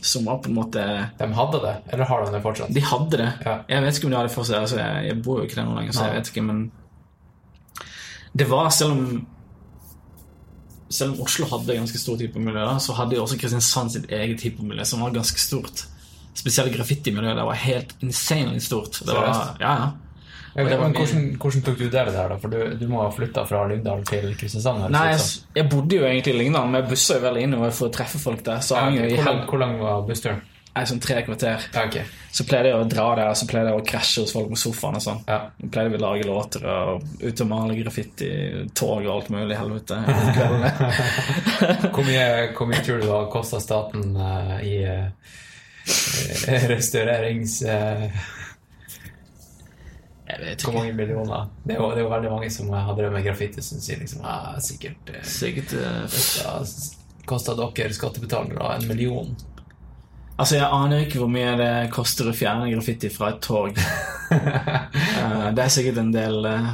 [0.02, 0.84] som var på en måte
[1.20, 2.72] De hadde det, eller har de det fortsatt?
[2.74, 3.28] De hadde det.
[3.46, 3.58] Ja.
[3.70, 4.64] Jeg vet ikke om de hadde det for seg.
[4.64, 6.64] Altså, jeg, jeg bor jo ikke der nå lenger, så jeg vet ikke, men
[8.32, 9.28] Det var, selv om
[10.92, 14.84] selv om Oslo hadde ganske stort hiphop-miljø, så hadde jo også Kristiansand sitt eget hiphop-miljø,
[14.88, 15.86] som var ganske stort.
[16.36, 19.00] Spesielt graffitimiljøet der Det var helt insanely stort.
[19.06, 19.88] Det var, ja, ja.
[20.56, 22.38] Ja, men hvordan, hvordan tok du del i det her, da?
[22.42, 24.90] For du, du må ha flytta fra Lyngdal til Kristiansand?
[24.92, 27.88] Nei, jeg, jeg bodde jo egentlig i Lyngdal, men jeg bussa jo veldig innover for
[27.88, 28.64] å treffe folk der.
[28.66, 29.14] Så Ja, okay.
[29.16, 30.42] hvor, lang, hvor lang var bussturen?
[30.72, 31.66] Nei, sånn tre kvarter.
[31.76, 32.08] Ja, okay.
[32.32, 34.96] Så pleide jeg å dra der, så pleide jeg å krasje hos folk med sofaen
[34.96, 35.20] og sånn.
[35.28, 35.40] Ja.
[35.60, 38.30] Pleide vi å lage låter og ut og male graffiti,
[38.72, 40.00] tog og alt mulig helvete.
[41.94, 45.34] Hvor mye, hvor mye tror du det har kosta staten uh, i uh,
[46.72, 47.62] restaurerings...
[47.68, 48.08] eh,
[50.32, 51.48] Jeg vet hvor mange millioner?
[51.66, 54.00] Det er, jo, det er jo veldig mange som har drevet med graffiti, som sier
[54.00, 56.54] liksom ja, sikkert eh, Sikkert eh, kosta,
[57.28, 59.34] kosta dere skattebetalere en million.
[60.40, 63.76] Altså, jeg aner ikke hvor mye det koster å fjerne graffiti fra et tog.
[64.32, 66.68] Eh, det er sikkert en del, eh,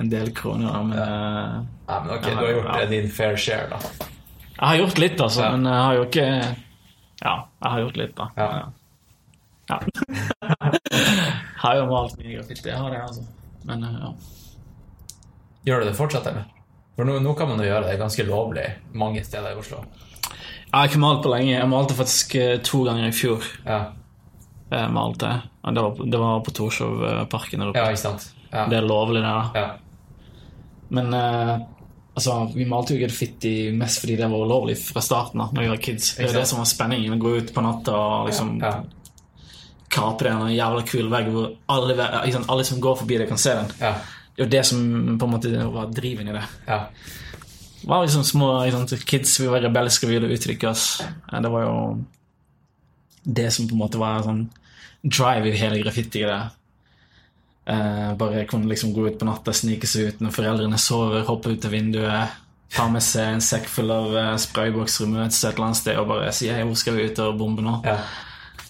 [0.00, 1.56] en del kroner, da, men eh,
[1.90, 2.86] Ja, men ok, Ja, du har gjort ja.
[2.88, 4.06] din fair share, da.
[4.56, 5.50] Jeg har gjort litt, altså, Ja.
[5.58, 6.24] men jeg har jo ikke
[7.20, 8.28] Ja, jeg har gjort litt, da.
[8.40, 8.48] Ja.
[9.72, 9.78] Ja.
[11.62, 13.24] Har jo malt mye graffiti, jeg har det, altså.
[13.68, 14.12] Men eh, ja.
[15.68, 16.48] Gjør du det fortsatt, eller?
[16.96, 18.64] For nå, nå kan man jo gjøre det ganske lovlig
[18.98, 19.82] mange steder i Oslo.
[20.32, 21.52] Jeg har ikke malt på lenge.
[21.54, 23.46] Jeg malte faktisk eh, to ganger i fjor.
[23.66, 23.80] Ja,
[24.72, 25.30] Jeg malte.
[25.62, 27.78] Det var, det var på Torshov-parken der oppe.
[27.78, 28.30] ja ikke sant?
[28.52, 28.66] Ja.
[28.68, 29.62] Det er lovlig, det, da.
[29.62, 29.68] ja.
[30.92, 31.52] Men eh,
[32.18, 35.70] altså, vi malte jo graffiti mest fordi det var ulovlig fra starten av, når vi
[35.72, 36.10] var kids.
[36.18, 37.14] Det er det som var spenningen.
[37.16, 38.74] Å gå ut på natta og liksom ja.
[39.92, 41.96] Kape en jævla kul vegg hvor alle,
[42.26, 43.72] liksom, alle som går forbi det, kan se den.
[43.80, 43.94] ja.
[44.32, 44.78] Det var det som
[45.20, 46.44] på en måte var driven i det.
[46.66, 46.86] ja.
[47.82, 51.02] Det var liksom små liksom, kids, vi var rebelske, vi ville uttrykke oss.
[51.32, 52.04] Eh, Det var jo
[53.24, 54.44] det som på en måte var sånn
[55.02, 56.22] drive i hele graffiti.
[56.22, 56.38] Det.
[57.66, 61.52] Eh, bare kunne liksom gå ut på natta, snike seg ut når foreldrene sover, hoppe
[61.54, 62.38] ut av vinduet,
[62.72, 66.32] ta med seg en sekk full av spraybokser og et eller annet sted og bare
[66.34, 67.80] si hei, hvor skal vi ut og bombe nå?
[67.84, 67.98] ja.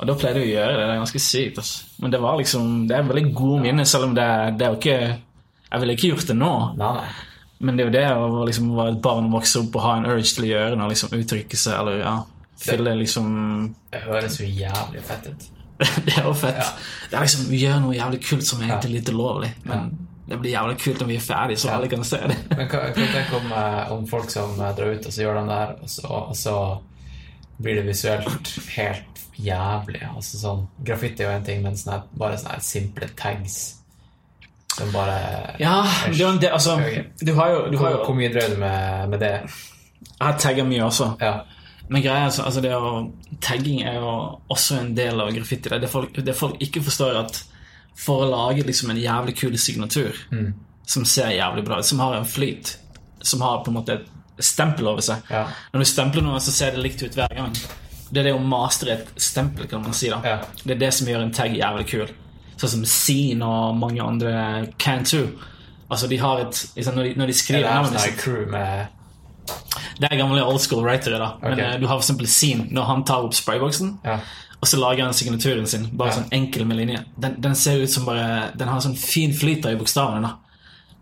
[0.03, 0.87] Og da pleide vi å gjøre det.
[0.89, 1.59] Det er ganske sykt.
[1.62, 1.85] Altså.
[2.03, 4.24] Men det var liksom Det er veldig gode minner, selv om det,
[4.59, 4.97] det er jo ikke
[5.70, 6.51] Jeg ville ikke gjort det nå.
[6.81, 7.12] Nei, nei.
[7.62, 9.93] Men det er jo det å liksom være et barn og vokse opp og ha
[10.01, 12.15] en urge til å gjøre noe, liksom uttrykke seg, eller ja,
[12.59, 13.29] fylle liksom
[13.93, 15.47] Det høres jo jævlig fett ut.
[16.09, 16.59] Det er jo fett.
[16.59, 16.66] Ja.
[17.12, 19.93] Det er liksom, Vi gjør noe jævlig kult som er egentlig litt ulovlig, men
[20.27, 21.77] det blir jævlig kult når vi er ferdige, så Ja.
[21.79, 22.37] alle kan se det.
[22.51, 25.23] Men hva, hva tenker du om, eh, om folk som eh, drar ut og så
[25.24, 26.55] gjør de der, og så, og så
[27.59, 30.03] blir det visuelt helt jævlig?
[30.09, 33.61] Altså sånn, Graffiti er jo en ting, men sånne, bare sånne simple tags
[34.73, 35.19] som bare
[35.61, 36.79] Ja, det, det, altså,
[37.20, 39.33] du har jo, du har jo hvor mye drev du med, med det?
[40.12, 41.12] Jeg har tagga mye også.
[41.20, 41.43] Ja.
[41.93, 42.93] Men greia altså, altså det å,
[43.45, 44.12] tagging er jo
[44.53, 45.69] også en del av graffiti.
[45.69, 47.43] Det, folk, det folk ikke forstår, at
[47.99, 50.16] for å lage liksom en jævlig kul signatur
[50.89, 52.77] som ser jævlig bra ut, som har en flyt,
[53.20, 54.09] som har på en måte et
[54.43, 55.47] stempel over seg Ja.
[55.73, 57.52] Når du stempler noe, så ser det likt ut hver gang.
[58.12, 60.09] Det er det å mastre et stempel, kan man si.
[60.10, 60.40] da Ja.
[60.64, 62.09] Det er det som gjør en tag jævlig kul.
[62.59, 65.28] Sånn som Scene og mange andre can too.
[65.90, 68.47] Altså, de har et liksom, når, de, når de skriver Eller er navnet sånn crew
[68.51, 68.89] med
[70.01, 71.32] Det er gamle old school writere, da.
[71.43, 71.59] Men Ok.
[71.59, 72.69] eh, du har for eksempel Scene.
[72.70, 74.19] Når han tar opp sprayboksen, Ja.
[74.62, 76.14] og så lager han signaturen sin, bare Ja.
[76.16, 77.05] sånn enkel med linje.
[77.19, 80.23] Den, den ser ut som bare Den har sånn fin flyt i bokstavene.
[80.23, 80.35] da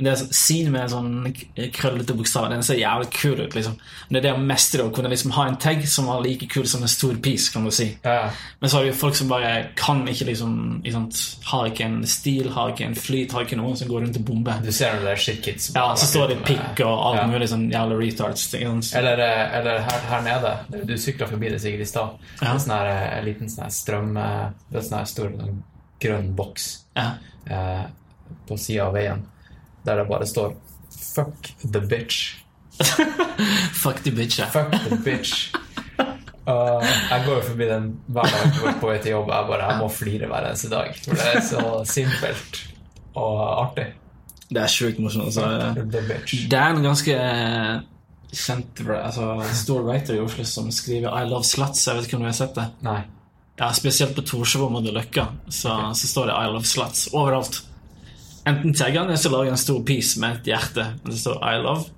[0.00, 1.34] det er sånn, Scene med sånn
[1.76, 2.48] krøllete bokstaver.
[2.54, 3.54] Den ser jævlig kul ut.
[3.54, 3.76] liksom
[4.08, 6.46] Men det er det å mestre å kunne liksom ha en tag som var like
[6.48, 7.96] kul som en stor piece, kan du si.
[8.04, 8.30] Ja.
[8.60, 12.50] Men så har du folk som bare kan ikke liksom sant, Har ikke en stil,
[12.50, 14.60] har ikke en flyt, har ikke noen som går rundt og bomber.
[14.64, 17.26] Du ser det der shitkids som Ja, så står det pikk og alt Ja.
[17.26, 18.54] mulig sånn jævla retards.
[18.94, 20.86] Eller, eh, eller her, her nede.
[20.86, 22.10] Du sykla forbi det sikkert i stad.
[22.42, 22.52] Ja.
[22.52, 25.28] En sånn her, eh, en liten sånn her strøm eh, Det er sånn her stor
[25.36, 25.62] sånn
[26.00, 27.10] grønn boks Ja.
[27.50, 27.84] eh,
[28.48, 29.22] på sida av veien
[29.86, 30.54] der det bare står
[30.90, 32.36] 'fuck the bitch'.
[33.82, 34.38] Fuck the bitch.
[34.38, 34.46] ja.
[34.46, 35.52] Fuck the bitch.
[36.46, 39.28] Og jeg går jo forbi den hver dag på- på vei til jobb.
[39.28, 40.94] Jeg bare, jeg må flire hver eneste dag.
[41.04, 42.60] For det er så simpelt
[43.14, 43.86] og artig.
[44.50, 45.24] Det er sjukt morsomt.
[45.24, 45.74] Altså.
[45.76, 46.48] The bitch.
[46.50, 47.80] Det er en ganske eh,
[48.32, 51.86] kjent altså, stor writer i Oslo som skriver 'I love sluts'.
[51.86, 52.66] Jeg vet ikke om du har sett det?
[52.82, 53.00] Nei.
[53.60, 57.62] Ja, Spesielt på Torshov og Løkka så, så står det 'I love sluts' overalt.
[58.48, 60.86] Enten tagger han så lager han en stor piece med et hjerte.
[61.04, 61.90] Og det står 'I love'.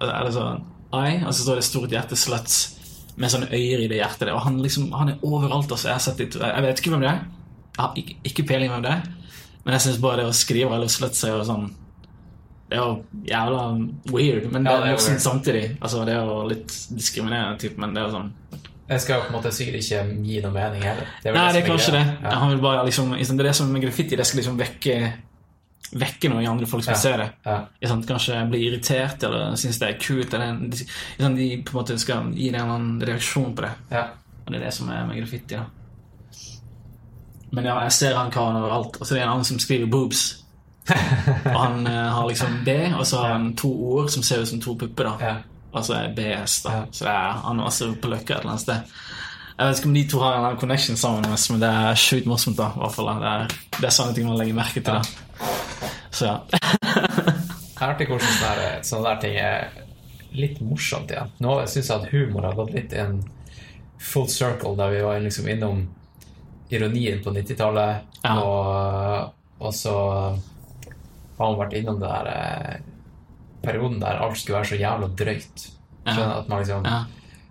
[0.00, 0.46] Eller så
[0.92, 2.76] I, og så står det stort hjerte 'sluts'
[3.16, 4.32] med sånne øyer i det hjertet.
[4.32, 5.70] Og han, liksom, han er overalt.
[5.70, 5.88] Altså.
[5.88, 7.24] Jeg, har sett litt jeg vet ikke hvem det er.
[7.76, 9.02] Jeg har ikke, ikke peiling hvem det er.
[9.64, 11.66] Men jeg syns bare det å skrive eller love sluts' er jo sånn
[12.70, 13.64] Det er jo jævla
[14.10, 15.76] weird, men det Ja, det er morsomt samtidig.
[15.80, 18.32] Altså, det er jo litt diskriminerende, typ, men det er jo sånn
[18.88, 21.06] Jeg skal jo på en måte sikkert ikke gi noe mening heller.
[21.22, 22.04] Det Nei, det er kanskje det.
[22.22, 22.56] Ja.
[22.62, 24.16] Bare liksom, liksom, det er det som med graffiti.
[24.16, 25.12] Det skal liksom vekke
[25.92, 26.98] Vekke noe i andre folk som Ja.
[26.98, 27.30] ser det.
[27.46, 27.66] Ja.
[27.86, 28.06] Sant?
[28.06, 30.34] Kanskje bli irritert eller synes det er kult.
[30.34, 30.56] Eller,
[31.20, 31.36] sant?
[31.36, 33.72] de på en måte skal gi deg en eller annen reaksjon på det.
[33.90, 34.06] Ja.
[34.46, 35.54] Og det er det som er med graffiti.
[35.54, 35.64] da
[37.52, 38.96] Men ja, jeg ser han karen overalt.
[39.00, 40.42] Og så er det en annen som skriver 'boobs'.
[41.54, 42.68] og han uh, har liksom B,
[42.98, 45.04] og så har han to ord som ser ut som to pupper.
[45.04, 45.34] da Ja.
[45.72, 46.84] Og så er BS, da.
[46.92, 48.92] Så det er, han er også på Løkka et eller annet sted.
[49.56, 52.26] Jeg vet ikke om de to har en annen connection sammen, men det er sjukt
[52.28, 52.58] morsomt.
[52.58, 53.08] da hvert fall.
[53.22, 54.92] Det er, det er sånne ting man legger merke til.
[54.92, 55.02] da
[56.12, 56.36] Så ja.
[57.76, 59.66] Jeg har alltid hvordan sånne, sånne der ting er
[60.36, 61.32] litt morsomt igjen.
[61.44, 63.18] Nå syns jeg at humor har gått litt i en
[64.00, 65.82] full circle, der vi var liksom innom
[66.72, 68.32] ironien på 90-tallet, Ja.
[68.42, 69.92] og, og så
[71.36, 72.80] har man vært innom den der eh,
[73.62, 75.66] perioden der alt skulle være så jævla drøyt.
[76.06, 76.88] Skjønner at man liksom.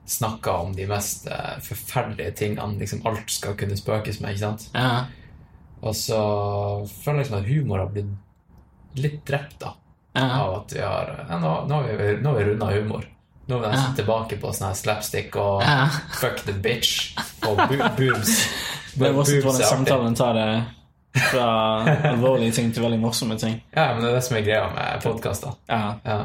[0.06, 2.80] Snakker om de mest eh, forferdelige tingene.
[2.82, 4.70] Liksom alt skal kunne spøkes med, ikke sant?
[4.74, 5.06] ja.
[5.86, 6.18] Og så
[6.88, 9.76] føler jeg liksom at humor har blitt litt drept, da
[10.16, 10.42] ja.
[10.42, 13.10] av at vi har ja, Nå, nå har vi, nå har vi runda humor.
[13.46, 15.62] Nå er vi nesten tilbake på sånn her slapstick og
[16.18, 17.12] fuck the bitch
[17.46, 18.40] og bo boobs.
[18.96, 21.48] Det er også hvordan samtalen tar det fra
[22.14, 23.58] alvorlige ting til veldig morsomme ting.
[23.76, 25.58] Ja, men det er det som er greia med podkaster.
[25.68, 25.98] Ja.
[26.06, 26.20] Ja.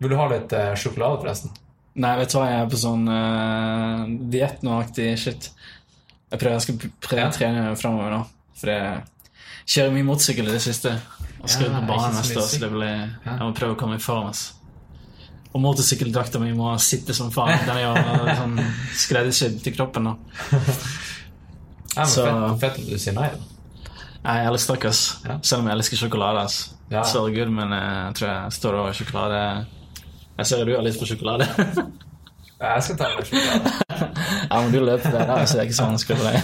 [0.00, 1.52] Vil du ha litt eh, sjokolade, forresten?
[1.94, 5.50] Nei, vet du hva, jeg er på sånn uh, diett nå-aktig shit.
[6.30, 8.20] Jeg prøver jeg skal prøve å trene fremover nå.
[8.60, 9.02] For jeg
[9.66, 10.92] kjører mye motorsykkel i det siste.
[11.40, 13.96] Og skal Ja, på banen neste år, så det blir, jeg må prøve å komme
[13.98, 14.28] i form.
[14.30, 14.52] ass.
[15.50, 17.58] Og motorsykkeldrakta mi må sitte som faen.
[17.66, 18.58] Den er jo sånn
[19.02, 20.16] skreddersydd til kroppen nå.
[21.96, 23.28] Ja, men Så- fett, fett at du sier nei.
[23.34, 23.40] da.
[24.22, 25.38] Jeg er litt stakkars, Ja.
[25.42, 26.44] selv om jeg elsker sjokolade.
[26.44, 26.74] ass.
[26.90, 27.02] Ja.
[27.02, 29.66] Så good, men eh, jeg tror jeg står over sjokolade.
[30.40, 31.44] Jeg ser du har lyst på sjokolade.
[32.60, 33.72] Jeg skal ta litt sjokolade.
[34.50, 36.36] ja, men du løper der, så det er ikke så vanskelig for deg.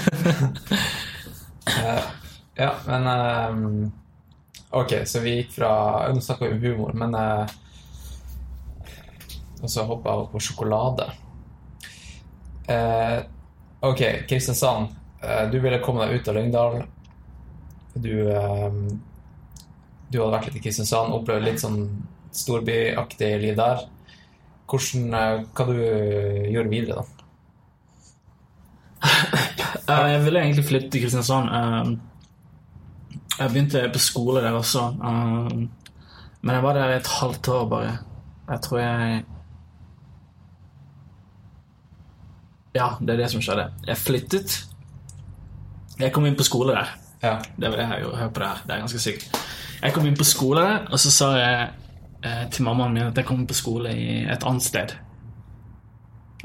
[2.56, 3.92] Ja, men ehm,
[4.76, 5.70] Ok, så vi gikk fra
[6.12, 7.48] Nå snakka vi om humor, men uh,
[9.62, 11.06] Og så hoppa jeg over på sjokolade.
[13.86, 14.92] Ok, Kristiansand.
[15.52, 16.76] du ville komme deg ut av Lyngdal.
[17.94, 18.12] Du
[20.12, 21.80] Du hadde vært litt i Kristiansand, opplevd litt sånn
[22.38, 23.84] storbyaktig liv der.
[24.66, 25.76] Hvordan, eh, hva du
[26.52, 27.04] gjør videre, da?
[29.86, 31.46] Eh, jeg ville egentlig flytte til Kristiansand.
[31.54, 31.90] Eh,
[33.38, 34.88] jeg begynte på skole der også.
[36.42, 37.98] men jeg var der et halvt år bare.
[38.48, 39.24] Jeg tror jeg
[42.74, 43.70] Ja, det er det som skjedde.
[43.86, 44.66] Jeg flyttet.
[46.00, 46.90] Jeg kom inn på skole der.
[47.22, 47.38] Ja.
[47.56, 48.16] Det var det jeg gjorde.
[48.16, 48.62] Hør på det her.
[48.66, 49.38] Det er ganske sykt.
[49.82, 51.68] Jeg kom inn på skole og så sa jeg
[52.52, 54.96] til mammaen min at jeg kom på skole i et annet sted.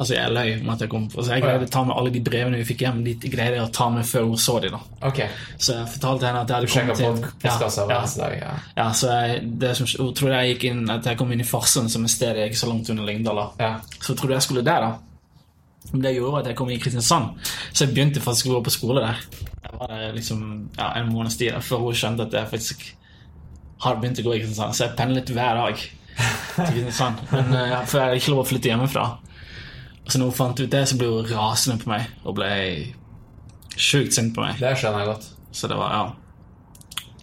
[0.01, 2.21] Altså, jeg løy om at jeg kom altså, Jeg greide å ta med alle de
[2.25, 3.01] brevene vi fikk hjem.
[3.05, 4.79] De greide jeg å ta med før hun så de da.
[5.05, 5.19] Ok.
[5.61, 7.57] Så jeg fortalte henne at jeg hadde kommet til ja,
[7.91, 8.33] dag.
[8.39, 8.53] Ja.
[8.79, 11.47] ja, så jeg, det som, hun trodde jeg gikk inn At jeg kom inn i
[11.47, 13.43] Farsund, som er stedet ikke så langt under Lyngdal.
[13.61, 13.75] Ja.
[13.99, 15.91] Så trodde jeg skulle der, da.
[15.91, 17.51] Men det gjorde at jeg kom i Kristiansand.
[17.69, 19.21] Så jeg begynte faktisk å gå på skole der.
[19.61, 20.41] Jeg var der liksom
[20.79, 22.87] ja, en måneds tid før hun skjønte at jeg faktisk
[23.81, 24.77] har begynt å gå i Kristiansand.
[24.77, 27.21] Så jeg pendlet hver dag til Kristiansand.
[27.31, 29.05] Men uh, For jeg hadde ikke lov å flytte hjemmefra.
[30.07, 32.51] Så når hun fant ut det, så ble hun rasende på meg og ble
[33.77, 34.59] sjukt sint på meg.
[34.59, 35.29] Det skjønner jeg godt.
[35.55, 36.09] Så det var, ja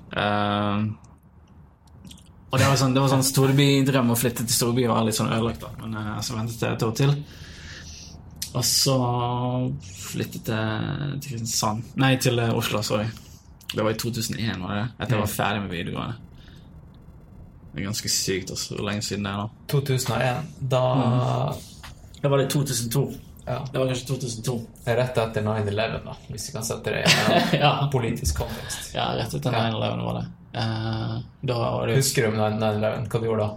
[0.08, 0.88] Uh,
[2.48, 5.28] Og det var sånn, det var sånn storbydrøm å flytte til storby var litt sånn
[5.28, 5.68] ødelagt, da.
[5.82, 7.12] Men uh, så ventet jeg et år til.
[8.56, 8.96] Og så
[9.84, 13.04] flyttet jeg til Kristiansand Nei, til Oslo, sorry.
[13.68, 14.88] Det var i 2001, var det det?
[14.96, 16.16] Etter jeg var ferdig med videregående.
[17.78, 18.74] Det er ganske sykt, altså.
[18.74, 19.48] Hvor lenge siden det er nå.
[19.70, 20.38] 2001,
[20.72, 20.82] da
[22.22, 23.02] Det var det 2002.
[23.46, 24.54] ja, Det var kanskje 2002.
[24.84, 28.40] det er rett etter 9-11, da, hvis vi kan sette det i en Ja, politisk
[28.42, 28.90] kontekst.
[28.96, 30.24] ja rett etter 9-11 var det.
[30.58, 33.06] Uh, da var det Husker du om 9-11?
[33.12, 33.50] Hva du gjorde da?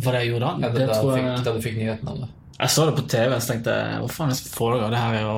[0.00, 0.54] Hva det jeg gjorde da?
[0.64, 2.30] Ja, Det da, tror da, jeg fikk, da du fikk nyheten om det?
[2.54, 4.88] Jeg så det på TV, så tenkte Hva faen er det som foregår?
[4.94, 5.36] Det her er jo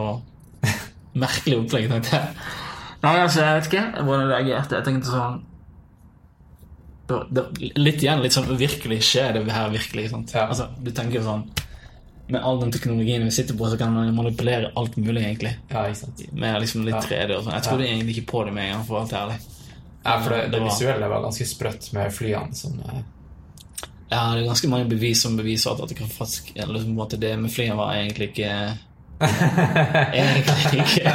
[1.26, 2.46] merkelig opplegg, tenkte jeg.
[3.02, 4.78] Nei, altså, jeg vet ikke hvordan jeg reagerte.
[4.78, 5.55] Jeg tenkte sånn det, det,
[7.78, 10.08] Litt igjen, litt sånn Virkelig skjer det her virkelig?
[10.34, 10.46] Ja.
[10.48, 11.44] Altså, du tenker sånn
[12.26, 15.52] Med all den teknologien vi sitter på, så kan man manipulere alt mulig, egentlig.
[15.70, 15.84] Ja?
[16.32, 17.54] Med liksom litt 3D og sånn.
[17.54, 19.36] Jeg trodde egentlig ikke på det med en gang, for å være ærlig.
[20.06, 22.98] Ja, for det, det Det var- visuelle var ganske sprøtt med flyene som eh,
[24.10, 26.98] Ja, det er ganske mange bevis som beviser at, at det kan faktisk eller liksom,
[27.20, 28.50] det med flyene var egentlig ikke
[30.14, 31.12] Egentlig ikke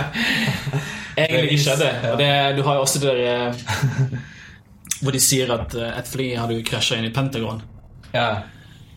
[1.22, 1.89] Egentlig ikke skjedde.
[2.11, 3.55] Og det, du har jo også det der eh,
[5.02, 7.61] hvor de sier at eh, et fly hadde jo krasja inn i Pentagon.
[8.14, 8.44] Ja.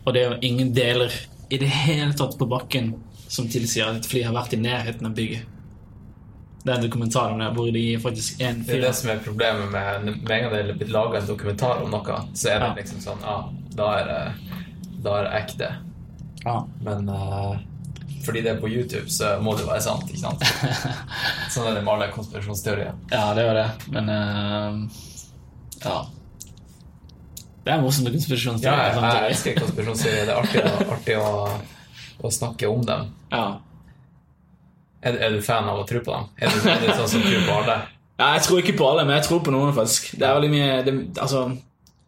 [0.05, 1.12] Og det er jo ingen deler
[1.51, 2.94] i det hele tatt på bakken
[3.28, 5.47] som tilsier at et fly har vært i nærheten av bygget.
[6.64, 9.18] Det er en dokumentar om det hvor de faktisk en Det er det som er
[9.24, 12.62] problemet med med en gang det er blitt laga en dokumentar om noe, så er
[12.62, 12.74] det Ja.
[12.78, 13.35] liksom sånn Ja,
[13.76, 14.20] da er det,
[15.05, 15.68] da er det ekte.
[16.44, 16.56] ja.
[16.81, 17.56] Men uh,
[18.24, 20.40] fordi det er på YouTube, så må det være sant, ikke sant?
[21.52, 22.94] Sånn er det med alle konspirasjonsteorier.
[23.12, 23.66] ja, det var det.
[23.93, 24.78] Men eh,
[25.85, 26.05] ja.
[27.65, 28.77] Det er morsomt med Ja, konspirasjonsteorier.
[28.77, 29.28] jeg, jeg samtidig.
[29.31, 30.24] elsker konspirasjonsteorier.
[30.27, 33.06] Det er artig, å, artig å, å snakke om dem.
[33.32, 33.44] Ja.
[35.05, 36.27] Er, er du fan av å tro på dem?
[36.40, 37.78] Er du, er du sånn som tror på alle?
[38.20, 40.12] Ja, jeg tror ikke på alle, men jeg tror på noen, faktisk.
[40.20, 40.94] Det er veldig mye det,
[41.24, 41.40] Altså,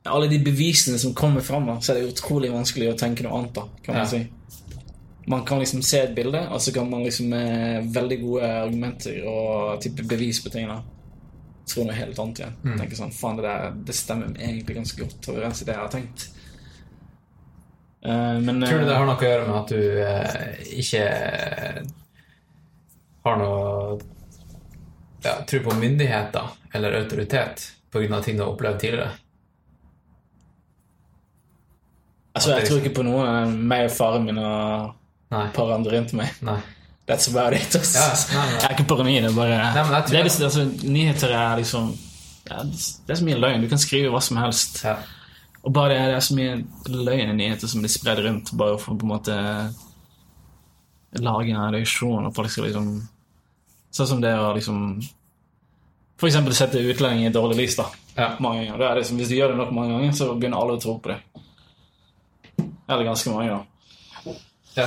[0.06, 3.54] alle de bevisene som kommer fram, så er det utrolig vanskelig å tenke noe annet,
[3.56, 4.10] da, kan man Ja.
[4.12, 4.26] si.
[5.26, 9.24] Man kan liksom se et bilde, og så kan man liksom med veldig gode argumenter
[9.26, 10.68] og type bevis på ting
[11.66, 12.56] da, tro noe helt annet igjen.
[12.62, 12.78] Mm.
[12.80, 15.92] Tenke sånn, faen, det der det stemmer egentlig ganske godt overens i det jeg har
[15.92, 16.26] tenkt.
[18.06, 20.42] Uh, men Tror du det eh, har noe å gjøre med at du uh,
[20.78, 21.06] ikke
[23.26, 23.96] har noe
[25.24, 28.20] ja, Tror på myndigheter eller autoritet pga.
[28.22, 29.10] ting du har opplevd tidligere?
[32.36, 34.92] altså, jeg tror ikke på noe meg og faren min og
[35.34, 35.46] Nei.
[35.56, 36.36] par andre rundt meg.
[36.46, 36.60] Nei.
[37.06, 37.74] That's about it.
[37.76, 37.94] ass.
[37.94, 38.06] Ja,
[38.38, 38.60] nei, nei.
[38.60, 39.22] Jeg er ikke paranoid.
[39.22, 41.92] Det er bare Nei, det er, liksom- altså, Nyheter er liksom
[42.50, 43.62] ja, Det er så mye løgn.
[43.62, 44.80] Du kan skrive hva som helst.
[44.84, 44.96] Ja.
[45.66, 46.56] Og bare det, det er så mye
[46.86, 49.36] løgn i nyheter som blir spredd rundt bare for å på en måte
[51.22, 52.88] lage en reaksjon, og folk skal liksom
[53.96, 54.80] Sånn som det å liksom
[56.20, 57.86] For eksempel sette utlendinger i dårlig lys, da.
[58.16, 58.28] Ja.
[58.40, 58.78] Mange ganger.
[58.82, 60.94] Det er liksom, hvis du gjør det nok mange ganger, så begynner alle å tro
[61.00, 61.18] på det.
[62.88, 64.34] Eller ganske mange, da.
[64.78, 64.86] Ja.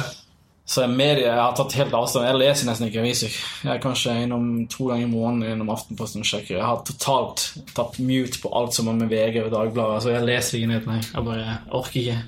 [0.69, 2.27] Så media jeg har tatt helt avstand.
[2.27, 3.33] Jeg leser nesten ikke aviser.
[3.65, 6.59] Jeg er kanskje innom to ganger i måneden innom Aftenposten sjekker.
[6.59, 10.27] Jeg har totalt tatt mute på alt som har med VG og Dagbladet Altså, jeg
[10.29, 10.99] leser ikke nyhetene.
[11.07, 12.19] Jeg bare orker ikke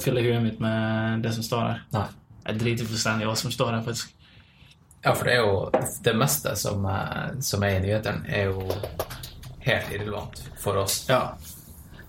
[0.00, 1.84] fylle huet mitt med det som står der.
[1.98, 2.06] Nei.
[2.46, 4.16] Jeg driter fullstendig i hva som står der, faktisk.
[5.04, 8.64] Ja, for det er jo det meste som, eh, som er i nyhetene, er jo
[9.68, 11.02] helt irrelevant for oss.
[11.12, 11.36] Ja.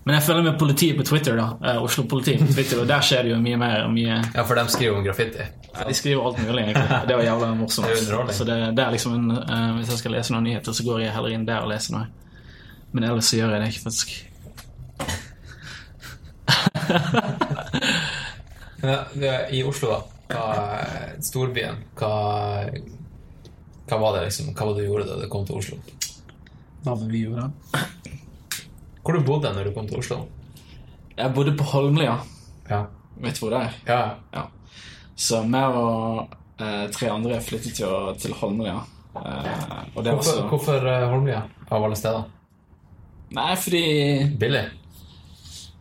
[0.04, 1.44] Men jeg følger med politiet på Twitter, da.
[1.70, 3.84] Eh, Oslo-politiet på Twitter, og der skjer det jo mye mer.
[3.92, 4.16] mye...
[4.34, 5.44] Ja, for de skriver om graffiti.
[5.68, 6.98] Ja, de skriver alt mulig, egentlig.
[7.08, 7.86] Det var jævla morsomt.
[7.86, 8.32] Det er.
[8.34, 11.04] Så det, det er liksom en, eh, Hvis jeg skal lese noen nyheter, så går
[11.04, 12.06] jeg heller inn der og leser noe.
[12.92, 14.08] Men ellers så gjør jeg det ikke, faktisk.
[18.82, 19.04] Ja,
[19.54, 20.00] I Oslo, da.
[20.32, 20.80] Hva,
[21.22, 21.76] storbyen.
[21.98, 22.14] Hva,
[23.86, 25.78] hva var det liksom, hva var det du gjorde da du kom til Oslo?
[26.82, 27.46] Hva var det vi gjorde?
[29.02, 30.20] Hvor du bodde når du kom til Oslo?
[31.16, 32.16] Jeg bodde på Holmlia.
[32.70, 32.84] Ja.
[33.22, 33.78] Vet du hvor det er?
[33.88, 34.02] Ja.
[34.34, 34.44] Ja.
[35.18, 38.78] Så meg og eh, tre andre flyttet jo til Holmlia.
[39.12, 39.48] Eh,
[39.94, 42.22] Hvorfor, så hvorfor eh, Holmlia, av alle steder?
[43.36, 43.82] Nei, fordi
[44.40, 44.62] Billig?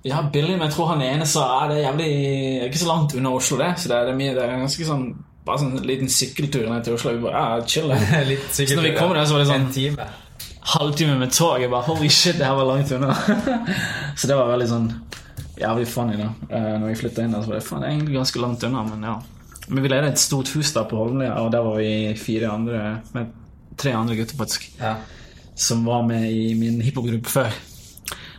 [0.04, 2.80] Ja, billig, men jeg tror han ene sa ja, det er jævlig det er ikke
[2.82, 3.68] så langt unna Oslo, det.
[3.78, 5.12] Så det er, det mye, det er ganske sånn
[5.42, 7.16] Bare sånn liten sykkeltur ned til Oslo.
[7.16, 7.88] Vi bare, ja, chill
[8.30, 10.06] litt sykkeltur, Så når vi kom der, så var det sånn En time.
[10.62, 11.62] Halvtime med tog.
[11.62, 13.14] Jeg bare holy shit, det her var langt unna.
[14.18, 14.90] så det var veldig sånn
[15.62, 16.30] jævlig funny, da.
[16.50, 19.04] Eh, når vi flytta inn der, så var det faen egentlig ganske langt unna, men
[19.10, 19.16] ja.
[19.68, 22.80] Men vi leide et stort hus da på Holmlia, og der var vi fire andre
[23.14, 23.30] med
[23.80, 24.96] tre andre gutter, faktisk, Ja.
[25.56, 27.54] som var med i min hiphop-gruppe før.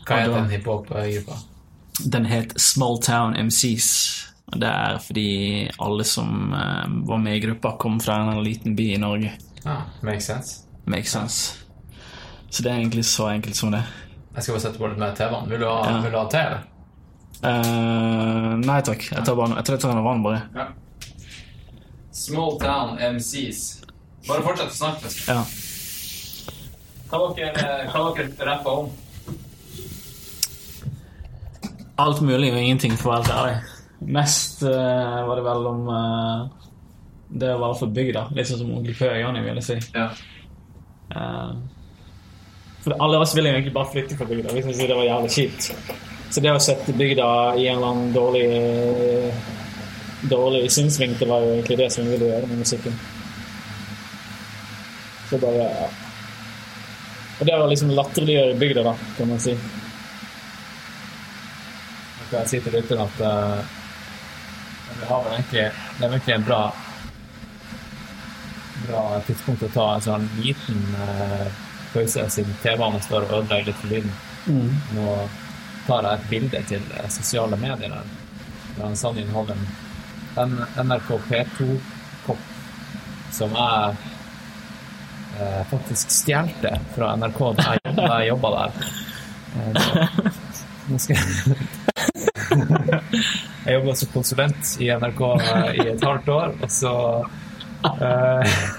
[0.07, 1.39] Hva het den hiphop-gruppa?
[2.13, 3.89] Den het Small Town MCs.
[4.53, 8.77] Og Det er fordi alle som eh, var med i gruppa, kom fra en liten
[8.77, 9.33] by i Norge.
[9.65, 10.61] Ja, makes sense.
[10.87, 11.62] Makes sense.
[12.53, 13.81] Så det er egentlig så enkelt som det.
[14.37, 15.49] Jeg skal bare sette på litt mer TV-vann.
[15.49, 16.01] Vil, du ha- Ja.
[16.05, 16.63] vil du ha te, eller?
[17.43, 19.07] Uh, nei takk.
[19.11, 20.43] Jeg tar, bare, jeg tror jeg tar en vann, bare.
[20.55, 20.67] Ja.
[22.13, 23.63] Small Town MCs.
[24.29, 25.11] Bare fortsett å snakke.
[25.27, 25.43] Ja.
[27.11, 28.93] Hva dere, hva dere rapper om?
[31.99, 33.79] Alt mulig og ingenting, for å være helt ærlig.
[34.13, 36.47] Mest uh, var det vel om uh,
[37.33, 38.27] det å være for bygda.
[38.37, 39.77] Litt sånn som Onkel Pø og Johnny, ville si.
[39.95, 40.09] Ja.
[41.13, 41.53] Eh,
[42.83, 44.55] for alle oss ville egentlig bare flytte fra bygda.
[44.55, 45.73] Vi syntes det var jævlig kjipt.
[46.31, 47.27] Så det å sette bygda
[47.61, 48.47] i en eller annen dårlig
[50.23, 52.95] dårlig synsvinkel var jo egentlig det som vi ville gjøre med musikken.
[55.31, 55.89] Så bare ja.
[57.41, 59.55] Og det var liksom latterliggjøre bygda, da, kan man si.
[62.21, 63.59] Jeg kan si til lytteren at uh,
[65.01, 65.67] det, har vel egentlig,
[65.99, 66.63] det er egentlig en bra
[68.83, 71.62] bra tidspunkt å ta en sånn liten uh,
[71.93, 74.15] pause, siden TV-ene står og ødelegger litt for lyden.
[74.97, 75.07] Nå
[75.87, 78.11] tar jeg et bilde til eh, sosiale medier der.
[78.77, 79.65] Der han Sannin hadde en,
[80.43, 80.53] en
[80.89, 82.49] NRK P2-kopp
[83.33, 83.97] som jeg
[85.41, 88.71] eh, faktisk stjelte fra NRK da jeg, da jeg jobba der.
[89.57, 89.73] Eh,
[90.89, 91.27] nå- skal jeg
[93.63, 96.93] Jeg jobba som konsulent i NRK eh, i et halvt år, og så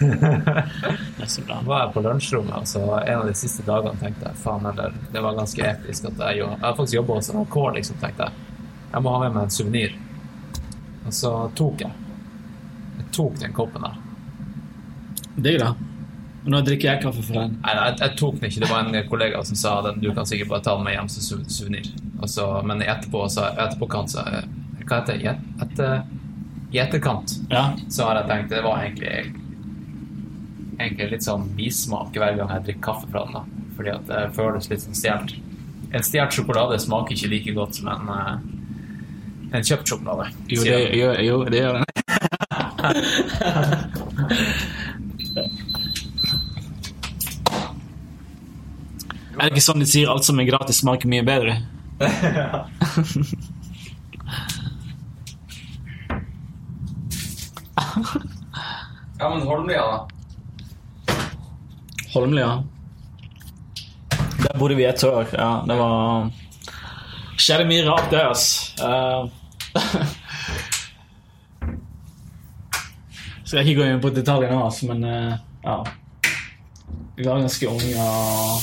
[1.17, 1.59] Det er så bra.
[1.67, 5.23] var jeg på lunsjrommet, så en av de siste dagene tenkte jeg faen heller, det
[5.23, 8.33] var ganske episk at jeg, jo, jeg har faktisk jobba hos NRK, liksom, tenkte jeg.
[8.93, 9.95] Jeg må ha med meg en suvenir.
[11.03, 11.91] Og så tok jeg.
[12.99, 13.97] Jeg tok den koppen der.
[15.35, 15.73] Digg, da.
[16.43, 17.55] Nå drikker jeg kaffe for den.
[17.63, 18.61] Nei, jeg, jeg tok den ikke.
[18.65, 21.09] Det var en kollega som sa den, du kan sikkert bare ta den med hjem
[21.11, 21.87] som su- suvenir.
[22.67, 24.23] Men etterpå, så, etterpåkant så
[24.83, 25.33] Hva heter det?
[25.63, 26.03] Etter,
[26.73, 27.73] I etterkant Ja.
[27.89, 29.33] så har jeg tenkt det var egentlig
[30.79, 33.33] egentlig litt sånn bismak hver gang jeg drikker kaffe fra den.
[33.33, 33.43] da
[33.77, 35.35] Fordi at det føles litt sånn stjålet.
[35.93, 38.35] En stjålet sjokolade smaker ikke like godt som en, eh,
[39.57, 40.25] en kjøpt sjokolade.
[40.49, 41.85] Jo, det, jo, jo, det gjør den.
[49.33, 51.57] Er det ikke sånn de sier alt som er gratis, smaker mye bedre?
[51.99, 52.65] Ja,
[57.95, 60.07] men Holmlia, da?
[62.13, 62.63] Holmlia.
[64.43, 65.27] Der bodde vi et år.
[65.33, 66.31] Ja, det var
[67.37, 68.75] Skjedde mye rart der, ass.
[68.81, 69.29] Uh...
[73.43, 75.33] Skal jeg ikke gå inn på detaljene, ass, men uh,
[75.65, 75.83] ja.
[77.17, 78.61] Vi var ganske unge og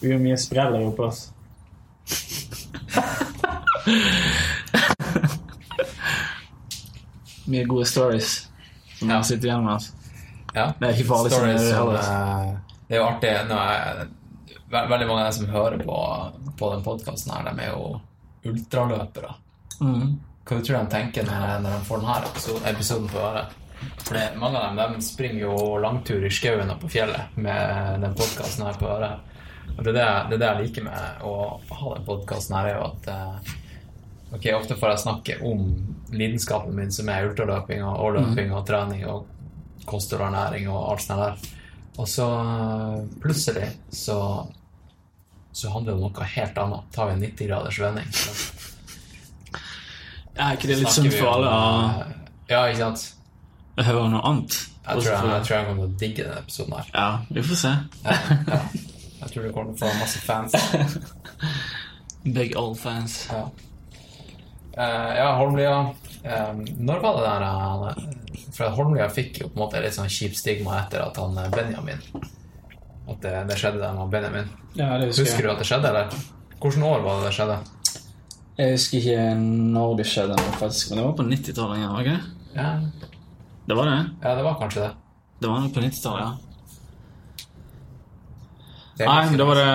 [0.00, 1.20] Vi gjorde mye sprell der oppe, ass.
[7.48, 8.48] mye gode stories
[8.98, 9.22] som Ja.
[9.22, 9.74] sitter igjen med.
[9.74, 9.92] ass.
[10.54, 10.72] Ja.
[10.80, 12.56] Det er ikke farlig som det som, eh,
[12.88, 13.48] Det er jo artig jeg,
[14.70, 15.98] ve- Veldig mange av dem som hører på,
[16.58, 18.00] på den podkasten de er jo
[18.44, 19.34] ultraløpere.
[19.80, 20.18] Mm.
[20.46, 23.54] Hva du tror de tenker når, når de får denne episoden, episoden på øret?
[24.06, 28.00] For det, mange av dem de springer jo langtur i skauen og på fjellet med
[28.00, 29.18] den podkasten her på øret.
[29.76, 31.34] Og det er det, det er det jeg liker med å
[31.74, 33.54] ha den podkasten her, er jo at eh,
[34.34, 35.68] Ok, ofte får jeg snakke om
[36.12, 40.80] lidenskapen min, som er ultraløping og, Overløping løping og trening og kosthold og ernæring og
[40.90, 41.34] alt sånt der.
[41.96, 44.18] Og så eh, plutselig så
[45.56, 46.88] så handler det om noe helt annet.
[46.92, 48.08] Tar vi en 90 graders vending,
[50.36, 51.60] Er ikke det litt for alle å
[52.50, 53.04] Ja, ikke sant?
[53.80, 54.52] høre noe annet?
[54.86, 56.90] Jeg tror jeg, jeg, tror jeg kommer til å digge denne episoden her.
[56.92, 57.72] Ja, vi får se.
[58.04, 58.18] Ja,
[58.52, 58.58] ja.
[59.22, 60.52] Jeg tror du kommer til å få masse fans.
[62.36, 63.16] Big old fans.
[63.32, 63.46] Ja,
[64.76, 65.76] ja Holmlia.
[66.22, 70.10] Eh, når var det der eh, For Holmlia fikk jo på en måte litt sånn
[70.10, 72.00] kjipt stigma etter at han eh, Benjamin
[73.06, 74.50] At det, det skjedde der med Benjamin.
[74.74, 76.16] Ja, det Husker du at det skjedde, eller?
[76.56, 77.58] Hvilket år var det det skjedde?
[78.56, 79.24] Jeg husker ikke
[79.76, 81.78] når det skjedde, faktisk, men det var på 90-tallet.
[81.82, 82.18] Ja, det?
[82.56, 82.68] Ja,
[83.68, 83.98] det var det.
[84.24, 84.92] ja, det var kanskje det.
[85.42, 86.32] Det var nok på 90-tallet, ja.
[89.04, 89.70] Nei, men da var det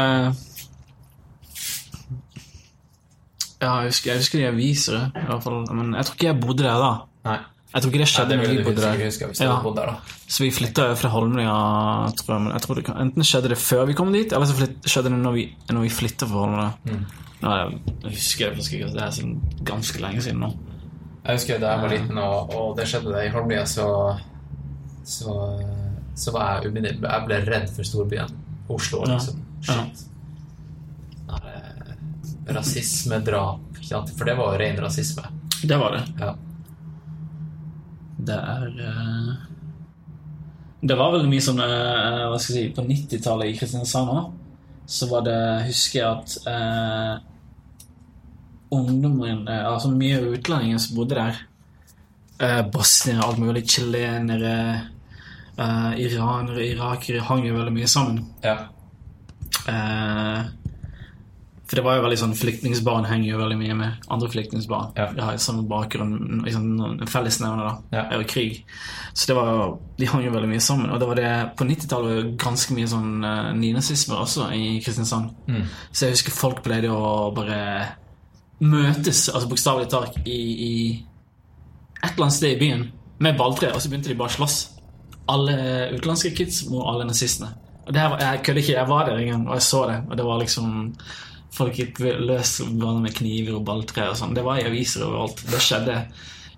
[3.61, 5.59] Ja, jeg husker, jeg husker de aviser, i hvert fall.
[5.69, 6.93] Men jeg tror ikke jeg bodde der da.
[7.27, 7.39] Nei.
[7.71, 9.03] Jeg tror ikke det Nei, skjedde det når vi bodde der.
[9.39, 9.51] Ja.
[9.75, 10.15] der, da.
[10.27, 11.53] Så vi flytta fra Holmlia,
[12.19, 12.41] tror jeg.
[12.43, 14.81] Men jeg tror det kan, enten skjedde det før vi kom dit, eller så flytt,
[14.83, 16.71] skjedde det når vi, når vi flytta fra Holmlia.
[16.89, 17.05] Mm.
[17.41, 19.37] Nå, er jeg husker det faktisk ikke, det er sånn
[19.71, 20.51] ganske lenge siden nå.
[21.21, 23.87] Jeg husker da jeg var liten, og, og det skjedde det i Holmlia, så,
[25.05, 25.37] så,
[26.17, 28.39] så var jeg umiddelbart Jeg ble redd for storbyen.
[28.71, 29.39] Oslo, liksom.
[29.63, 29.77] Ja.
[29.77, 30.07] Shit.
[33.75, 34.11] Ikke sant?
[34.17, 35.23] For det var jo ren rasisme.
[35.63, 36.03] Det var det.
[36.19, 36.31] Ja.
[38.21, 39.29] Det er eh,
[40.81, 44.27] Det var veldig mye sånn Hva skal jeg si På 90-tallet i Kristiansand òg,
[44.85, 47.15] så var det Husker jeg at eh,
[48.77, 51.41] ungdommen eh, Altså mye utlendinger som bodde der.
[52.41, 53.65] Eh, bosniere, alt mulig.
[53.69, 54.55] Chilenere,
[55.57, 58.23] eh, iranere, irakere hang jo veldig mye sammen.
[58.45, 58.57] ja.
[59.69, 60.39] Eh,
[61.71, 64.89] for det var jo veldig sånn Flyktningsbarn henger jo veldig mye med andre flyktningsbarn.
[64.97, 65.05] Ja.
[65.15, 67.95] De har samme bakgrunn, liksom, en fellesnevner, da.
[67.95, 68.01] Ja.
[68.11, 68.57] Er jo krig.
[69.13, 70.89] Så det var jo De hang jo veldig mye sammen.
[70.91, 74.65] Og det var det på 90-tallet var jo ganske mye sånn uh, nynazisme også i
[74.83, 75.31] Kristiansand.
[75.47, 75.63] Mm.
[75.93, 77.61] Så jeg husker folk pleide å bare
[78.59, 80.73] møtes, altså bokstavelig talt, i, i
[82.01, 82.85] et eller annet sted i byen
[83.23, 84.59] med balltre, og så begynte de bare å slåss.
[85.31, 85.55] Alle
[85.95, 87.53] utenlandske kids mot alle nazistene.
[87.87, 89.99] Og det her, jeg kødder ikke, jeg var der en gang, og jeg så det.
[90.09, 90.71] Og det var liksom
[91.51, 94.35] Folk gikk løs med kniver og balltre og sånn.
[94.35, 95.43] Det var i aviser overalt.
[95.51, 95.97] Det skjedde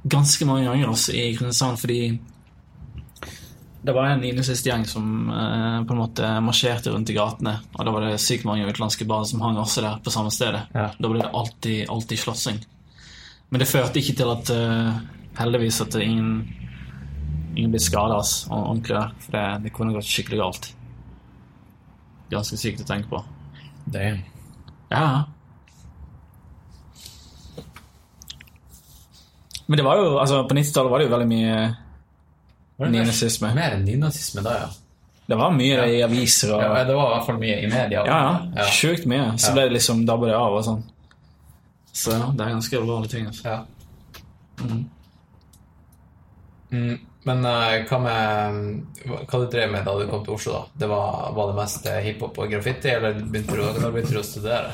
[0.04, 2.02] ganske mange ganger også i Kristiansand, fordi
[3.84, 7.58] det var en nynazistgjeng som eh, på en måte marsjerte rundt i gatene.
[7.76, 10.62] Og da var det sykt mange utenlandske barn som hang også der på samme stedet.
[10.72, 10.88] Ja.
[10.96, 12.62] Da ble det alltid, alltid slåssing.
[13.52, 15.02] Men det førte ikke til at uh,
[15.38, 16.46] Heldigvis at ingen
[17.54, 18.16] Ingen ble skada
[18.50, 19.12] ordentlig der.
[19.22, 20.72] For det, det kunne gått skikkelig galt.
[22.32, 23.20] Ganske sykt å tenke på.
[23.94, 24.24] Damn.
[24.94, 25.24] Ja.
[29.68, 31.58] Men det var jo, altså på 90-tallet var det jo veldig mye
[32.84, 33.54] Nynazisme.
[33.56, 34.72] Mer enn nynazisme da, ja.
[35.30, 36.82] Det var mye i aviser og ja.
[36.84, 38.02] Det var i hvert fall mye i media.
[38.10, 38.18] Ja,
[38.58, 38.66] ja.
[38.76, 39.30] Sjukt mye.
[39.40, 39.54] Så Ja.
[39.56, 40.82] ble det liksom dabba det av og sånn.
[41.94, 43.28] Så ja, det er ganske alvorlige ting.
[43.28, 43.44] Altså.
[43.48, 43.64] Ja.
[46.74, 50.54] Mm, men uh, hva med Hva du drev med da du kom til Oslo?
[50.54, 50.80] da?
[50.84, 54.22] Det var, var det mest eh, hiphop og graffiti, eller begynte du, når begynte du
[54.22, 54.74] å studere?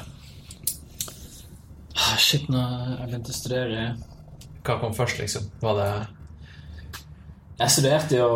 [2.00, 3.84] Ah, Shit, når jeg begynte å studere
[4.66, 5.50] Hva kom først, liksom?
[5.62, 5.92] Var det
[7.60, 8.32] Jeg studerte jo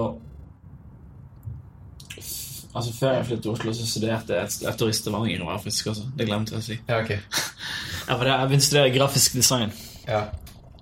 [2.73, 5.43] Altså Før jeg flyttet til Oslo, så studerte jeg et, år i Stavanger.
[5.57, 6.07] faktisk, altså.
[6.17, 6.79] Det glemte jeg å si.
[6.89, 7.11] Ja, ok.
[8.07, 9.75] Ja, for det, Jeg begynte å studere grafisk design.
[10.07, 10.23] Ja.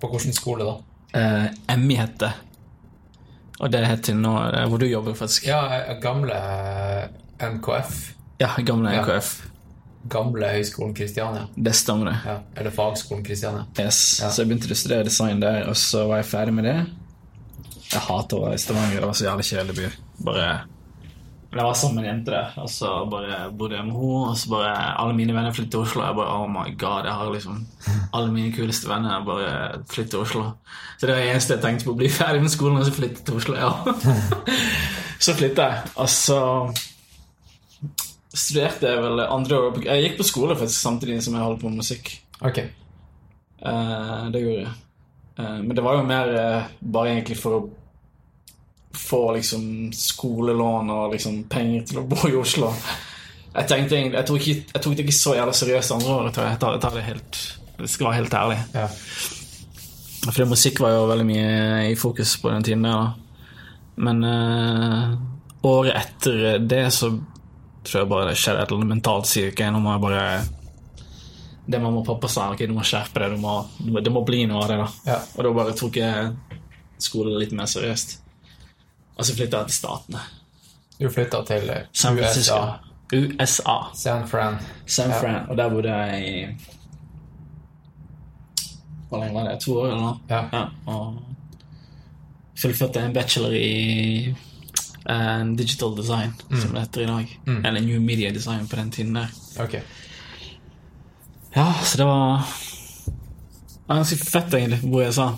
[0.02, 0.78] På hvilken skole, da?
[1.20, 2.32] Eh, MI het det.
[3.62, 5.46] Og det heter nå eh, hvor du jobber, faktisk.
[5.46, 8.00] Ja, eh, gamle eh, NKF.
[8.42, 9.04] Ja, gamle Ja.
[9.06, 9.32] NKF.
[10.10, 11.44] Gamle Høgskolen Kristiania.
[11.56, 12.16] Det stemmer, det.
[12.26, 12.40] Ja.
[12.58, 13.68] Eller Fagskolen Kristiania.
[13.78, 14.00] Yes.
[14.24, 14.32] Ja.
[14.34, 16.78] Så jeg begynte å studere design der, og så var jeg ferdig med det.
[17.92, 18.98] Jeg hater å være i Stavanger.
[19.04, 19.92] Det var så jævlig kjedelig by.
[20.26, 20.48] Bare
[21.52, 24.20] Men jeg var sammen med en jente der, og så bare bodde jeg med henne.
[24.32, 26.00] Og så bare alle mine venner flyttet til Oslo.
[26.02, 27.58] Og jeg bare oh my god, jeg har liksom
[28.16, 30.46] alle mine kuleste venner bare flyttet til Oslo.
[30.96, 31.96] Så det var det eneste jeg tenkte på.
[31.98, 33.58] Å bli ferdig med skolen og så flytte til Oslo.
[33.60, 33.74] Ja.
[35.26, 36.40] så flytta jeg, og så
[38.32, 41.74] studerte jeg vel andre år Jeg gikk på skole faktisk samtidig som jeg holdt på
[41.74, 42.14] med musikk.
[42.40, 42.64] Ok.
[43.60, 44.74] Uh, det gjorde jeg.
[45.36, 47.62] Uh, men det var jo mer uh, bare egentlig for å
[48.98, 49.64] få liksom
[49.96, 52.72] skolelån og liksom penger til å bo i Oslo.
[53.52, 56.38] Jeg tenkte egentlig, jeg tok, ikke, jeg tok det ikke så jævla seriøst andre året.
[56.40, 57.40] Jeg tar, jeg tar det helt
[57.82, 58.60] Det skal være helt ærlig.
[58.76, 58.88] Ja.
[60.22, 61.52] Fordi musikk var jo veldig mye
[61.90, 63.12] i fokus på den tiden der.
[64.02, 65.16] Men eh,
[65.68, 67.12] året etter det så
[67.82, 69.28] tror jeg bare det skjedde et eller annet mentalt.
[69.28, 69.72] syke.
[69.72, 70.26] nå må jeg bare
[71.66, 73.36] Det mamma og pappa sa, ok, du må skjerpe deg.
[73.36, 74.78] det må, må bli noe av det.
[74.78, 74.90] da.
[75.12, 75.20] Ja.
[75.36, 76.32] Og da bare tok jeg
[77.02, 78.20] skolen litt mer seriøst.
[79.22, 80.22] Og så flytta jeg til Statene.
[80.98, 81.70] Du flytta til
[82.02, 82.60] USA.
[83.14, 83.76] USA.
[83.98, 84.58] San Fran.
[84.88, 85.20] San Ja.
[85.22, 85.50] Fran.
[85.50, 86.46] Og der bodde jeg i
[89.10, 89.60] Hvor lenge var det?
[89.62, 90.18] To år, eller noe?
[90.30, 90.42] Ja.
[90.54, 91.18] Ja, og
[92.62, 94.30] fullførte en bachelor i
[95.10, 96.32] eh, digital design,
[96.62, 97.40] som det heter i dag.
[97.46, 97.66] Mm.
[97.66, 99.28] Eller new media design på den tiden der.
[99.60, 99.74] Ok.
[101.56, 102.48] Ja, så det var
[103.08, 105.30] det var ganske fett, egentlig, hvor jeg sa.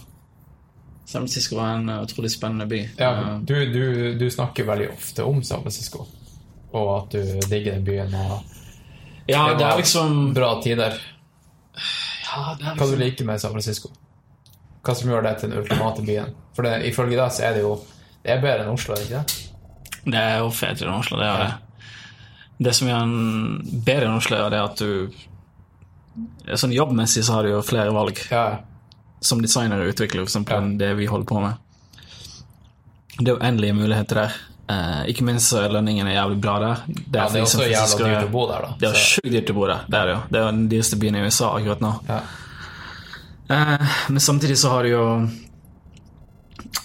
[1.14, 2.82] San Francisco er en uh, utrolig spennende by.
[2.98, 3.84] Ja, Eh, du, du,
[4.18, 6.08] du snakker veldig ofte om San Francisco,
[6.74, 8.16] og at du digger den byen.
[8.18, 8.42] og
[9.30, 10.98] ja, det er liksom Bra tider.
[11.78, 13.92] ja, det er Hva du liksom, liker med San Francisco?
[14.84, 16.34] Hva som gjør det til den ultimate byen?
[16.58, 17.78] For det, ifølge deg så er det jo
[18.24, 19.40] Det er bedre enn Oslo, er det ikke det?
[20.04, 21.88] Det er jo fetere i Oslo, det er det.
[22.68, 27.48] Det som gjør den bedre enn Oslo, er det at du Sånn jobbmessig så har
[27.48, 28.20] du jo flere valg.
[28.30, 28.73] Ja, Ja,
[29.24, 30.78] Som designer og utvikler, for eksempel, Ja.
[30.84, 31.54] det vi holder på med.
[33.20, 34.34] Det er uendelige muligheter der.
[34.74, 36.82] Eh, ikke minst så er lønningen er jævlig bra der.
[36.88, 38.74] Det ja det er også jævlig jævla dyrt å bo der, da.
[38.80, 39.84] Det er sjukt dyrt å bo der.
[39.88, 40.22] Det er det jo.
[40.32, 41.94] Det er den dyreste byen i USA akkurat nå.
[42.10, 42.22] ja.
[43.50, 45.04] Eh, men samtidig så har du jo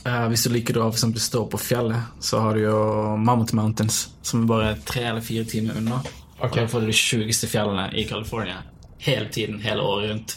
[0.05, 2.81] eh, Hvis du liker å eksempel stå på fjellet, så har du jo
[3.16, 6.01] Mammoth Mountains, som er bare tre eller fire timer unna.
[6.39, 6.48] Okay.
[6.48, 8.60] Og da får du de sjukeste fjellene i California
[8.98, 10.36] hele tiden, hele året rundt.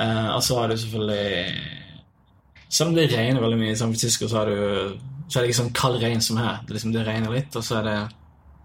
[0.00, 1.60] Eh, og så har du selvfølgelig
[2.68, 5.50] Selv om det regner veldig mye i San Francisco, så, har du, så er det
[5.50, 6.60] ikke sånn kald regn som her.
[6.66, 7.96] Det, liksom, det regner litt, og så er det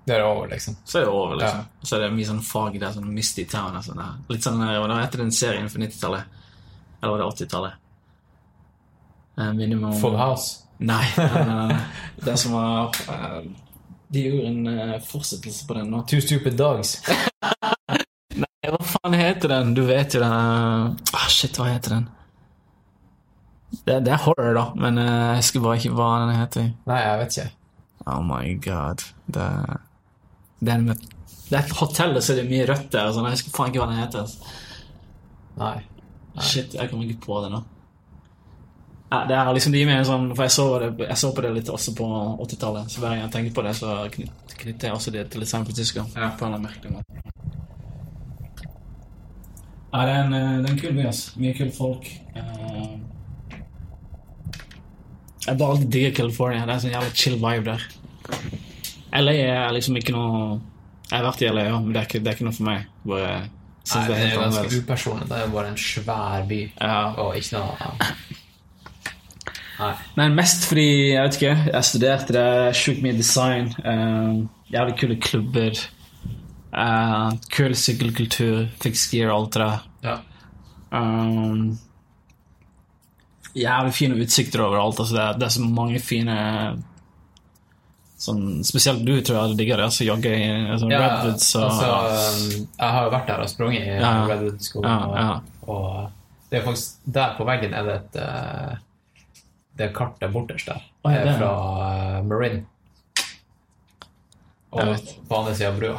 [0.05, 0.75] Det er over, liksom.
[0.85, 1.63] så er det over, liksom.
[1.63, 1.81] Ja.
[1.81, 4.19] Og så er det mye sånn fag der, sånn Misty Town og sånn der.
[4.29, 6.37] Litt sånn, Og da heter det en serie innenfor 90-tallet?
[7.01, 7.81] Eller var det 80-tallet?
[9.37, 10.61] Eh, minimum Full House.
[10.77, 11.79] Nei, nei.
[12.25, 13.41] Den som var uh,
[14.11, 16.03] De gjorde en eh, fortsettelse på den nå.
[16.07, 16.99] Two Stupid Dogs.
[18.75, 19.73] Hva faen heter den?
[19.77, 22.07] Du vet jo den eh, ah, Shit, hva heter den?
[23.85, 26.67] Det, det er horror, da, men uh, jeg husker bare ikke hva den heter.
[26.89, 27.51] Nei, jeg vet ikke.
[28.11, 29.03] Oh my god.
[29.25, 29.47] Det,
[30.59, 31.05] det, er, med,
[31.49, 33.11] det er et hotell, så det er mye rødt der.
[33.15, 33.27] Sånn.
[33.29, 34.35] Jeg husker faen ikke hva den heter.
[35.61, 35.77] Nei.
[36.43, 37.63] Shit, jeg kommer ikke på det nå.
[39.11, 41.43] Ja, det er liksom de med en sånn For jeg så, det, jeg så på
[41.45, 42.09] det litt også på
[42.43, 42.91] 80-tallet.
[42.91, 46.03] Så hver gang jeg tenker på det, så knytter jeg også det til San Francisco.
[46.11, 47.44] På en merkelig måte.
[49.95, 51.19] Ja, det er en, eh, det er en kul by, ass.
[51.39, 52.07] Mye kule folk.
[52.35, 52.97] Uh,
[55.45, 56.65] Jeg bare digger California.
[56.65, 57.83] Det er en sånn jævlig chill vibe der.
[59.15, 60.57] LA er liksom ikke noe
[61.11, 62.67] Jeg har vært i LA, ja, men det er ikke, det er ikke noe for
[62.67, 62.87] meg.
[63.05, 63.29] Bare
[63.85, 65.27] Nei, det er det ganske upersonlig.
[65.29, 66.59] Det er jo bare en svær by.
[66.81, 66.97] Ja.
[67.21, 67.91] Og ikke noe
[69.75, 69.91] Nei.
[70.17, 75.17] Nei, mest fordi, jeg vet ikke, jeg studerte det, sjukt mye design, Uh, jævlig kule
[75.21, 75.81] klubber,
[76.75, 79.85] uh, kul sykkelkultur, fix gear og alt det der.
[80.05, 80.15] Ja.
[80.95, 81.77] Um,
[83.55, 86.35] jævlig fine utsikter overalt, altså det, er, det er så mange fine
[88.25, 90.45] sånn, spesielt du tror jeg hadde digga det, altså jogge i
[90.79, 94.13] sånn Ja, redwoods og altså, um, jeg har jo vært der og sprunget i Ja.
[94.29, 95.27] Redwood-skolen, Ja.
[95.65, 98.75] Og, og det er faktisk der på veggen er det et eh,
[99.75, 100.83] Det kartet borterst der.
[101.03, 102.61] Det er fra uh, Marin.
[104.71, 104.93] Og
[105.27, 105.97] på andre sida av brua.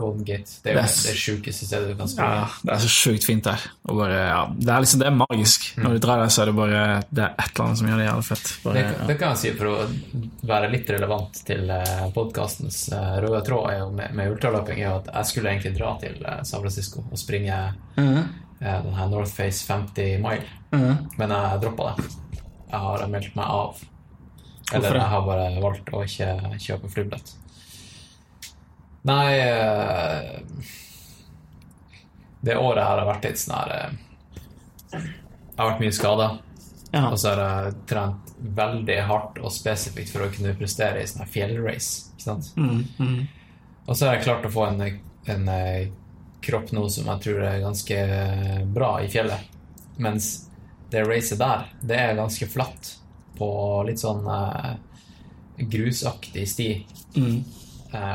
[0.00, 0.56] Golden Gate.
[0.64, 2.38] Det er jo Det er- det sjukeste stedet du kan springe.
[2.40, 3.60] Ja, det er så sjukt fint der.
[3.86, 5.68] Bare, ja, det er liksom, det er magisk.
[5.76, 6.80] Når du drar der, så er det bare
[7.12, 8.50] Det er et eller annet som gjør det jævlig fett.
[8.64, 9.76] Bare, Det, det kan jeg si for å
[10.50, 11.70] være litt relevant til
[12.14, 12.88] podkastens
[13.22, 16.16] røde tråd er jo med, med ultraløping, er jo at jeg skulle egentlig dra til
[16.24, 17.60] eh, San Francisco og springe
[17.96, 18.22] mm
[18.62, 21.08] eh, den her North Face 50 mile, Mhm.
[21.18, 22.04] men jeg droppa det.
[22.70, 23.78] Jeg har meldt meg av.
[24.72, 27.32] Eller jeg har bare valgt å ikke kjøpe flybillett.
[29.08, 30.40] Nei eh,
[32.40, 33.94] Det året her har vært litt sånn her eh,
[34.92, 36.28] Jeg har vært mye skada.
[36.90, 41.28] Og så har jeg trent veldig hardt og spesifikt for å kunne prestere i sånn
[41.28, 42.10] fjellrace.
[42.14, 42.50] Ikke sant?
[42.56, 43.18] Mm, mm.
[43.86, 44.82] Og så har jeg klart å få en,
[45.30, 45.90] en eh,
[46.42, 47.98] kropp nå som jeg tror er ganske
[48.74, 49.58] bra i fjellet.
[50.00, 50.32] Mens
[50.90, 52.94] det racet der, det er ganske flatt
[53.38, 53.50] på
[53.86, 54.72] litt sånn eh,
[55.70, 56.70] grusaktig sti.
[57.16, 57.38] Mm.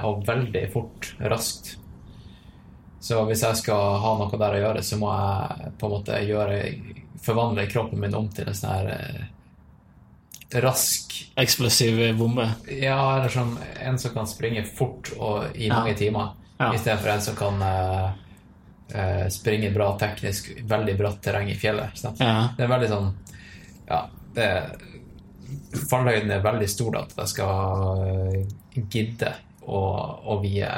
[0.06, 1.76] Og veldig fort, raskt.
[3.06, 6.22] Så hvis jeg skal ha noe der å gjøre, så må jeg på en måte
[6.26, 6.60] gjøre
[7.26, 12.48] forvandle kroppen min om til en sånn her eh, rask Eksplosiv bombe.
[12.72, 15.80] Ja, eller som en som kan springe fort og i Ja.
[15.80, 16.72] mange timer, Ja.
[16.74, 18.10] istedenfor en som kan eh,
[18.96, 22.02] eh, springe bra teknisk, veldig bratt terreng i fjellet.
[22.20, 22.50] Ja.
[22.58, 23.14] Det er veldig sånn
[23.88, 24.50] Ja, det
[25.90, 28.46] Fallhøyden er veldig stor da, at jeg skal
[28.90, 29.34] gidde
[29.68, 30.72] å, vi vie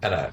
[0.00, 0.30] Eller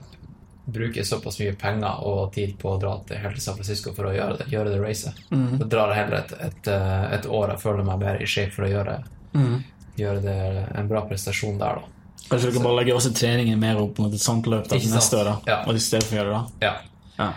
[0.66, 4.14] bruker såpass mye penger og tid på å dra til helt San Francisco for å
[4.16, 5.20] gjøre det, gjøre det racet.
[5.30, 5.60] Mm.
[5.62, 8.54] Da drar jeg heller et, et, eh, et år jeg føler meg mer i shape
[8.56, 9.04] for å gjøre,
[9.36, 9.64] Mm.
[10.00, 10.38] gjøre det
[10.80, 12.22] en bra prestasjon der, da.
[12.30, 15.26] Kanskje dere bare legge også treningen mer opp mot et sånt løp da, neste år,
[15.26, 15.36] da.
[15.46, 15.58] Ja.
[15.68, 16.68] Og i stedet for å gjøre det da.
[16.68, 16.76] Ja.
[17.20, 17.34] Ja.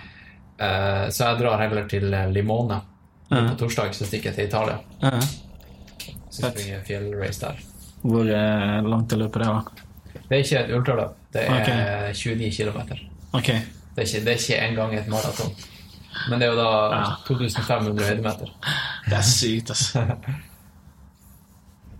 [0.58, 2.32] Uh, så jeg drar heller til Limone.
[2.32, 2.80] Limone.
[3.30, 3.50] -huh.
[3.50, 4.78] På torsdag så stikker jeg til Italia.
[5.00, 5.20] Ja.
[6.30, 7.60] Så springer jeg fjellrace der.
[8.02, 10.20] Hvor eh, langt er løpet det, da?
[10.28, 11.14] Det er ikke et ultraløp.
[11.32, 12.12] Det er okay.
[12.14, 12.78] 29 km.
[13.38, 13.60] Okay.
[13.96, 15.50] Det er ikke, det er ikke engang et maraton.
[16.30, 17.02] Men det er jo da Ja.
[17.26, 18.52] 2500 høydemeter.
[19.08, 20.04] Det er sykt, altså.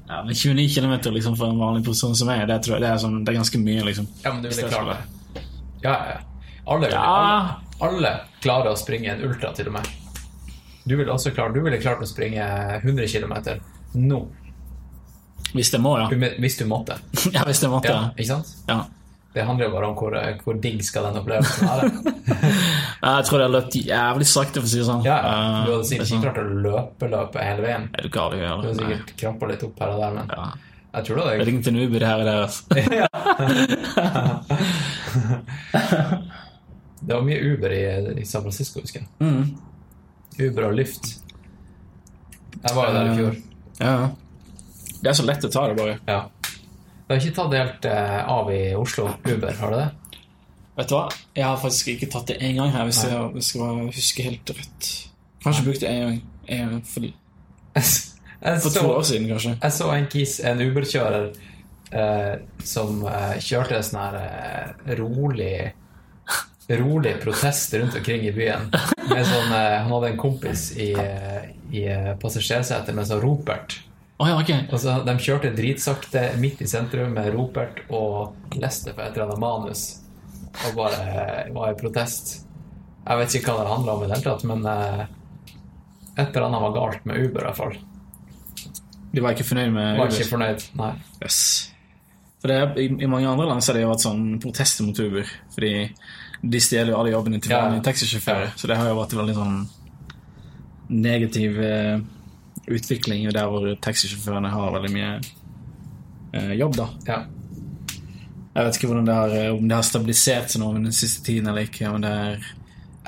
[0.08, 3.32] Ja, men 29 km liksom, for en vanlig person som meg, det, det, sånn, det
[3.34, 4.06] er ganske mye, liksom.
[4.24, 5.42] Ja, men du ville klart det.
[5.84, 6.18] Ja, ja.
[6.68, 7.02] Alle, Ja.
[7.02, 8.12] alle, alle
[8.44, 9.88] klarer å springe en ultra, til og med.
[10.88, 12.44] Du ville også klare, du ville klart å springe
[12.82, 13.34] 100 km
[13.94, 14.22] nå,
[15.54, 16.08] Hvis det må, ja.
[16.38, 16.94] hvis du måtte.
[17.36, 18.08] ja hvis det måtte, Ja, ja.
[18.16, 18.46] ikke sant?
[18.68, 18.82] ja.
[19.34, 21.90] Det handler jo bare om hvor, hvor digg skal den opplevelsen være.
[23.04, 25.02] Jeg tror det har løpt jævlig sakte, for å si det sånn.
[25.06, 27.84] Ja, Eh, Du hadde er sikkert sånn- ikke klart å løpe løpet hele veien.
[27.94, 30.44] Er du gal i Du hadde sikkert krampa litt opp her og der, men Ja.
[30.96, 32.38] jeg tror det hadde ringte en Uber her og der.
[32.48, 32.60] Altså.
[37.00, 37.82] Det var mye Uber i,
[38.20, 39.08] i San Francisco, husker jeg.
[39.22, 39.44] Mm.
[40.48, 41.04] Uber og Lyft.
[42.58, 43.34] Jeg var jo der i fjor.
[43.78, 44.08] Ja.
[45.02, 45.98] Det er så lett å ta det, bare.
[46.08, 46.20] Ja.
[47.08, 49.88] Du har ikke tatt helt eh, av i Oslo, Uber, har du det?
[50.78, 51.04] Vet du hva?
[51.34, 54.52] Jeg har faktisk ikke tatt det én gang her, hvis jeg, jeg skal huske helt
[54.54, 54.90] rett.
[55.44, 56.20] Kanskje brukt det én gang.
[56.88, 57.08] For,
[58.62, 59.56] for to år siden, kanskje.
[59.62, 61.26] jeg så en kis, en Uber-kjører,
[61.90, 62.34] eh,
[62.66, 65.52] som eh, kjørte sånn her eh, rolig
[66.68, 68.66] Rolig protest rundt omkring i byen.
[69.08, 71.86] Sånn, eh, han hadde en kompis i, eh, i
[72.20, 73.78] passasjersetet med sånn ropert.
[74.19, 74.65] Å ja, okay.
[74.74, 79.28] Og så De kjørte dritsakte midt i sentrum med ropert og leste på et eller
[79.28, 79.85] annet manus.
[80.66, 82.32] Og bare var i protest.
[83.09, 85.05] Jeg vet ikke hva det handla om, i det hele tatt, men eh,
[86.19, 87.40] et eller annet var galt med Uber.
[87.40, 87.77] i hvert fall
[89.15, 90.19] De var ikke fornøyd med Var Uber?
[90.19, 90.66] ikke fornøyd.
[90.82, 90.90] Nei.
[91.23, 91.39] Yes.
[92.43, 94.85] For det er, i, I mange andre land så har det jo vært sånn protester
[94.86, 95.31] mot Uber.
[95.55, 95.73] Fordi
[96.43, 97.62] de stjeler jo alle jobbene til Ja.
[97.86, 98.51] taxisjåfører.
[98.51, 98.57] Ja.
[98.59, 99.57] Så det har jo vært veldig sånn
[100.89, 101.99] negativ eh,
[102.74, 105.11] utvikling der hvor taxisjåførene har veldig mye
[106.32, 106.89] eh, jobb, da.
[107.09, 107.19] Ja.
[108.59, 111.51] Jeg vet ikke det har, eh, om det har stabilisert seg nå den siste tiden
[111.51, 111.93] eller ikke.
[111.95, 112.49] men det er...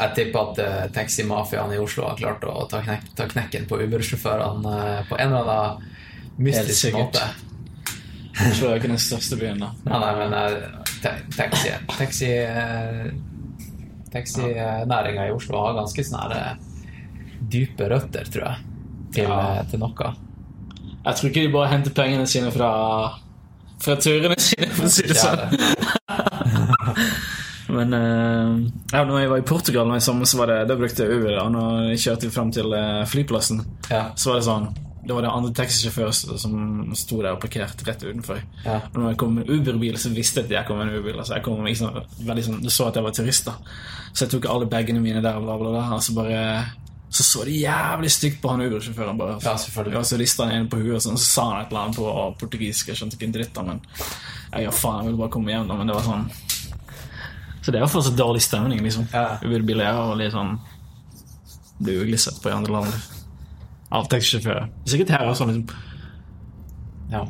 [0.01, 3.82] Jeg tipper at uh, taximafiaen i Oslo har klart å ta, knek ta knekken på
[3.82, 7.20] Uber-sjåførene uh, på en eller annen mystisk måte.
[8.47, 9.69] Oslo er jo ikke den største byen, da.
[9.91, 13.11] Nei, nei, men uh, ta taxi Taxi uh,
[14.15, 16.41] Taxinæringa i Oslo har ganske sånne
[17.53, 18.69] dype røtter, tror jeg,
[19.15, 19.61] til, Ja.
[19.61, 20.12] eh, til noe.
[21.05, 22.70] Jeg tror ikke de bare henter pengene sine fra,
[23.81, 25.41] fra turene sine, for å si det sånn.
[27.70, 28.57] Men uh,
[28.91, 31.20] ja, når jeg var i Portugal nå i sommer, så var det, da brukte jeg
[31.20, 31.37] Uber.
[31.45, 33.61] Og når jeg kjørte frem til eh, flyplassen,
[33.91, 34.09] Ja.
[34.19, 34.66] så var det sånn
[35.07, 38.43] Da var det andre taxisjåfører som sto der og parkerte rett utenfor.
[38.66, 38.81] Ja.
[38.91, 40.99] Og når jeg kom med en Uber-bil, så visste jeg at jeg kom med en
[40.99, 41.16] Uber-bil.
[41.23, 41.95] Altså, jeg kom liksom,
[42.27, 43.55] veldig sånn, Du så at jeg var turist, da.
[44.12, 45.87] Så jeg tok alle bagene mine der, bla, bla, bla.
[45.97, 46.43] Og så bare
[47.11, 49.16] så så de jævlig stygt på han Uber-sjåføren.
[49.19, 49.39] bare.
[49.43, 49.99] Ja, selvfølgelig.
[49.99, 51.97] Og så rista han inn på huet, og sånn, så sa han et eller annet
[51.97, 52.89] på portugisisk.
[52.89, 53.81] Jeg skjønte ikke en dritt av men
[54.53, 55.74] jeg ja, faen, jeg ville bare komme hjem, da.
[55.81, 56.31] Men det var sånn
[57.62, 59.09] Så det er fortsatt dårlig stemning, liksom.
[59.12, 59.39] Ja.
[59.43, 60.55] Uber-biler og litt sånn
[61.81, 62.95] Blir uglisset på i andre land.
[63.91, 64.69] Av taxisjåfører.
[64.87, 65.69] Sikkert her også, liksom.
[67.11, 67.24] Ja.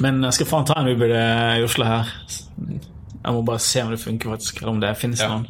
[0.00, 2.08] Men jeg skal faen ta en Uber eh, i Oslo her.
[2.56, 4.62] Jeg må bare se om det funker, faktisk.
[4.62, 5.28] Eller om det finnes Ja.
[5.28, 5.46] noen.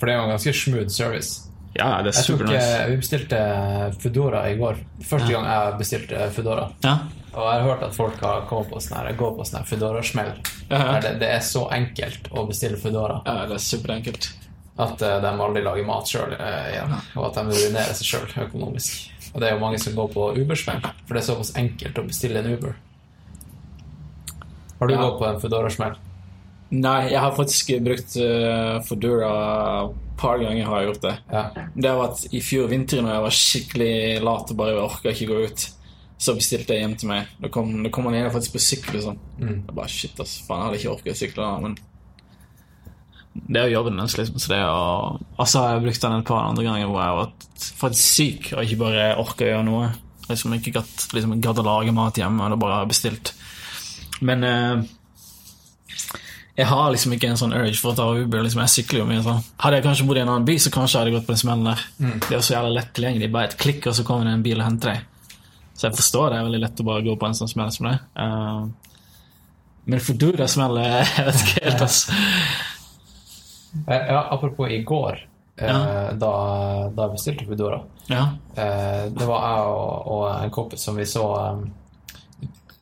[0.00, 1.49] For det er jo en ganske smooth service.
[1.78, 2.66] Ja, det er tok, nice.
[2.80, 3.40] eh, Vi bestilte
[4.02, 4.76] Foodora i går.
[5.06, 6.64] Første gang jeg bestilte Foodora.
[6.82, 6.96] Ja.
[7.30, 10.32] Og jeg har hørt at folk har kommet på sånn her, går på sånn Foodora-smell.
[10.68, 10.96] Ja, ja.
[11.04, 14.32] Det, det er så enkelt å bestille Foodora ja, det er superenkelt.
[14.82, 16.96] at eh, de aldri lager mat sjøl igjen.
[17.14, 19.12] Og at de ruinerer seg sjøl økonomisk.
[19.30, 22.06] Og det er jo mange som går på Uber-smell, for det er såpass enkelt å
[22.10, 22.74] bestille en Uber.
[24.80, 25.00] Har du Ja.
[25.06, 25.94] gått på en Foodora-smell?
[26.72, 29.30] Nei, jeg har faktisk brukt uh, Foodora
[30.20, 30.68] par ganger.
[30.68, 31.16] har jeg gjort det.
[31.32, 31.44] Ja.
[31.74, 33.92] Det har vært i fjor vinter når jeg var skikkelig
[34.28, 35.68] lat og bare orka ikke gå ut.
[36.20, 37.30] Så bestilte jeg hjem til meg.
[37.40, 38.98] Da kom, da kom han ene faktisk på sykkel.
[38.98, 39.20] Liksom.
[39.40, 39.54] Mm.
[39.54, 41.78] Jeg bare, shit, ass, faen, jeg hadde ikke orket å sykle da, men
[43.30, 44.38] det er jo jobben hans, liksom.
[44.42, 45.18] Så det er å...
[45.38, 48.16] Og så har jeg brukt den et par andre ganger hvor jeg har vært faktisk
[48.16, 49.90] syk og ikke bare orka å gjøre noe.
[50.30, 53.32] Liksom ikke gadd liksom, å lage mat hjemme, eller bare bestilt.
[54.26, 54.82] Men eh,
[56.60, 58.42] jeg har liksom ikke en sånn urge for å ta Uber.
[58.44, 58.60] Liksom.
[58.66, 59.38] Jeg sykler jo mye sånn.
[59.62, 61.40] Hadde jeg kanskje bodd i en annen by, så kanskje jeg hadde gått på den
[61.40, 61.84] smellen der.
[62.26, 63.30] Det er jo så jævlig lett tilgjengelig.
[63.36, 65.38] Bare et klikk, og så kommer det en bil og henter deg.
[65.72, 67.88] Så jeg forstår det er veldig lett å bare gå på en sånn smell som
[67.88, 67.96] det.
[68.20, 68.68] Uh,
[69.88, 72.20] men smeller jeg vet ikke helt, altså.
[73.88, 75.22] Ja, apropos i går,
[75.56, 75.78] eh, Ja.
[76.12, 76.32] da,
[76.92, 77.80] da jeg bestilte Foodora.
[78.10, 78.26] Ja.
[78.52, 81.24] Det var jeg og, og en kompis som vi så
[81.54, 81.68] um,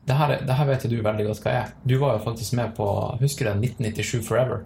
[0.09, 1.73] det, her, er- det her vet jo du veldig godt hva er.
[1.85, 2.89] Du var jo faktisk med på
[3.21, 4.65] Husker du den 1997 Forever?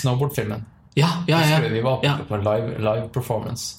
[0.00, 0.64] Snowboardfilmen.
[0.94, 1.68] Ja, ja, ja, ja.
[1.68, 2.16] vi var på, ja.
[2.28, 3.76] på en live, live performance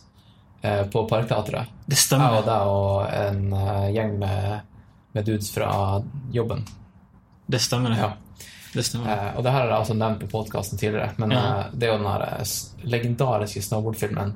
[0.61, 1.67] eh, på Parkteatret.
[1.85, 2.37] Det Jeg stemmer.
[2.39, 4.61] og deg og en uh, gjeng med,
[5.11, 6.01] med dudes fra
[6.31, 6.63] jobben.
[7.51, 7.99] Det stemmer, det.
[7.99, 8.11] Ja.
[8.71, 9.11] Det stemmer.
[9.11, 11.41] Eh, og det her har jeg altså nevnt på podkasten tidligere, men Ja.
[11.59, 12.53] eh, det er jo den her eh,
[12.87, 14.31] legendariske snowboardfilmen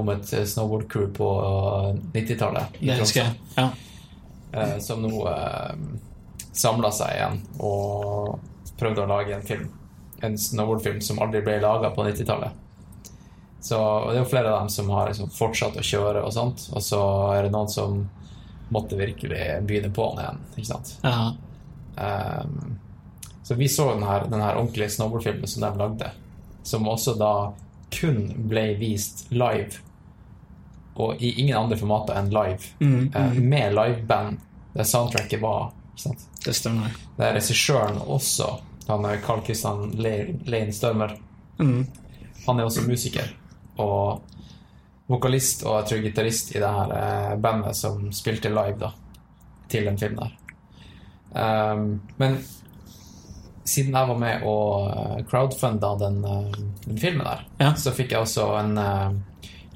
[0.00, 3.34] om et eh, snowboardcrew på eh, 90-tallet det husker jeg.
[3.58, 3.68] Ja.
[4.54, 5.72] Eh, som nå eh,
[6.54, 8.38] samla seg igjen og
[8.78, 9.68] prøvde å lage en film.
[10.24, 12.60] En snowboardfilm som aldri ble laga på 90-tallet.
[13.64, 13.76] Så
[14.10, 16.82] det er jo flere av dem som har liksom fortsatt å kjøre og sånt, og
[16.84, 17.00] så
[17.32, 18.02] er det noen som
[18.74, 20.94] måtte virkelig begynne på'n igjen, ikke sant.
[21.04, 21.32] Ja.
[21.96, 22.78] Um,
[23.44, 26.10] Så vi så den her, den her ordentlige snowboardfilmen som de lagde,
[26.64, 27.32] som også da
[27.92, 29.80] kun ble vist live,
[30.96, 34.38] og i ingen andre formater enn live, eh, med liveband,
[34.74, 35.72] der soundtracket var.
[35.96, 36.20] Sant?
[36.44, 36.90] Det stemmer.
[37.16, 38.48] Der er regissøren også,
[38.88, 41.16] han er Carl Christian Lein Størmer,
[41.54, 41.84] Størmer.
[42.46, 43.30] Han er også musiker
[43.78, 44.20] og
[45.08, 48.90] vokalist og jeg tror gitarist i det her eh, bandet som spilte live da,
[49.68, 50.40] til den filmen der.
[51.34, 52.36] Um, men
[53.64, 57.72] siden jeg var med og eh, crowdfunda den, eh, den filmen der, Ja.
[57.74, 59.10] så fikk jeg også en eh,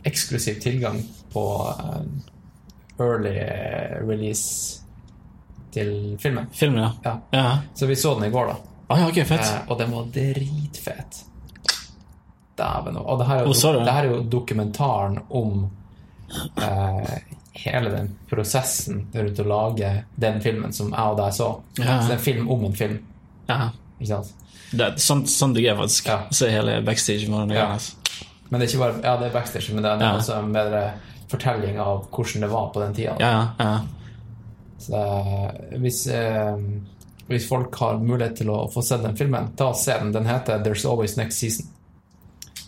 [0.09, 1.02] eksklusiv tilgang
[1.32, 2.02] på eh,
[2.98, 3.36] early
[4.09, 4.80] release
[5.74, 6.48] til filmen.
[6.52, 6.93] Filmen, ja.
[7.05, 7.20] Ja.
[7.30, 7.59] Ja.
[7.74, 8.56] Så vi så den i går, da.
[8.89, 9.40] Ah, ja, ok, fett.
[9.40, 11.24] Eh, og den var dritfet.
[12.56, 12.97] Dæven.
[12.97, 13.52] Og det her, er jo,
[13.85, 15.68] det her er jo dokumentaren om
[16.56, 17.18] eh,
[17.52, 21.51] hele den prosessen rundt å lage den filmen som jeg og deg så.
[21.76, 22.98] Så det er en film om en film.
[23.51, 23.68] Ja.
[23.98, 24.35] Ikke sant?
[24.68, 26.10] Det sånn, sånn det er faktisk.
[26.10, 26.18] Ja.
[26.35, 27.28] Se hele backstage.
[27.28, 27.44] Ja.
[27.52, 27.93] gjøres.
[28.49, 30.83] Men det er ikke bare Ja, det er backstage, men det er også en bedre
[31.29, 33.16] fortelling av hvordan det var på den tida.
[33.20, 33.73] Ja, ja.
[34.79, 35.01] Så
[35.83, 36.57] hvis, eh,
[37.27, 40.12] hvis folk har mulighet til å få sett den filmen, ta og se den.
[40.15, 41.66] Den heter There's Always Next Season.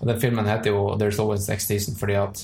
[0.01, 2.43] Og den filmen heter jo There's Always Next Season fordi at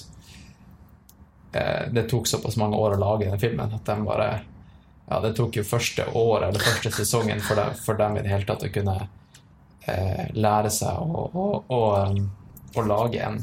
[1.53, 4.31] eh, det tok såpass mange år å lage den filmen at den bare
[5.07, 8.31] Ja, det tok jo første året, eller første sesongen, for dem, for dem i det
[8.33, 8.97] hele tatt å kunne
[9.87, 11.83] eh, lære seg å, å, å,
[12.74, 13.38] å lage en,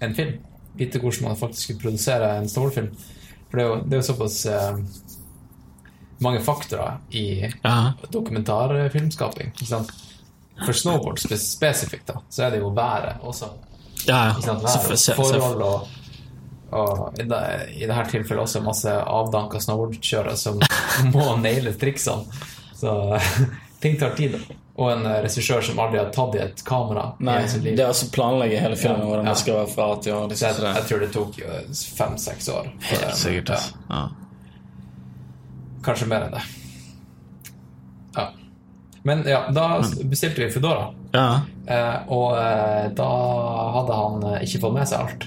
[0.00, 0.38] en film.
[0.78, 2.90] Vite hvordan man faktisk skulle produsere en storfilm.
[3.50, 4.76] For det er jo, det er jo såpass eh,
[6.22, 7.24] mange faktorer i
[7.62, 7.92] ja.
[8.12, 9.52] dokumentarfilmskaping.
[10.66, 13.48] For snowboard spes spesifikt, da, så er det jo været også.
[14.06, 14.54] ja, ja.
[14.60, 15.88] Vær, Se- se- forhold og,
[16.76, 17.40] og i, det,
[17.80, 20.60] I dette tilfellet også masse avdanka snowboardkjørere som
[21.14, 22.28] må naile triksene.
[22.76, 22.94] Så
[23.82, 24.36] ting tar tid.
[24.36, 24.59] da.
[24.76, 27.74] Og en eh, regissør som aldri har tatt i et kamera Nei, i sitt liv.
[27.76, 29.22] det er altså planlegge hele filmen, Ja, ja.
[29.28, 30.20] det skal være fra A til Å.
[30.30, 31.60] Jeg, tror det tok eh,
[31.98, 32.70] fem-seks år.
[32.88, 33.16] Helt det.
[33.18, 33.48] sikkert.
[33.50, 33.76] Ja, altså.
[33.90, 34.08] Ja.
[35.84, 36.42] kanskje mer enn det.
[38.16, 38.26] Ja.
[39.02, 39.66] Men ja, da
[40.04, 40.88] bestilte vi Foodora.
[41.12, 41.40] Ja.
[41.66, 42.34] Eh, og
[42.96, 43.10] da
[43.76, 45.24] hadde han ikke fått med seg alt.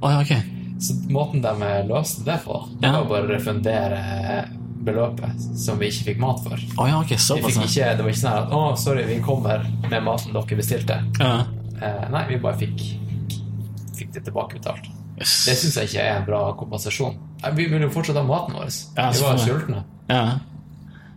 [0.00, 0.32] Oh, ja, ok.
[0.80, 1.52] Så måten de
[1.90, 2.92] løste det på, det Ja.
[2.96, 4.44] var å bare refundere eh,
[4.84, 6.60] beløpet som vi ikke fikk mat for.
[6.78, 9.64] Oh, ja, ok, Vi fikk ikke, det var ikke sånn at 'Å, sorry, vi kommer
[9.90, 11.00] med maten dere bestilte'.
[11.20, 11.44] Uh.
[11.80, 12.84] Eh, nei, vi bare fikk,
[13.96, 14.90] fikk det tilbakebetalt.
[15.20, 15.44] Yes.
[15.44, 17.18] Det syns jeg ikke er en bra kompensasjon.
[17.56, 18.70] Vi vil jo fortsatt ha maten vår.
[18.96, 19.84] Ja, vi var jo sultne.
[20.08, 20.22] Ja.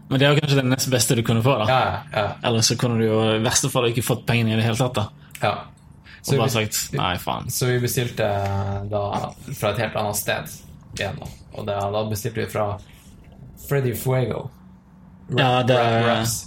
[0.10, 1.68] Men det er jo kanskje det nest beste du kunne få, da.
[2.14, 2.26] Ja.
[2.44, 4.94] Eller så kunne du jo i verste fall ikke fått pengene i det hele tatt,
[4.94, 5.08] da.
[6.38, 7.50] bare vi- sagt nei, faen.
[7.52, 8.28] Så vi bestilte
[8.90, 10.52] da fra et helt annet sted
[11.00, 11.20] igjen.
[11.20, 11.28] Da.
[11.58, 12.78] Og da bestilte vi fra
[13.70, 14.40] Freddy Fuego.
[15.32, 16.46] Ra- Ja, det er- Raps.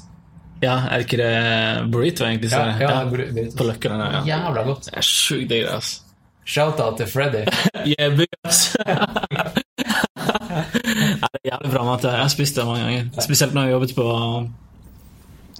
[0.63, 2.51] Ja, er det ikke det burrito, egentlig?
[2.51, 3.05] Så Ja, ja, ja.
[3.09, 3.57] burrito.
[3.59, 3.93] På Løkken.
[4.01, 4.23] ja.
[4.27, 4.85] Jævla godt.
[4.85, 6.01] Det er sjukt digg, det, altså.
[6.47, 7.43] Shout-out til Freddy.
[7.99, 8.77] Yeah, big ups.
[10.17, 12.05] det er jævlig bra mat.
[12.05, 13.05] Jeg har spist det mange ganger.
[13.21, 14.07] Spesielt når jeg jobbet på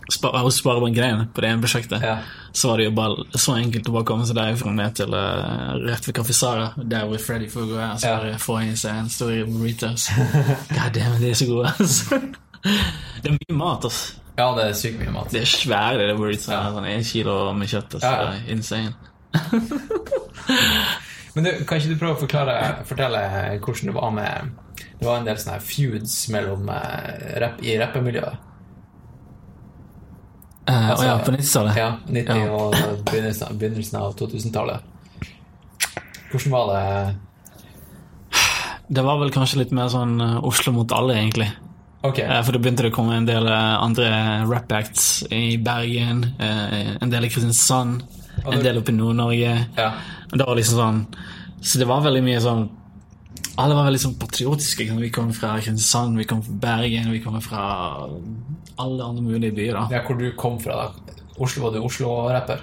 [0.07, 2.03] Hos Sparebank1 på det ene prosjektet.
[2.07, 2.19] Ja.
[2.55, 5.74] Så var det jo bare så enkelt å bare komme seg derfra ned til uh,
[5.83, 8.20] rett ved Café Sara, der hvor Freddy Fugo er, så Ja.
[8.23, 10.07] bare få i seg en stor burritos.
[10.77, 12.20] God damn, de er så gode, altså.
[13.23, 14.15] Det er mye mat, altså.
[14.39, 15.28] ja, det er sykt mye mat.
[15.35, 16.49] Det er svære, det burritos.
[16.51, 16.62] Ja.
[16.74, 17.99] Sånn en kilo med kjøtt.
[17.99, 18.07] Altså.
[18.07, 18.31] Ja, ja.
[18.33, 18.95] Det Insane.
[21.37, 22.57] Men du, kan ikke du prøve å forklare,
[22.89, 23.20] fortelle
[23.61, 24.55] hvordan det var med
[24.97, 28.45] Det var en del sånne feuds mellom rap, i rappemiljøet.
[30.68, 31.76] Eh, Altså, ja, på 90-tallet?
[31.78, 32.51] Ja, 90- Ja.
[32.52, 32.74] og
[33.06, 34.80] begynnelsen, begynnelsen av 2000-tallet.
[36.32, 37.16] Hvordan var det
[38.88, 41.48] Det var vel kanskje litt mer sånn eh, Oslo mot alle, egentlig.
[42.06, 42.18] Ok.
[42.22, 44.10] Eh, For da begynte det å komme en del andre
[44.47, 48.02] rap-acts i Bergen, en del i Kristiansand,
[48.47, 49.55] en del oppe i Nord-Norge.
[49.76, 49.93] Ja.
[50.32, 51.06] Og det var liksom sånn
[51.62, 52.68] Så det var veldig mye sånn
[53.57, 54.85] Alle var veldig sånn patriotiske.
[55.01, 57.62] Vi kom fra Kristiansand, vi kom fra Bergen, vi kom fra
[58.77, 59.74] alle andre mulige byer.
[59.78, 61.15] da ja, hvor du kom fra, da?
[61.41, 62.61] Oslo, Var du Oslo-rapper?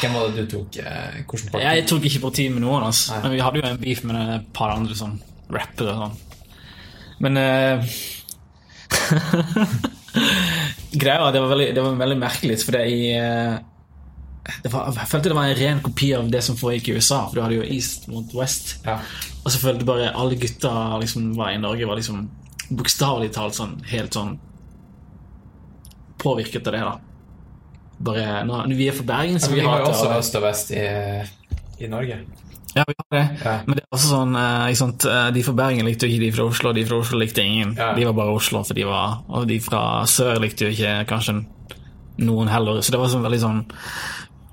[0.00, 0.76] Hvem var det du tok?
[0.82, 1.22] eh?
[1.62, 3.20] Jeg tok ikke parti med noen, altså.
[3.22, 5.14] Men vi hadde jo en beef med et par andre sånn
[5.54, 5.94] rappere.
[5.96, 6.16] Sånn.
[7.24, 7.86] Men eh,
[10.96, 13.56] Greia var det var veldig, det var veldig merkelig, for det i eh,
[14.72, 17.38] var, Jeg følte det var en ren kopi av det som foregikk i USA, for
[17.38, 18.76] du hadde jo East mot West.
[18.86, 18.98] Ja.
[19.44, 22.24] Og så følte bare alle gutta liksom var i Norge, var liksom
[22.70, 24.36] bokstavelig talt sånn helt sånn
[26.18, 26.80] påvirket av det.
[26.80, 26.96] da
[27.98, 30.42] Bare, nå, Vi er fra Bergen, så ja, vi vi har jo også øst og
[30.44, 30.82] vest i,
[31.80, 32.18] i Norge.
[32.76, 33.22] Ja, vi har det.
[33.40, 33.54] Ja.
[33.64, 35.04] Men det er også sånn eh, ikke sant?
[35.08, 37.72] eh, De fra Bergen likte jo ikke de fra Oslo, de fra Oslo likte ingen.
[37.78, 37.94] Ja.
[37.96, 41.38] De var bare Oslo, for de var Og de fra sør likte jo ikke kanskje
[42.20, 42.82] noen heller.
[42.84, 43.62] Så det var sånn veldig sånn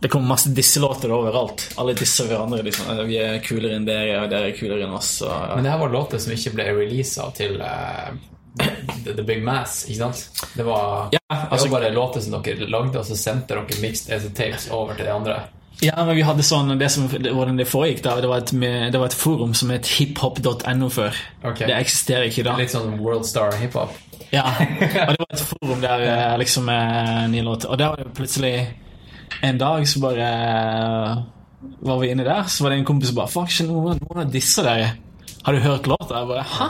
[0.04, 1.62] Det kom masse disselåter overalt.
[1.80, 2.58] Alle disser hverandre.
[2.68, 2.98] Liksom.
[3.08, 5.14] Vi er kulere enn dere, og dere er kulere enn oss.
[5.24, 5.54] Og, ja.
[5.56, 8.10] Men det her var låter som ikke ble releasa til uh,
[9.06, 10.50] The, Big Mass, ikke sant?
[10.60, 13.80] Det var, Ja, det altså- var bare låter som dere lagde, og så sendte dere
[13.80, 15.40] mixed as a tapes over til de andre.
[15.80, 19.00] Ja, men vi hadde sånn Det som hvordan det foregikk, da, det var et, det
[19.00, 21.16] var et forum som het hiphop.no før.
[21.44, 21.72] Okay.
[21.72, 22.60] Det eksisterer ikke da.
[22.60, 23.96] Litt sånn Worldstar hiphop.
[24.36, 24.52] Ja,
[25.08, 27.72] og det var et forum der eh, liksom nye låter.
[27.72, 28.56] Og der var det plutselig
[29.42, 31.24] en dag så bare eh,
[31.84, 34.32] var vi inne der, så var det en kompis som bare Fuck, noen, noen av
[34.32, 34.94] disse der.
[35.44, 36.22] Har du hørt låta?
[36.22, 36.68] Jeg bare Hæ?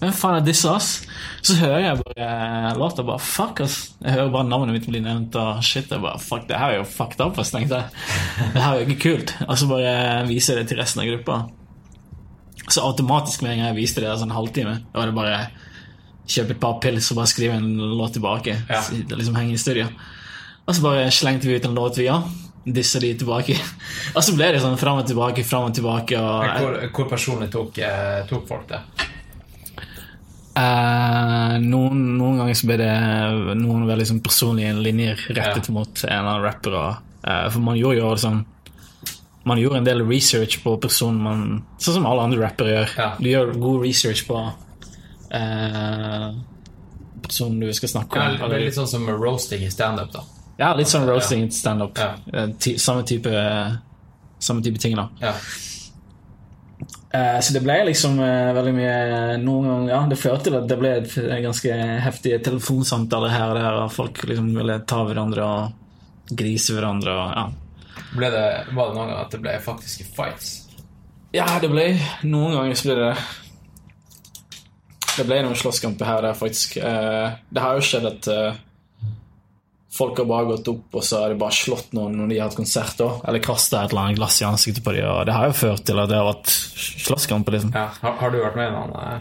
[0.00, 0.88] Hvem faen er disse, ass?
[1.46, 3.76] Så hører jeg bare eh, låta, bare Fuck, ass.
[4.02, 5.92] Jeg hører bare navnet mitt bli nevnt, og shit.
[5.92, 8.08] Jeg bare Fuck, det her er jo fucked up, ass, tenkte jeg.
[8.56, 9.36] Det her er jo ikke kult.
[9.46, 9.94] Og så bare
[10.30, 11.38] viser jeg det til resten av gruppa.
[12.66, 15.38] Så automatisk med en gang jeg viste det, altså en halvtime, da var det bare
[16.26, 18.56] kjøpe et par pils og bare skrive en låt tilbake.
[18.66, 18.82] Ja.
[18.82, 19.86] Så det liksom henge i studio.
[20.66, 22.22] Og så bare slengte vi ut en låt via.
[22.66, 23.54] Disse de tilbake.
[24.16, 26.18] Og så ble det sånn fram og tilbake, fram og tilbake.
[26.18, 28.80] Og, Hvor, hvor personlig tok, eh, tok folk det?
[30.56, 32.90] eh, noen, noen ganger så ble det
[33.60, 35.74] noen veldig sånn personlige linjer rettet Ja.
[35.76, 36.74] mot en eller annen rapper.
[36.74, 38.44] Og, eh, for man gjorde jo liksom
[39.46, 42.96] Man gjorde en del research på personen man Sånn som alle andre rappere gjør.
[42.98, 43.12] Ja.
[43.20, 44.40] Du gjør god research på
[45.30, 46.32] eh,
[47.22, 48.50] personen du skal snakke Ja, om.
[48.50, 50.24] det er litt sånn som roasting i standup, da.
[50.56, 51.98] Ja, litt sånn roasting standup.
[52.00, 52.14] Ja.
[52.32, 53.32] Eh, Samme type
[54.38, 55.08] Samme type ting, da.
[55.20, 55.34] Ja.
[57.10, 58.96] Eh, Så det ble liksom eh, veldig mye
[59.42, 60.92] Noen ganger, ja, Det førte til at det ble
[61.44, 67.32] ganske heftige telefonsamtaler her og der, folk liksom ville ta hverandre og grise hverandre og
[67.36, 67.46] ja.
[68.16, 68.44] Ble det,
[68.76, 70.54] var det noen ganger at det ble faktiske fights?
[71.36, 71.90] Ja, det ble
[72.24, 73.12] Noen ganger så ble det
[75.16, 76.74] Det ble noen slåsskamper her og der, faktisk.
[76.76, 78.26] Det har jo skjedd at
[79.92, 82.48] folk har bare gått opp, og så har de bare slått noen når de har
[82.50, 83.22] hatt konsert, Også.
[83.28, 85.84] Eller kasta et eller annet glass i ansiktet på dem, og det har jo ført
[85.88, 86.50] til at det har vært
[87.06, 87.48] slåsskamp.
[87.54, 87.70] liksom.
[87.74, 87.86] Ja.
[88.02, 88.92] Har, har du vært med i noen?
[89.00, 89.20] eh?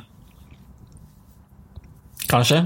[2.32, 2.64] Kanskje?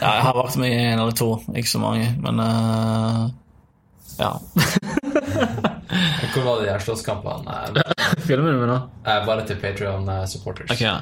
[0.00, 3.26] ja, jeg har vært med i en eller to, ikke så mange, men uh,
[4.20, 4.30] ja.
[6.30, 7.54] Hvor var det de her slåsskampene?
[7.82, 8.78] eh, Filmer du med nå?
[9.26, 10.70] Bare til Patreon-supporters.
[10.70, 11.00] Ok, ja.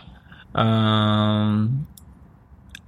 [0.56, 1.84] Um,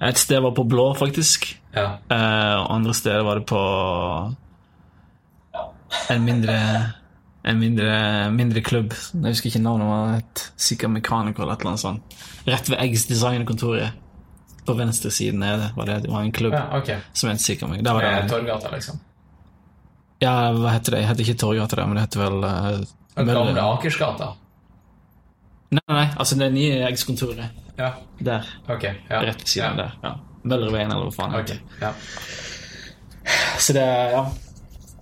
[0.01, 1.51] et sted var på blå, faktisk.
[1.75, 1.99] Ja.
[2.11, 3.61] Uh, andre steder var det på
[6.11, 6.57] en mindre
[7.43, 8.95] en mindre, mindre klubb.
[9.15, 9.89] Jeg husker ikke navnet.
[9.89, 12.17] Men het sikkert Mekaniker eller et eller annet sånt.
[12.49, 13.97] Rett ved Eggs Design-kontoret.
[14.67, 17.01] På venstre siden nede var det, det var en klubb ja, okay.
[17.17, 17.85] som het Sika Mechanical.
[17.85, 18.99] Der var det, Torgata, liksom.
[20.21, 21.01] ja, hva heter det?
[21.01, 24.29] Jeg heter ikke Torgata, men det heter vel uh, gamle Akersgata.
[25.71, 27.60] Nei, nei, altså det nye Eggs-kontoret.
[27.81, 28.49] Ja, Der.
[28.69, 29.23] Okay, Ja.
[29.25, 29.85] Rett ved siden ja.
[29.85, 29.93] der.
[30.03, 30.17] Ja.
[30.43, 31.93] Møllerveien, eller hva faen Okay, ja.
[33.61, 34.23] Så det, ja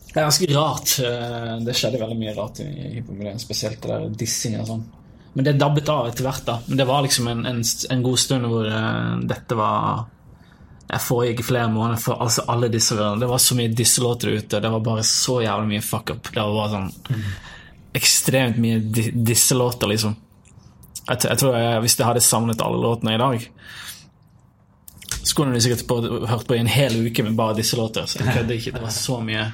[0.09, 0.93] Det er ganske rart.
[1.05, 2.69] Eh, Det skjedde veldig mye rart i
[2.99, 4.87] hiphop-miljøet, spesielt det der dissing og sånn.
[5.35, 6.57] Men det dabbet av etter hvert, da.
[6.67, 10.07] Men det var liksom en, en, en god stund hvor uh, dette var
[10.89, 14.61] Jeg foregikk i flere måneder for altså, alle disse Det var så mye disselåter ute.
[14.65, 16.31] Det var bare så jævlig mye fuck up.
[16.33, 17.23] Det var bare sånn
[17.99, 18.81] ekstremt mye
[19.13, 20.17] disselåter, liksom.
[21.09, 23.47] Jeg, jeg tror jeg, Hvis jeg hadde samlet alle låtene i dag,
[25.23, 28.07] så kunne du sikkert på, hørt på i en hel uke med bare disselåter.
[28.07, 28.73] Så jeg kødder ikke.
[28.77, 29.47] Det var så mye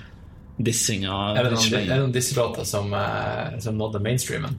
[0.58, 4.58] dissing og Er det noen, er det noen disse låter som, eh, som nådde mainstreamen?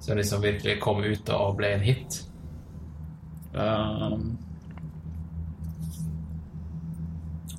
[0.00, 2.22] Som liksom virkelig kom ut og ble en hit?
[3.54, 4.38] Um,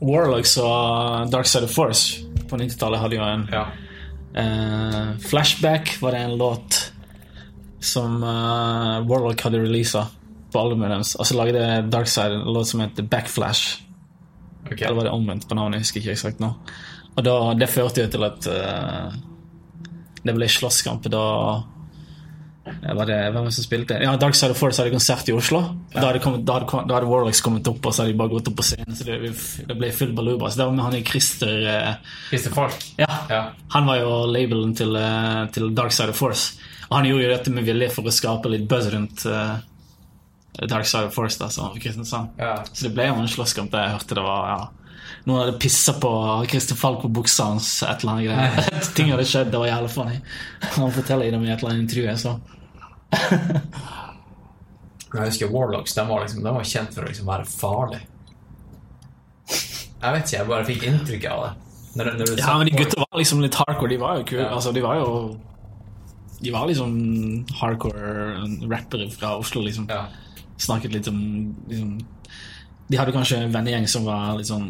[0.02, 3.68] Warlocks og Dark Side of Force på 90-tallet hadde jo en Ja.
[4.36, 6.93] uh, Flashback var det en låt
[7.84, 10.08] som uh, Warlock hadde releasa
[10.54, 11.16] på albumet deres.
[11.20, 13.84] Og så lagde Darkside en låt som heter Backflash.
[14.66, 14.86] Okay.
[14.86, 15.82] Eller var det omvendt på navnet?
[15.82, 16.54] Jeg husker ikke eksakt nå.
[17.14, 19.14] Og da, det førte jo til at uh,
[20.24, 21.10] det ble slåsskamp.
[21.12, 21.24] Da
[22.64, 23.98] var det, Hvem var det som spilte?
[24.00, 25.60] Ja, Darkside og Force hadde konsert i Oslo.
[25.92, 28.32] Da, hadde kommet, da, hadde, da hadde Warlocks kommet opp, og så hadde de bare
[28.32, 28.96] gått opp på scenen.
[28.96, 29.18] Så det,
[29.68, 30.48] det ble full baluba.
[30.48, 31.90] Så det var med han i Christer eh,
[32.30, 32.78] Christer Falk?
[33.02, 33.10] Ja.
[33.30, 33.42] Ja.
[33.76, 36.72] Han var jo labelen til, eh, til Darkside of Force.
[36.94, 39.58] Han gjorde jo dette med vilje for å skape litt buzz rundt uh,
[40.70, 41.40] Dark Side of Force.
[41.42, 42.38] da, Kristiansand.
[42.38, 42.56] Ja.
[42.72, 44.64] Så det ble jo en slåsskamp der jeg hørte det var ja,
[45.24, 46.10] Noen hadde pissa på
[46.52, 47.68] Christer Falk på buksa hans.
[47.84, 48.88] et eller annet greier.
[48.98, 49.52] Ting hadde skjedd.
[49.54, 50.18] Det var jævlig funny.
[50.76, 52.34] Han forteller det i et eller annet intervju jeg så.
[55.14, 58.02] Jeg husker Warlocks de var, liksom, de var kjent for å liksom være farlig.
[59.48, 61.52] Jeg vet ikke, jeg bare fikk inntrykk av det.
[61.94, 63.92] Når, når du Ja, men de gutta var liksom litt hardcore.
[63.94, 64.42] De var jo kule.
[64.44, 64.50] Ja.
[64.58, 65.10] Altså, de var jo
[66.44, 66.94] De var liksom
[67.62, 68.36] hardcore
[68.72, 69.86] rappere fra Oslo, liksom.
[69.90, 70.06] Ja.
[70.60, 71.20] Snakket litt om
[71.70, 71.94] liksom,
[72.92, 74.68] De hadde kanskje en vennegjeng som var litt sånn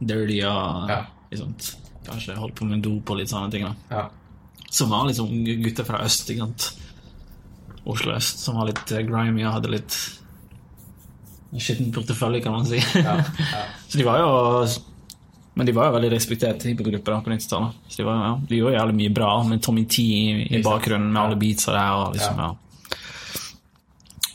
[0.00, 1.00] dirty og Ja.
[1.32, 1.54] liksom,
[2.08, 3.64] Kanskje holdt på med dop og litt sånne ting.
[3.66, 4.04] da ja.
[4.70, 5.32] Som var liksom
[5.64, 6.68] gutter fra øst, ikke sant.
[7.88, 9.96] Oslo øst, som var litt eh, grimy og hadde litt
[11.58, 12.80] skitten portefølje, kan man si.
[13.88, 14.32] Så de var jo
[15.58, 17.78] Men de var jo veldig respektert hiphop-grupper på 90-tallet.
[17.90, 20.20] Så de, var, ja, de gjorde jævlig mye bra, med Tommy T i,
[20.54, 21.96] i bakgrunnen med alle beatsa der.
[21.98, 22.52] Og liksom, ja.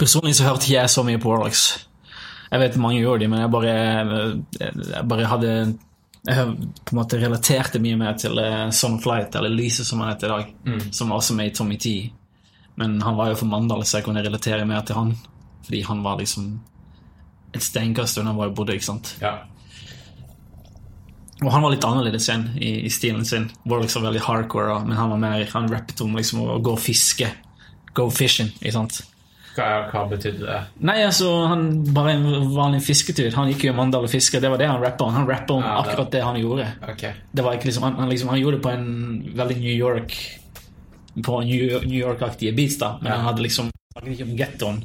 [0.01, 1.63] Personlig så hørte ikke jeg så mye på Warlocks.
[2.51, 3.77] Jeg vet mange gjorde det, men jeg bare,
[4.59, 5.53] jeg bare hadde
[6.27, 6.43] Jeg
[6.85, 10.27] på en måte relaterte mye mer til uh, Son Flight, eller Lise som han heter
[10.27, 10.51] i dag,
[10.95, 11.95] som var også med i Tommy T.
[12.79, 15.15] Men han var jo fra Mandal, så jeg kunne relatere mer til han.
[15.65, 16.51] Fordi han var liksom
[17.53, 19.15] et steinkast unna hvor jeg bodde, ikke sant.
[19.21, 19.35] ja.
[21.43, 23.49] Og han var litt annerledes igjen i, i stilen sin.
[23.67, 26.79] Var liksom veldig hardcore, men han var mer Han rappet om liksom å gå og
[26.79, 27.27] fiske.
[27.93, 29.01] Go fishing, ikke sant.
[29.53, 30.59] Hva, hva betydde det?
[30.81, 32.23] Nei, altså, han bare en
[32.55, 33.27] vanlig fisketur.
[33.35, 34.39] Han gikk jo i Mandal og fiska.
[34.41, 35.13] Det var det han rappa om.
[35.13, 36.65] Han rappa om Ja, det- akkurat det han gjorde.
[36.89, 37.11] Okay.
[37.31, 38.87] Det var ikke liksom, han, han, liksom, han gjorde det på en
[39.37, 40.15] veldig New York
[41.23, 42.97] På New, York-aktige beats, da.
[43.01, 43.17] Men Ja.
[43.19, 44.83] han hadde liksom snakket ikke om gettoen,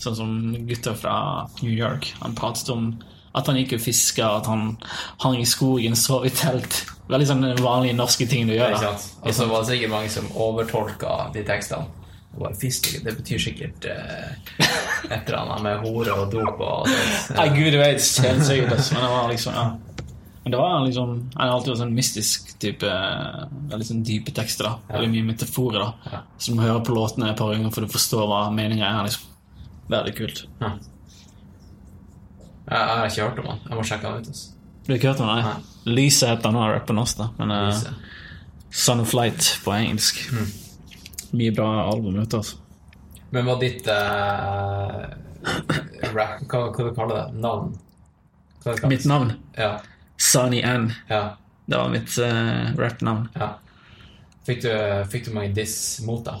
[0.00, 0.30] sånn som
[0.66, 2.14] gutter fra New York.
[2.22, 2.94] Han pratet om
[3.34, 4.76] at han gikk og fiska, at han
[5.22, 6.80] hang i skogen, sov i telt.
[7.10, 8.74] Veldig den vanlige norske ting du gjør.
[8.74, 8.92] Ikke
[9.26, 11.86] Og så var det sikkert mange som overtolka de tekstene.
[12.38, 14.34] Bare fiske, det betyr sikkert eh,
[15.10, 17.32] et eller annet med hore og dop og sånt.
[17.38, 18.84] Nei, gud vet, helt sikkert.
[18.94, 19.64] Men det var liksom, ja.
[20.44, 22.92] Men det var liksom Han har alltid vært sånn mystisk type
[23.68, 24.70] Veldig sånn dype tekster.
[24.70, 25.82] da Veldig mye metaforer.
[25.82, 26.20] da Ja.
[26.38, 29.02] Så du må høre på låtene et par ganger for du forstår hva meninga er.
[29.04, 29.26] liksom
[29.90, 30.44] Veldig kult.
[30.62, 30.70] Ja.
[32.70, 33.60] Jeg, jeg har ikke hørt om han.
[33.68, 34.30] Jeg må sjekke han ut.
[34.30, 34.50] Altså.
[34.86, 35.94] Du har ikke hørt om han, Nei.
[36.00, 37.28] Lyse heter han og rapper norsk, da.
[37.40, 38.10] Men uh.
[38.70, 40.20] Son of Light på engelsk.
[41.34, 42.56] Mye bra album ute, altså.
[43.30, 45.04] Men var ditt uh,
[46.14, 47.40] rap, hva, hva du kaller det?
[47.42, 47.74] Navn?
[48.64, 48.76] Det?
[48.90, 49.32] Mitt navn?
[49.56, 49.76] Ja.
[50.20, 50.90] Sunny N.
[51.08, 51.36] ja.
[51.70, 53.28] Det var mitt uh, rappnavn.
[53.38, 53.52] ja.
[54.46, 54.72] Fikk, du,
[55.12, 56.40] fikk du mange diss mot deg?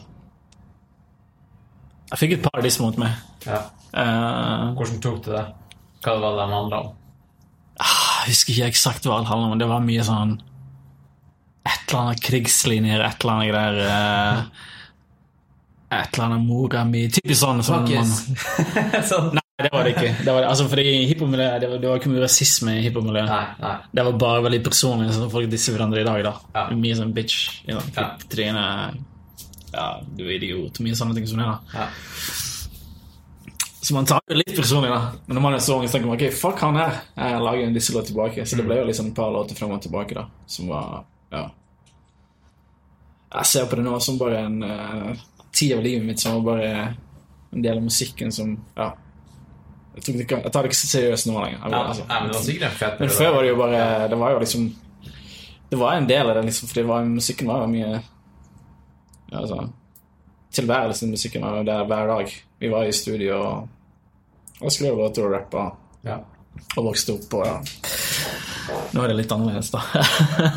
[2.10, 3.12] Jeg fikk et par diss mot meg.
[3.44, 3.60] Ja.
[3.92, 5.44] Uh, Hvordan tok du det?
[6.04, 6.90] Hva var det de handla om?
[7.80, 10.34] Jeg husker ikke eksakt hva det handler om, men det var mye sånn
[11.66, 14.42] Et eller annet krigslinjer, et eller annet greier eh,
[16.00, 17.62] Et eller annet mora mi Typisk sånn.
[17.66, 18.10] sånn man,
[19.10, 19.30] sånn.
[19.36, 20.12] nei, det var det ikke.
[20.24, 23.28] Det var, altså, fordi det, var- det var ikke mye rasisme i hiphop-miljøet.
[23.28, 23.72] Nei, nei.
[23.92, 26.22] Det var bare veldig personlig, sånn folk disser hverandre i dag.
[26.24, 26.62] da Ja.
[26.76, 27.62] Mye sånn bitch.
[27.66, 28.06] You know, Ja.
[28.32, 28.64] Tryne
[29.74, 30.80] Ja, du er idiot.
[30.80, 31.44] Mye sånne ting som det.
[31.46, 31.88] da Ja.
[33.80, 35.12] Så man tar jo litt personlig, da.
[35.26, 36.98] Men når man er så ung, så tenker man ok, fuck han her.
[37.16, 38.44] Jeg lager en disse låter tilbake.
[38.46, 40.26] Så det ble jo liksom et par låter frem og tilbake, da.
[40.46, 41.46] Som var Ja.
[43.30, 45.14] Jeg ser på det nå som bare en uh,
[45.54, 46.70] tid av livet mitt som var bare
[47.52, 48.92] en del av musikken som Ja.
[49.94, 51.58] Jeg, tror ikke, jeg tar det ikke så seriøst nå lenger.
[51.58, 52.04] Jeg, Ja, altså.
[52.08, 54.30] nei, men det var sikkert en fett, Men før var det jo bare Det var
[54.32, 54.74] jo liksom
[55.70, 57.90] Det var en del av det, liksom, fordi det var, musikken var jo mye
[59.30, 59.68] ja, altså,
[60.54, 62.32] Tilværelsen i musikken var der hver dag.
[62.60, 63.68] Vi var i studio og,
[64.60, 65.68] og skrev låter og rappa
[66.04, 66.16] Ja.
[66.76, 67.56] og vokste opp og ja.
[68.94, 69.80] Nå er det litt annerledes, da.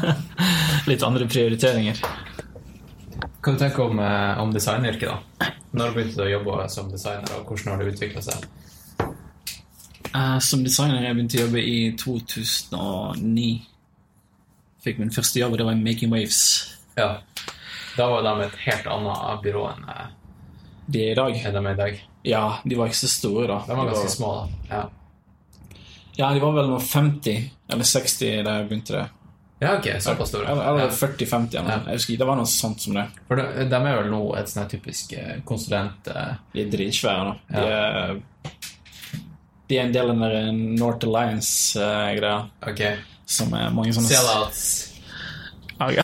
[0.89, 1.99] litt andre prioriteringer.
[3.43, 5.49] Hva du tenker om, eh, om designyrket, da?
[5.73, 8.45] Når begynte du å jobbe som designer, og hvordan har det utvikla seg?
[10.13, 13.47] Uh, som designer jeg begynte å jobbe i 2009.
[14.85, 16.41] Fikk min første jobb, og det var i Making Waves.
[16.99, 17.15] Ja.
[17.97, 20.07] Da var de et helt annet byrå enn eh,
[20.89, 21.35] De er i dag.
[21.45, 22.01] enn de er i dag.
[22.25, 23.59] Ja, de var ikke så store, da.
[23.67, 24.75] De var De ganske små, da.
[24.75, 24.83] Ja,
[26.17, 29.05] Ja, de var vel noe 50 eller 60 da jeg begynte det.
[29.63, 30.45] ja ok, såpass store.
[30.51, 30.89] Eller, eller Ja.
[30.89, 31.71] 40-50 eller.
[31.71, 31.79] Ja.
[31.87, 33.05] Jeg husker ikke, det var noe sånt som det.
[33.27, 36.07] For de, de er vel nå et sånn typisk eh, konsulent...
[36.07, 37.33] eh, De er dritsvære nå.
[37.49, 37.79] De, Ja.
[37.79, 38.21] er,
[39.69, 42.81] de er en del av den North Alliance-greia, Ok.
[43.25, 44.65] som er mange sånne Sellouts.
[45.79, 46.03] Ah, ja.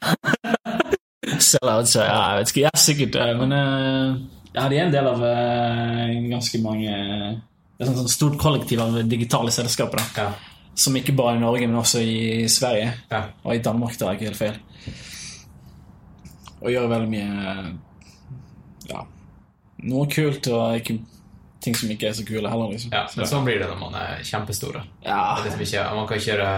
[1.49, 2.63] Sellouts, ja, jeg vet ikke.
[2.67, 3.15] Ja, sikkert.
[3.19, 4.15] eh, Men eh,
[4.55, 6.93] ja, de er en del av eh, ganske mange
[7.79, 10.01] Det er sånn, stort kollektiv av digitale selskaper.
[10.15, 10.31] da Ja.
[10.79, 12.93] Som ikke bare i Norge, men også i Sverige.
[13.11, 13.23] ja.
[13.43, 14.59] Og i Danmark, det er ikke helt feil.
[16.61, 17.77] Og gjør veldig mye
[18.89, 19.03] Ja.
[19.89, 20.97] Noe kult, og ikke
[21.63, 22.91] ting som ikke er så kule heller, liksom.
[22.95, 23.05] ja.
[23.15, 24.83] Men sånn blir det når man er kjempestore.
[25.05, 25.19] ja.
[25.37, 26.51] Er liksom ikke, man kan ikke gjøre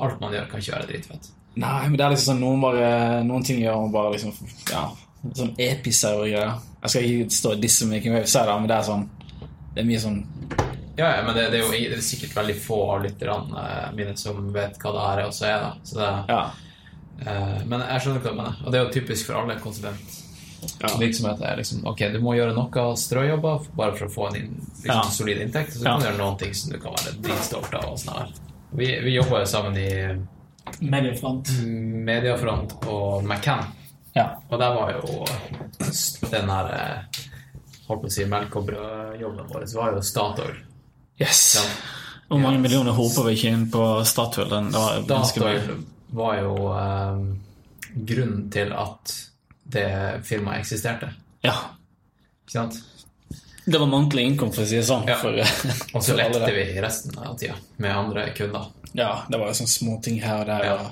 [0.00, 1.28] Alt man gjør, kan ikke være dritfett.
[1.58, 2.88] Nei, men det er liksom sånn noen, bare,
[3.26, 4.32] noen ting gjør man bare liksom
[4.70, 4.84] Ja,
[5.34, 6.52] sånn episaur-greier.
[6.82, 9.08] Jeg skal ikke stå og disse Making Waves her, men det er sånn
[9.74, 10.20] Det er mye sånn
[10.98, 13.88] Ja, ja, men det, det, er jo det er sikkert veldig få av lytterne eh,
[13.94, 15.58] mine som vet hva det her også er.
[15.62, 15.70] da.
[15.86, 16.40] Så det, Ja.
[17.26, 18.56] eh, men jeg skjønner hva du mener.
[18.64, 21.56] Og det er jo typisk for alle konsulentvirksomheter.
[21.60, 25.02] Liksom, ok, du må gjøre noe strøjobber bare for å få en liksom, Ja.
[25.10, 25.70] solid inntekt.
[25.76, 25.90] Og så Ja.
[25.92, 27.84] kan du gjøre noen ting som du kan være dritstolt av.
[27.92, 28.28] og sånn her.
[28.72, 30.18] Vi, vi jobber jo sammen i
[30.80, 31.50] Mediefront.
[32.08, 33.64] Mediafront og McCann.
[34.16, 34.30] Ja.
[34.48, 35.24] Og der var jo
[36.30, 37.20] den her eh,
[37.88, 40.58] holdt på å si melk og brød-jobben vår var jo Statoil.
[41.20, 41.42] Yes.
[41.58, 41.64] Ja.
[42.28, 44.50] Hvor mange millioner hoper vi ikke inn på Statoil?
[44.50, 45.80] Den, var Statoil
[46.18, 47.24] var jo eh,
[48.12, 49.16] grunnen til at
[49.68, 49.88] det
[50.24, 51.10] firmaet eksisterte.
[51.44, 51.56] Ja.
[52.44, 52.78] Ikke sant?
[53.68, 55.04] Det var monthly innkomst for å si det sånn.
[55.08, 55.18] Ja.
[55.92, 58.70] Og så lekte vi resten av tida med andre kunder.
[58.92, 60.64] Ja, det var jo sånne små ting her og der.
[60.64, 60.90] Ja.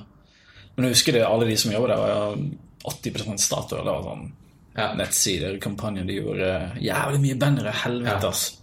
[0.76, 2.50] Men jeg husker det, alle de som jobber der, var jo
[2.90, 3.84] 80% Statoil.
[3.84, 4.32] Det var sånn
[4.76, 4.90] Ja.
[4.94, 6.04] nettsider, kampanjer.
[6.06, 6.50] De gjorde
[6.84, 7.72] jævlig mye bannere.
[7.72, 8.28] Helvete, Ja.
[8.28, 8.58] ass.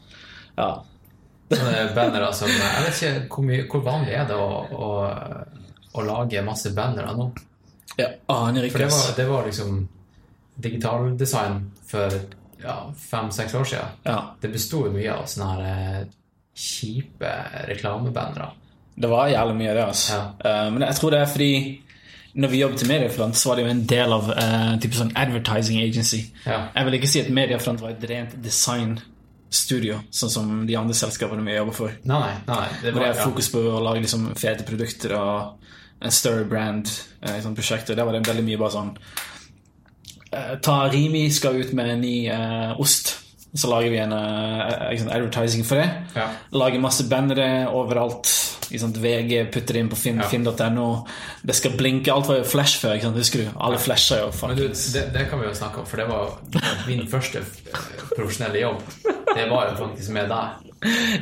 [0.57, 0.83] Ja.
[1.49, 4.91] Sånne bannere som Jeg vet ikke hvor, mye, hvor vanlig er det å, å,
[5.93, 7.31] å lage masse bannere nå?
[7.97, 9.89] Jeg aner For ikke, det var, det var liksom
[10.63, 12.09] digitaldesign for
[12.63, 13.89] ja, fem-seks år siden.
[14.05, 14.19] Ja.
[14.41, 15.63] Det besto mye av sånne her
[15.99, 16.05] eh,
[16.55, 17.31] kjipe
[17.67, 18.51] reklamebannere.
[18.95, 20.19] Det var jævlig mye av det, altså.
[20.45, 21.53] Eh, men jeg tror det er fordi
[22.33, 25.11] når vi jobbet til Mediefront, så var det jo en del av uh, type sånn
[25.19, 26.23] advertising agency.
[26.47, 26.63] Ja.
[26.73, 31.45] Jeg vil ikke si at Mediefront var et rent designstudio, sånn som de andre selskapene
[31.45, 31.97] vi jobber for.
[32.09, 32.63] Nei, nei.
[32.81, 35.69] det var, Hvor det er fokus på å lage liksom fete produkter og
[36.03, 36.89] en større brand
[37.23, 37.95] Uh, i sånne prosjekter.
[37.95, 42.17] Der var det veldig mye bare sånn uh, Ta Rimi skal ut med en ny
[42.83, 43.13] ost.
[43.55, 45.85] Så lager vi en sånn advertising for det.
[46.17, 46.25] Ja.
[46.51, 48.27] Lager masse bannere overalt.
[48.67, 48.97] Sant?
[48.97, 50.23] VG putter det inn på finn.no.
[50.23, 50.29] Ja.
[50.31, 50.47] Finn
[51.43, 52.13] Det skal blinke.
[52.13, 52.97] Alt var jo flash før.
[53.17, 53.49] Husker du?
[53.57, 54.29] Alle flasher jo.
[54.55, 56.37] Du, det, det kan vi jo snakke om, for det var
[56.87, 58.85] min første eh, profesjonelle jobb.
[59.33, 60.71] Det var jo faktisk med deg.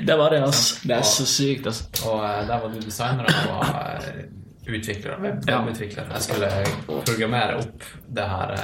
[0.07, 0.80] Det var det, altså.
[0.88, 1.89] Det er så sykt, altså.
[2.09, 4.22] Og eh, der var du designer, og var eh,
[4.68, 5.18] utvikler.
[5.22, 6.11] Webutvikler.
[6.15, 6.51] Jeg skulle
[7.05, 8.55] programmere opp det her,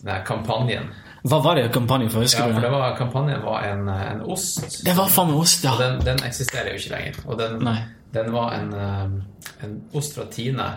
[0.00, 0.92] den her kampanjen.
[1.24, 2.20] Hva var det kampanjen for?
[2.20, 2.70] Husker Ja, for det?
[2.70, 4.84] var, kampanjen var en, eh, en ost.
[4.84, 5.72] Det var faen meg ost, ja.
[5.72, 7.20] Og den, den eksisterer jo ikke lenger.
[7.24, 7.68] Og den,
[8.12, 10.68] den var en, eh, en ost fra Tine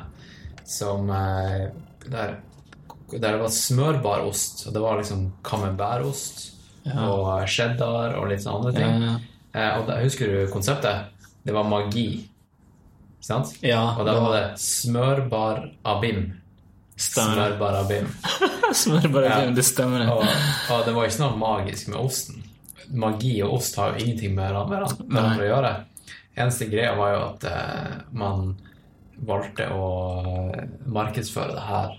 [0.63, 1.67] som eh,
[2.07, 2.37] der,
[3.11, 4.67] der det var smørbar ost.
[4.67, 6.53] Og det var liksom camembert-ost
[6.95, 9.03] og cheddar og litt sånne andre ting.
[9.03, 9.13] Ja.
[9.51, 9.69] ja.
[9.81, 11.11] og da, husker du konseptet?
[11.43, 12.29] Det var magi.
[13.19, 13.57] Sant?
[13.65, 16.29] Ja, og da var det smørbar abim.
[16.97, 18.07] Smørbarabim.
[18.73, 19.39] Smør Ja.
[19.53, 20.07] det stemmer.
[20.11, 20.23] Og,
[20.73, 22.43] og det var ikke noe magisk med osten.
[22.97, 25.73] Magi og ost har jo ingenting med hverandre å gjøre.
[26.37, 28.51] Eneste greia var jo at eh, man
[29.27, 29.87] valgte å
[30.93, 31.95] markedsføre det her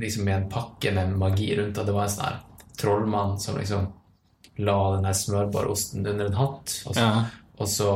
[0.00, 2.38] liksom med en pakke med magi rundt, og det var en sånn her
[2.80, 3.86] trollmann som liksom
[4.64, 7.24] la den her smørbare osten under en hatt, og så, Ja.
[7.58, 7.90] og så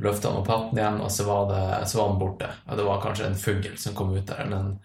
[0.00, 2.48] løfta han opp hatten igjen, og så var, det, så var han borte.
[2.68, 4.78] Og det var kanskje en fugl som kom ut der, eller en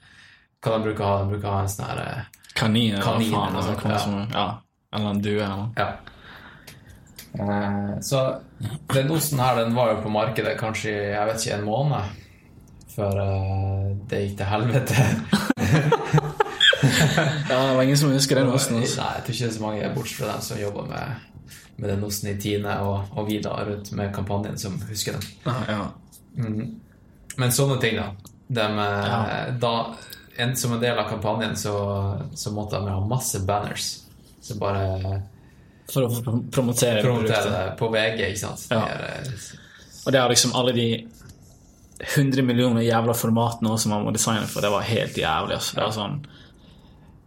[0.62, 1.20] hva de bruker å ha?
[1.24, 2.24] De bruker å ha en sånn her eh,
[2.54, 3.56] Kanin eller faen.
[3.56, 3.98] eller Altså, ja.
[3.98, 4.48] som, ja.
[4.94, 5.68] Eller en due eller.
[5.78, 5.90] Ja.
[7.40, 8.24] Eh, så
[8.94, 12.04] den osten her, den var jo på markedet kanskje jeg vet ikke, en måned
[12.92, 14.96] før eh, det gikk til helvete.
[17.50, 18.76] Ja, det var ingen som husker den osten.
[18.80, 19.02] Nei, Altså.
[19.02, 22.04] jeg tror ikke det er så mange bortsett fra dem som jobber med, med den
[22.08, 25.28] osten i Tine og, og Vida rundt med kampanjen, som husker den.
[25.46, 25.86] Ah, ja.
[27.38, 28.08] Men sånne ting, da.
[28.50, 28.66] De,
[29.06, 29.20] Ja.
[29.62, 29.74] da
[30.42, 31.74] en, som en del av kampanjen så,
[32.36, 33.90] så måtte de ha masse banners.
[34.42, 35.22] Så bare
[35.92, 38.68] For å prom- promotere promotere det på VG, ikke sant.
[38.72, 38.80] Ja.
[38.86, 40.88] Det er, eh, Og det er liksom alle de
[42.16, 44.62] 100 millioner jævla formatene som man må designe for.
[44.66, 45.58] Det var helt jævlig.
[45.60, 45.76] Altså.
[45.78, 46.22] Det var sånn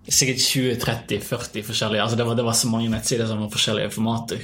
[0.05, 4.43] Sikkert 20-30-40 forskjellige altså det, var, det var så mange nettsider som var forskjellige formater.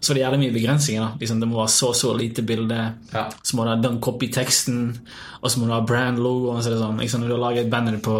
[0.00, 1.18] Så det er jævlig mye begrensninger.
[1.20, 2.94] liksom, Det må være så så lite bilde.
[3.12, 3.28] Ja.
[3.42, 4.98] Så må du ha den copy-teksten,
[5.42, 6.62] og så må du ha brand-logoen.
[6.62, 8.16] Så det sånn, liksom, Når du har laget et banner på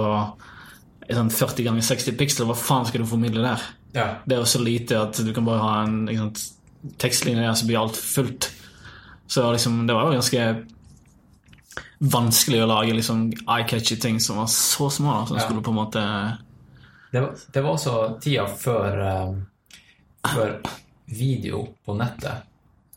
[1.10, 3.60] sånn 40 ganger 60 pixel, hva faen skal du formidle der?
[3.94, 4.16] ja.
[4.26, 6.32] Det er jo så lite at du kan bare ha en liksom,
[6.98, 8.50] tekstlinje der, så blir alt fullt.
[9.26, 10.66] Så liksom, det var jo ganske
[12.00, 15.20] vanskelig å lage liksom eye-catchy ting som var så små.
[15.20, 15.42] Da, som Ja.
[15.42, 16.38] skulle på en måte
[17.12, 19.34] Det, var- det var også tida før, eh,
[20.34, 20.60] før
[21.10, 22.42] video på nettet.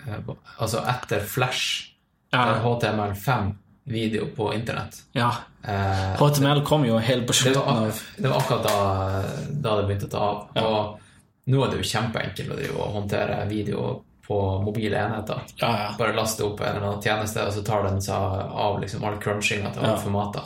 [0.08, 0.20] Eh,
[0.60, 1.90] altså etter Flash,
[2.34, 2.56] Ja.
[2.56, 3.52] eh, HTML5
[3.86, 5.02] video på internett.
[5.12, 5.32] Ja.
[5.64, 9.88] Eh, HTML kom jo helt på slutten av det, det var akkurat da, da det
[9.88, 10.64] begynte å ta av.
[10.64, 11.00] Og
[11.52, 15.42] nå er det jo kjempeenkelt å drive og håndtere video på mobile enheter.
[15.60, 15.90] Ja, ja.
[16.00, 19.18] Bare laste opp en eller annen tjeneste, og så tar den seg av liksom all
[19.20, 20.04] crunchinga til alle Ja.
[20.06, 20.44] formater.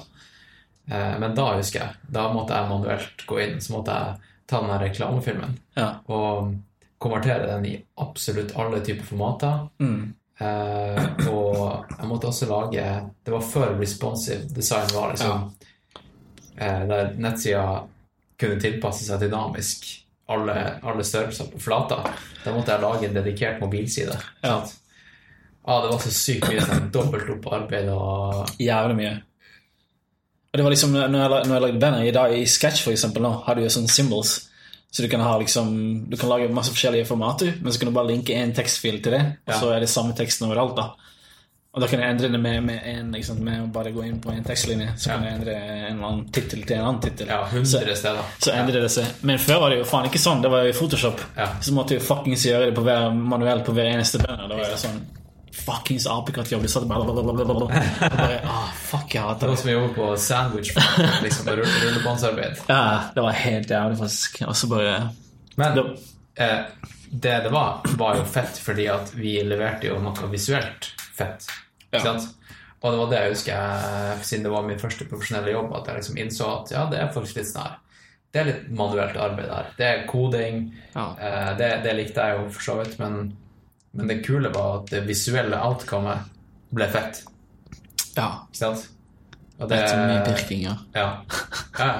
[0.89, 4.15] Eh, men da husker jeg, da måtte jeg manuelt gå inn, så måtte jeg
[4.48, 5.57] ta den reklamefilmen.
[5.76, 5.91] ja.
[6.07, 6.56] Og
[6.98, 9.68] konvertere den i absolutt alle typer formater.
[9.80, 10.14] Mm.
[10.38, 12.82] Eh, og jeg måtte også lage
[13.26, 15.48] Det var før responsive design var, liksom.
[16.57, 17.64] Eh, der nettsida
[18.38, 19.88] kunne tilpasse seg dynamisk
[20.30, 22.02] alle, alle størrelser på flata.
[22.44, 24.18] Da måtte jeg lage en dedikert mobilside.
[24.44, 24.60] Ja.
[25.68, 29.15] Ah, det var så sykt mye sånn dobbelt opp arbeid og Jævlig mye.
[30.48, 32.95] Og det var liksom, når jeg, når jeg lagde bandet i dag, i Sketch for
[32.95, 34.38] eksempel, nå, har du jo sånne symbols.
[34.91, 37.93] Så du kan ha liksom, du kan lage masse forskjellige formater, men så kan du
[37.97, 39.59] bare linke en tekstfil til det, og Ja.
[39.59, 40.88] så er det samme teksten overalt da.
[41.77, 44.15] Og da kan jeg endre det med, med, en, liksom, med å bare gå inn
[44.23, 45.30] på en tekstlinje, så kan Ja.
[45.30, 47.27] jeg endre en eller annen tittel til en annen tittel.
[47.27, 47.84] ja, så,
[48.39, 49.05] så endrer det seg.
[49.22, 51.22] Men før var det jo faen ikke sånn, det var jo i Photoshop.
[51.38, 51.49] Ja.
[51.61, 54.47] Så måtte du fuckings gjøre det på hver, manuelt på hver eneste banner.
[54.47, 54.97] Da var det sånn,
[55.53, 57.06] fuckings apekattjobb, du satt bare.
[57.07, 60.74] Bare, ah, fuck, jeg Det hater var Noen som jobber jobbe på sandwich,
[61.24, 62.61] liksom, rullebåndsarbeid.
[62.72, 62.84] Ja,
[63.15, 64.41] det var helt jævlig faktisk.
[64.48, 65.10] Og så bare
[65.56, 65.98] Men Det-
[66.44, 66.60] eh,
[67.10, 71.48] det det var, var jo fett fordi at vi leverte jo noe visuelt fett.
[71.88, 72.28] Ikke sant?
[72.84, 75.88] Og det var det jeg husker, jeg, siden det var min første profesjonelle jobb, at
[75.88, 77.78] jeg liksom innså at ja, det er faktisk litt sånn her.
[78.32, 79.72] Det er litt manuelt arbeid her.
[79.80, 80.60] Det er koding.
[80.94, 81.07] Ja.
[81.18, 83.32] Eh, det, det likte jeg jo for så vidt, men,
[83.98, 86.28] men det kule var at det visuelle outcomet
[86.78, 87.24] ble fett.
[88.18, 88.28] Ja.
[88.48, 88.88] Ikke sant?
[89.57, 90.76] Og Det er så mye pirking, ja.
[90.94, 91.07] ja.
[91.80, 91.91] ja.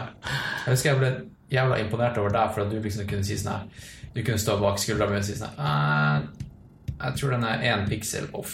[0.66, 1.12] Jeg husker jeg ble
[1.50, 4.58] jævla imponert over deg for at du liksom kunne si sånn her Du kunne stå
[4.62, 6.48] bak skuldra mi og si sånn her «Eh,
[7.08, 8.54] Jeg tror den er én piksel off.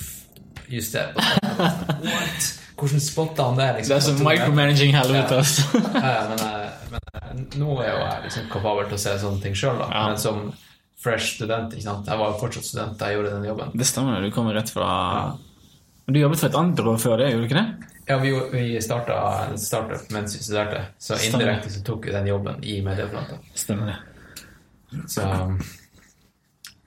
[0.71, 1.11] Juster.
[2.07, 2.49] What?
[2.79, 3.67] Hvordan spotta han det?
[3.77, 5.43] Liksom, Det er så micromanaging helvete, Ja.
[5.43, 5.83] altså.
[5.93, 9.41] Ja, men, eh, men eh, nå er jo jeg liksom kapabel til å se sånne
[9.43, 9.87] ting sjøl, da.
[9.93, 10.07] Ja.
[10.09, 10.41] Men som
[10.99, 12.07] fresh student, ikke sant.
[12.07, 13.73] Jeg var jo fortsatt student da jeg gjorde den jobben.
[13.79, 14.89] Det stemmer, du kommer rett fra
[16.07, 17.89] Du jobbet for et annet byrå før det, gjorde du ikke det?
[18.07, 19.17] Ja, vi, vi starta
[19.49, 23.39] en startup mens vi studerte, så indirekte så tok vi den jobben i mediefronten.
[23.55, 23.99] Stemmer det.
[25.07, 25.23] Så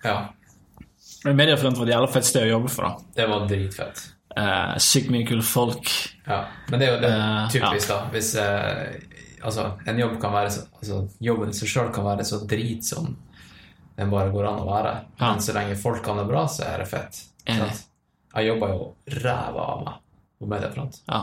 [0.04, 0.34] ja,
[1.24, 3.14] Men Mediefront var det jævla fett sted å jobbe for, da.
[3.16, 4.02] det var dritfett.
[4.36, 5.90] Eh, sykt mye kule folk.
[6.28, 7.96] Ja, Men det er jo det Eh, typisk, da.
[8.12, 9.00] Hvis eh,
[9.40, 12.84] altså, en jobb kan være så, altså, Jobben i seg sjøl kan være så drit
[12.84, 13.16] som
[13.96, 14.92] den bare går an å være.
[15.18, 15.30] Ja.
[15.32, 17.22] Men så lenge folk kan det bra, så er det fett.
[17.46, 18.86] Jeg jobber jo
[19.22, 20.00] ræva av meg
[20.40, 20.98] på mediefront.
[21.08, 21.22] Ja.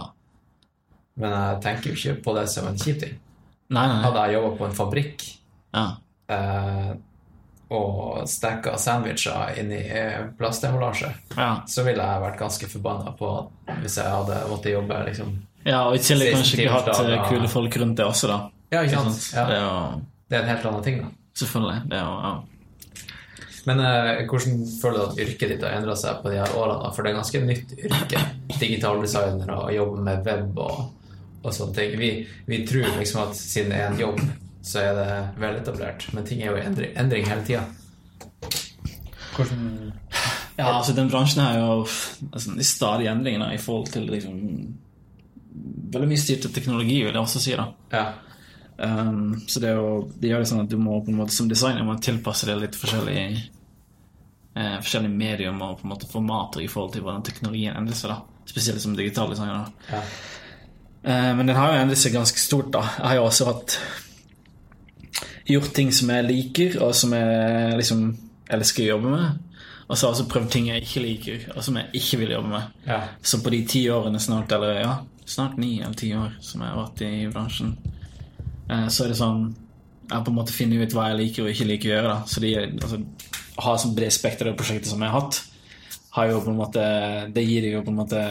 [1.22, 3.18] Men jeg tenker jo ikke på det som en kjip ting.
[3.74, 4.04] Nei, nei, nei.
[4.08, 5.26] Hadde jeg jobba på en fabrikk
[5.74, 5.84] Ja.
[6.34, 6.94] eh,
[7.74, 11.62] og stacka sandwicher inn i eh, plastemballasje, Ja.
[11.68, 13.30] så ville jeg vært ganske forbanna på
[13.82, 15.32] hvis jeg hadde måttet jobbe liksom
[15.66, 18.40] ja, og i tillegg 16 kanskje ikke hatt eh, kule folk rundt det også, da.
[18.74, 19.30] Ja, ikke sant?
[19.34, 19.96] Ja.
[20.30, 21.08] Det er en helt annen ting, da.
[21.40, 21.80] Selvfølgelig.
[21.90, 22.34] Det er jo ja.
[23.70, 26.92] Men eh, hvordan føler du at yrket ditt har endra seg på de her årene?
[26.96, 28.24] For det er ganske nytt yrke.
[28.60, 30.82] Digitaldesigner og jobbe med web og,
[31.44, 31.96] og sånne ting.
[32.00, 32.12] Vi,
[32.50, 34.20] vi tror liksom at siden det er en jobb,
[34.64, 35.08] så er det
[35.40, 36.10] veletablert.
[36.16, 37.64] Men ting er jo i endring, endring hele tida.
[39.34, 39.94] Hvordan
[40.54, 41.88] Ja, altså den bransjen her er jo
[42.32, 44.36] altså, i stadig endringer i forhold til liksom
[45.94, 47.52] Veldig mye styrt av teknologi, vil jeg også si.
[47.54, 47.68] da.
[47.94, 48.06] Ja.
[48.78, 51.50] Um, så det, jo, det gjør det sånn at du må på en måte som
[51.50, 53.26] designer må tilpasse det litt forskjellig
[54.56, 58.14] eh, forskjellige medium og på en måte formater i forhold til hvordan teknologien endrer seg.
[58.16, 58.48] da.
[58.50, 59.70] Spesielt som digital designer.
[59.92, 60.02] ja.
[61.04, 62.72] Eh, men den har jo endret seg ganske stort.
[62.74, 62.84] da.
[62.98, 63.80] Jeg har jo også hatt
[65.46, 68.06] gjort ting som jeg liker, og som jeg liksom
[68.50, 69.50] elsker å jobbe med.
[69.88, 72.32] Og så har jeg også prøvd ting jeg ikke liker, og som jeg ikke vil
[72.38, 72.78] jobbe med.
[72.88, 73.02] ja.
[73.22, 74.94] Så på de ti årene snart, eller ja,
[75.26, 77.76] snart ni eller ti år som jeg har vært i bransjen,
[78.90, 79.44] så er det sånn
[80.04, 82.10] Jeg har på en måte funnet ut hva jeg liker og ikke liker å gjøre.
[82.12, 82.28] da.
[82.28, 83.00] Så de, altså,
[83.54, 85.40] å ha bredt bred spekter av prosjekter som jeg har hatt,
[86.18, 86.84] har jo på en måte
[87.34, 88.26] Det gir deg jo på en måte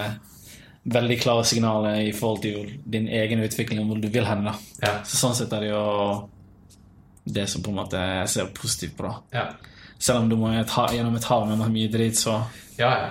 [0.93, 4.45] veldig klare signaler i forhold til din egen utvikling og hvor du vil hen.
[4.51, 4.55] da.
[4.83, 4.95] Ja.
[5.07, 5.85] Så sånn sett er det jo
[7.25, 9.07] det som på en måte jeg ser positivt på.
[9.07, 9.15] da.
[9.39, 9.45] Ja.
[10.03, 12.41] Selv om du må gjennom et hav med mye drit, så
[12.79, 13.11] ja, ja.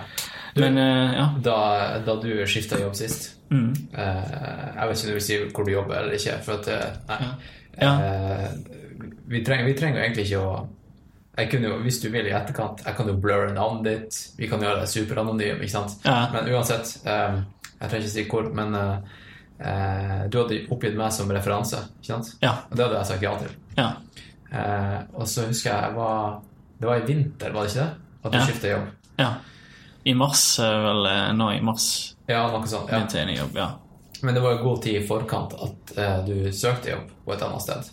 [0.56, 1.26] Du- Men eh, ja.
[1.44, 1.58] Da,
[2.06, 3.74] da du skifta jobb sist Mm.
[3.94, 6.38] eh, Jeg vet ikke om du vil si hvor du jobber eller ikke.
[6.44, 7.18] For at eh, nei.
[7.82, 7.92] Ja.
[9.28, 10.68] Vi, trenger, vi trenger egentlig ikke å
[11.66, 14.20] jo, Hvis du vil i etterkant, jeg kan jo blurre navnet ditt.
[14.38, 15.62] Vi kan gjøre det superanonym.
[15.64, 15.98] ikke sant?
[16.06, 16.30] Ja.
[16.34, 17.42] Men uansett um,
[17.80, 21.80] Jeg trenger ikke si hvor, men uh, du hadde oppgitt meg som referanse.
[22.02, 22.34] ikke sant?
[22.44, 22.56] Ja.
[22.70, 23.56] Og det hadde jeg sagt ja til.
[23.78, 23.92] ja.
[24.52, 26.42] Uh, og så husker jeg jeg var,
[26.80, 27.92] Det var i vinter, var det ikke det?
[28.26, 28.46] At du Ja.
[28.46, 28.88] skifta jobb?
[29.20, 29.30] Ja.
[30.04, 32.92] I mars, eh, vel eh, nå i mars, Ja, noe sånt.
[32.92, 33.26] Ja.
[33.36, 33.70] jobb, ja.
[34.22, 37.42] Men det var jo god tid i forkant at eh, du søkte jobb på et
[37.42, 37.90] annet sted.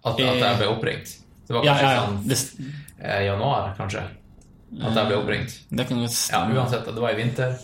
[0.00, 1.12] At, at jeg ble oppringt.
[1.46, 2.38] Det var kanskje ja, sånn Det,
[3.04, 4.04] eh, januar, kanskje.
[4.80, 5.56] At jeg ble oppringt.
[5.68, 7.56] det kan godt Ja, uansett, det var i vinter,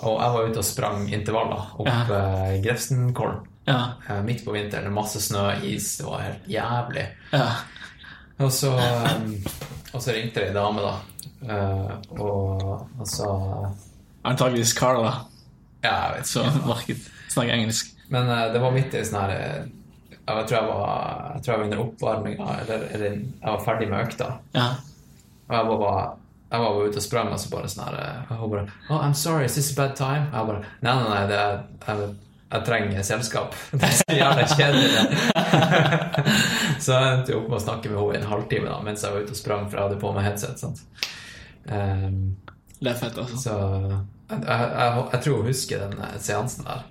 [0.00, 1.98] og jeg var ute og sprang intervaller opp Ja.
[2.08, 2.60] ja.
[2.64, 3.44] Grefsenkollen.
[3.66, 3.80] Ja.
[4.08, 7.06] Eh, midt på vinteren, masse snø, is, det var helt jævlig.
[8.38, 9.30] Og så, um,
[9.92, 10.94] og så ringte det ei dame, da.
[11.44, 13.28] Eh, og altså
[14.26, 15.12] Antakeligvis Carl, Carla,
[15.84, 16.66] Ja, jeg vet så ikke.
[16.66, 17.92] marked snakker engelsk.
[18.08, 21.58] Men eh, det var midt i sånn her Jeg tror jeg var, jeg tror jeg
[21.60, 24.30] var under oppvarminga, eller, eller jeg var ferdig med økta.
[24.56, 24.68] Ja.
[25.46, 26.06] Og jeg var bare
[26.46, 29.14] jeg var bare ute og sprang, og så bare sånn her Hun bare Oh, I'm
[29.18, 30.28] sorry, is this a bad time?
[30.32, 31.56] Jeg bare Nei, nei, nei, det er,
[31.88, 32.12] jeg,
[32.52, 33.54] jeg trenger selskap.
[33.74, 34.90] Det er så jævla kjedelig.
[36.84, 39.14] så jeg endte opp med å snakke med henne i en halvtime da, mens jeg
[39.16, 40.62] var ute og sprang, for jeg hadde på meg headset.
[40.62, 40.84] sant?
[41.72, 42.36] Ehm,
[42.80, 43.36] Det er fett, altså.
[43.40, 43.54] så
[44.30, 46.84] jeg, jeg, jeg, tror hun husker den eh, seansen der.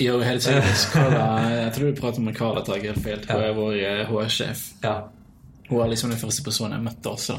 [0.00, 0.88] Jo, helt sikkert.
[1.64, 3.30] Jeg tror du prater med Carla, helt.
[3.30, 4.64] Hun er vår eh, HR-sjef.
[4.82, 4.98] Ja,
[5.70, 7.38] Hun er liksom den første personen jeg møtte også.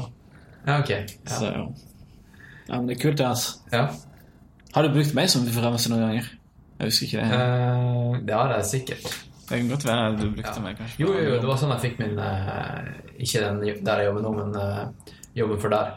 [0.66, 0.90] ja ok.
[1.26, 1.62] Så, Ja.
[2.68, 3.62] ja, men det er kult, det, altså.
[3.72, 3.86] Ja.
[4.74, 6.26] Har du brukt meg som referanse noen ganger?
[6.78, 7.38] Jeg husker ikke det.
[7.38, 9.06] Eh, det har jeg sikkert.
[9.48, 11.00] Det kan godt være du brukte meg, kanskje.
[11.00, 12.84] Jo, jo, jo, det var sånn jeg fikk min uh,
[13.16, 15.94] Ikke den der jeg jobber nå, men uh, jobben for der,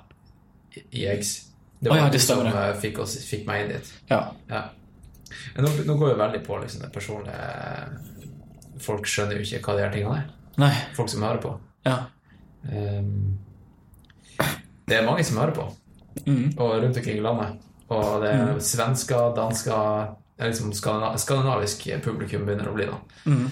[0.77, 1.33] i, Eggs.
[1.79, 3.91] Det var var ja, det som eh, fikk, oss, fikk meg inn dit.
[4.11, 4.21] Ja.
[4.51, 4.63] Ja.
[5.55, 7.43] Men nå, nå går jo veldig på liksom, det personlige
[8.81, 10.29] Folk skjønner jo ikke hva de her tingene er.
[10.61, 10.71] Nei.
[10.97, 11.51] Folk som hører på.
[11.85, 11.97] Ja.
[12.65, 13.37] Um,
[14.89, 15.67] det er mange som hører på,
[16.25, 16.57] mm.
[16.57, 17.61] og rundt omkring i landet.
[17.93, 22.97] Og det er svensker, dansker er liksom skandina- Skandinavisk publikum begynner å bli, da.
[23.25, 23.47] Mm.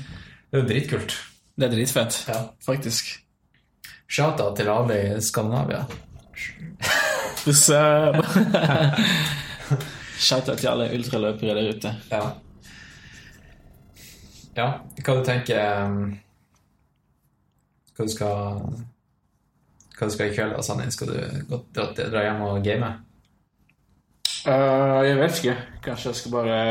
[0.49, 1.17] Det er jo dritkult.
[1.59, 2.41] Det er dritfett, Ja.
[2.65, 3.19] faktisk.
[4.07, 5.85] Shout-out til alle i Skandinavia.
[7.49, 8.25] What's up?
[10.19, 11.95] Shout-out til alle ultraløpere der ute.
[12.11, 12.19] Ja.
[14.57, 14.67] ja.
[15.01, 16.11] Hva du tenker um,
[17.95, 18.61] Hva du skal
[19.95, 20.93] Hva du skal i kveld, Sannin?
[20.93, 22.93] Skal du godt dra, dra hjem og game?
[24.45, 25.59] Uh, jeg vet ikke.
[25.89, 26.63] Kanskje jeg skal bare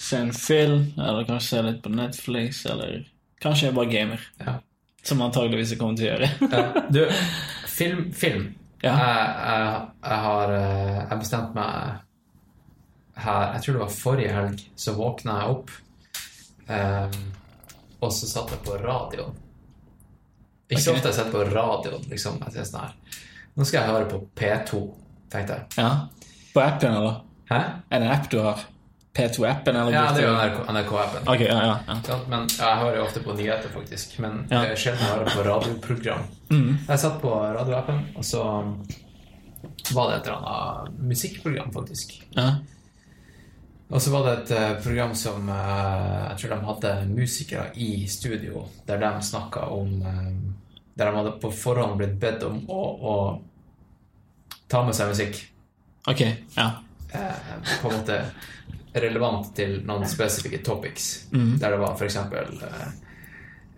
[0.00, 3.02] se en film, eller kanskje se litt på Netflix, eller
[3.44, 4.30] kanskje jeg bare gamer.
[4.40, 4.60] Ja.
[5.04, 6.36] Som antageligvis jeg kommer til å gjøre.
[6.48, 6.70] Ja.
[6.96, 7.04] Du,
[7.68, 8.08] film.
[8.16, 8.54] film.
[8.86, 8.92] Ja.
[8.94, 12.02] Jeg, jeg, jeg har eh, Jeg bestemte meg
[13.16, 15.70] her Jeg tror det var forrige helg, så våkna jeg opp,
[16.68, 17.14] um,
[18.04, 19.38] og så satt jeg på radioen.
[20.68, 20.98] Ikke så okay.
[20.98, 22.36] ofte jeg sitter på radioen, liksom.
[22.44, 23.22] Jeg sånn her.
[23.56, 24.82] Nå skal jeg høre på P2,
[25.32, 25.78] tenkte jeg.
[25.80, 25.90] ja.
[26.52, 27.22] På appen, eller?
[27.48, 27.62] Hæ?
[27.88, 28.66] Er det en app du har?
[29.16, 29.92] P2-appen, eller?
[29.94, 31.22] Ja, det er jo NRK NRK-appen.
[31.24, 31.98] NRK okay, ja, ja.
[32.08, 32.18] ja.
[32.28, 34.18] Men jeg hører jo ofte på nyheter, faktisk.
[34.22, 34.62] Men Ja.
[34.76, 36.24] sjelden hører på radioprogram.
[36.50, 36.70] Mm.
[36.88, 38.42] Jeg satt på radioappen, og så
[39.94, 42.18] var det et eller annet musikkprogram, faktisk.
[42.36, 42.50] ja.
[43.88, 48.08] Og så var det et eh, program som eh, Jeg tror de hadde musikere i
[48.10, 50.32] studio, der de snakka om eh,
[50.98, 52.80] Der de hadde på forhånd blitt bedt om å,
[53.12, 53.14] å
[54.66, 55.38] ta med seg musikk.
[56.10, 56.20] Ok,
[56.56, 56.66] ja.
[57.14, 57.46] eh,
[57.80, 58.18] på en måte
[59.02, 61.26] relevant til noen spesifikke topics.
[61.32, 61.56] Mm.
[61.60, 62.86] Der det var eksempel eh,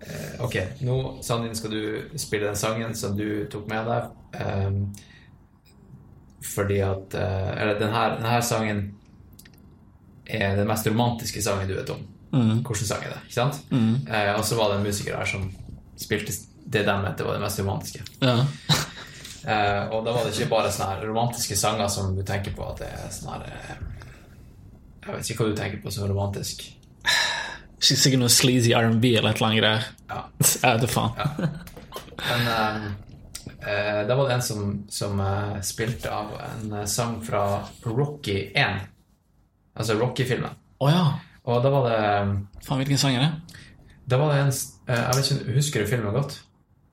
[0.07, 4.11] eh, Ok, nå, Sandin, skal du spille den sangen som du tok med deg.
[4.41, 4.71] eh,
[6.49, 8.85] fordi at eh, Eller den her, sangen
[10.27, 12.05] er den mest romantiske sangen du vet om.
[12.33, 12.61] Mm.
[12.63, 13.23] Hvilken sang er det?
[13.25, 13.63] ikke sant?
[13.71, 14.07] Mm.
[14.07, 15.49] Eh, og så var det en musiker her som
[15.99, 16.33] spilte
[16.69, 18.05] det de mente var det mest romantiske.
[18.21, 18.45] ja.
[19.49, 22.83] Eh, og da var det ikke bare sånne romantiske sanger som du tenker på at
[22.83, 23.79] det er sånn her eh,
[25.09, 26.67] Jeg vet ikke hva du tenker på som romantisk.
[27.81, 29.87] Sikkert noe sleazy R&B eller et eller annet der.
[30.11, 30.19] Ja.
[30.63, 31.47] Jeg vet da faen.
[32.19, 32.85] Men um,
[33.63, 38.37] uh, da var det en som, som uh, spilte av en uh, sang fra Rocky
[38.53, 38.85] 1.
[39.81, 40.61] Altså Rocky-filmen.
[40.83, 41.07] Oh, ja.
[41.49, 41.99] Og da var det
[42.67, 43.65] Faen, hvilken sang er det?
[44.11, 46.39] Da var det en Jeg vet ikke, Husker du filmen godt?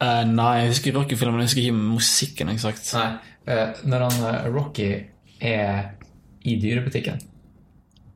[0.06, 2.90] Nei, jeg husker rockefilmen, men jeg husker ikke musikken eksakt.
[2.96, 3.70] Nei.
[3.90, 4.90] når han Rocky
[5.42, 5.96] er
[6.46, 7.24] i dyrebutikken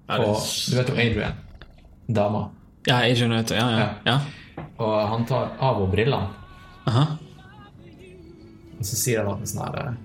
[0.09, 0.41] Og
[0.71, 1.39] Du vet jo Adrian,
[2.07, 2.49] dama.
[2.87, 3.51] Ja, Adrian vet.
[3.51, 3.87] Ja, ja.
[4.05, 4.19] ja.
[4.79, 6.29] Og han tar av henne brillene.
[6.89, 7.05] Aha.
[8.79, 9.97] Og så sier han noe sånn her eh,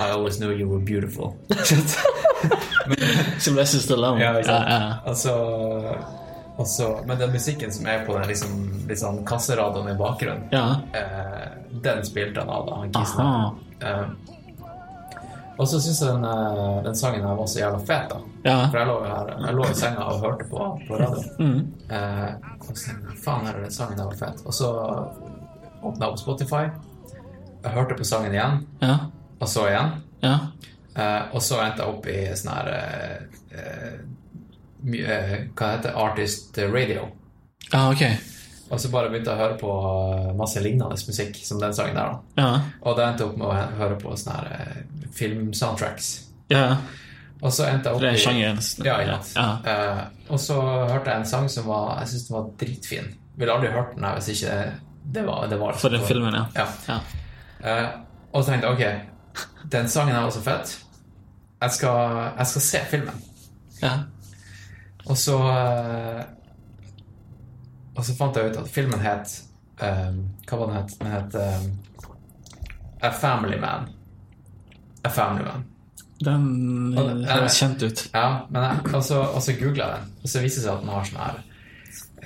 [0.00, 1.36] I always knew you were beautiful.
[3.44, 4.22] Sylvester Stallone.
[4.22, 4.68] Ja, ikke sant?
[4.68, 6.16] Ja, ja.
[6.58, 8.54] Og så, men den musikken som er på den liksom,
[8.88, 10.80] liksom kasseradioen i bakgrunnen, ja.
[10.92, 11.52] eh,
[11.84, 13.20] den spilte han av da, han kisen.
[13.22, 13.52] Aha.
[13.78, 14.34] Eh,
[15.58, 18.18] og så syns jeg den, eh, den sangen her var så jævla fet, da.
[18.44, 18.56] Ja.
[18.70, 21.22] For jeg lå, her, jeg lå i senga og hørte på, på radio.
[21.38, 21.60] Mm.
[21.90, 22.30] Eh,
[22.68, 22.94] og så
[23.24, 24.44] faen, her er den sangen der var fet.
[24.46, 24.70] Og så
[25.82, 26.64] åpna jeg opp Spotify,
[27.64, 28.96] jeg hørte på sangen igjen, Ja.
[29.40, 29.92] og så igjen.
[30.22, 30.36] Ja.
[30.98, 33.18] Eh, og så endte jeg opp i sånn her eh,
[33.54, 33.98] eh,
[35.04, 35.94] eh, Hva heter det?
[35.94, 37.08] Artist Radio.
[37.72, 38.02] Ja, ok.
[38.68, 41.96] Og så bare begynte jeg å høre på eh, masse lignende musikk som den sangen
[41.96, 42.14] der.
[42.14, 42.42] da.
[42.42, 42.48] Ja.
[42.84, 46.10] Og da endte opp med å høre på sånne her eh, filmsoundtracks.
[46.52, 46.66] Ja.
[47.38, 48.60] Og så endte jeg opp i sjangeren.
[48.84, 49.36] Ja, sant.
[49.38, 49.48] Ja.
[49.62, 53.12] Uh, og så hørte jeg en sang som var Jeg synes den var dritfin.
[53.38, 54.56] Ville aldri hørt den her hvis ikke
[55.08, 56.44] det var, det var For den filmen, ja.
[56.54, 56.66] Ja.
[56.88, 56.98] ja.
[57.64, 57.88] Eh,
[58.32, 60.74] og så tenkte jeg ok, den sangen her var så fett.
[61.62, 63.22] Jeg skal, jeg skal se filmen.
[63.82, 63.92] ja.
[65.08, 66.24] Og så eh,
[67.98, 69.32] Og så fant jeg ut at filmen het
[69.82, 70.94] um, Hva var den het?
[71.00, 71.66] Den het um,
[73.02, 73.90] A Family Man.
[75.06, 75.66] A Family Man.
[76.18, 76.46] Den
[76.98, 78.04] høres kjent ut.
[78.10, 80.72] Ja, men jeg, og så, og så googla jeg den, og så viste det seg
[80.72, 81.42] at den har sånn her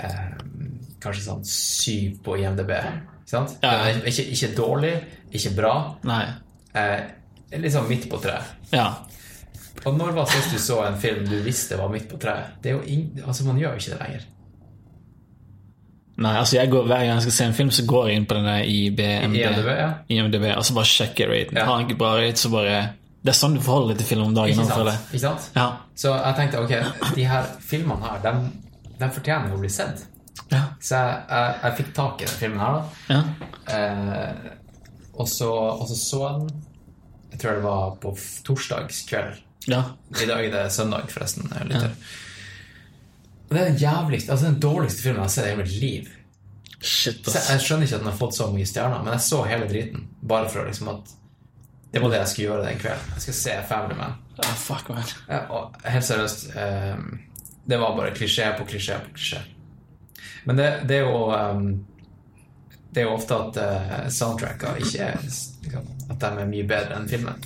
[0.09, 0.69] um,
[1.03, 2.71] Kanskje sånn syv på IMDb.
[3.33, 3.43] Ja.
[4.07, 4.93] Ikke, ikke dårlig,
[5.35, 5.73] ikke bra.
[6.07, 6.23] Nei.
[6.79, 8.53] Eh, sånn midt på treet.
[8.71, 8.87] Ja.
[9.83, 12.55] Og når var sist du så en film du visste var midt på treet?
[12.63, 14.29] Det er jo ing altså Man gjør jo ikke det lenger.
[16.23, 18.27] Nei, altså jeg går, Hver gang jeg skal se en film, så går jeg inn
[18.31, 19.89] på denne IBMD, IMDb, ja.
[20.15, 21.59] IMDb og så bare sjekker raten.
[21.59, 21.65] Ja.
[21.69, 22.81] Har han ikke bra rate, så bare
[23.23, 24.59] Det er sånn du forholder deg til film om dagen.
[24.59, 25.11] Ikke sant?
[25.13, 25.51] Ikke sant?
[25.59, 25.67] Ja.
[25.95, 26.73] Så jeg tenkte ok,
[27.17, 28.33] de her filmene her, de,
[28.99, 30.03] de fortjener jo å bli sett.
[30.51, 30.63] Ja.
[30.83, 33.15] Så jeg, jeg, jeg fikk tak i den filmen her, da.
[33.15, 33.23] ja.
[33.77, 34.51] Eh,
[35.13, 36.63] og, så, og så så jeg den
[37.33, 38.13] Jeg tror det var på
[38.49, 39.39] torsdagskveld.
[39.71, 39.83] ja.
[40.23, 41.47] I dag er det søndag, forresten.
[41.55, 41.95] jeg lytter.
[43.53, 45.73] Og det er den jævligste, altså den dårligste filmen jeg har sett i hele mitt
[45.77, 46.07] liv.
[46.81, 47.51] Shit, ass.
[47.51, 50.07] jeg skjønner ikke at den har fått så mye stjerner, men jeg så hele driten.
[50.29, 51.11] Bare for liksom at
[51.93, 53.11] Det var det jeg skulle gjøre den kvelden.
[53.13, 54.15] Jeg skal se Family Man.
[54.41, 55.11] Oh, fuck, man.
[55.29, 57.19] Ja, og helt seriøst um,
[57.69, 59.43] Det var bare klisjé på klisjé på klisjé.
[60.47, 61.67] Men det, det er jo um,
[62.89, 66.97] Det er jo ofte at uh, soundtracka ikke er liksom, At de er mye bedre
[66.97, 67.45] enn filmen.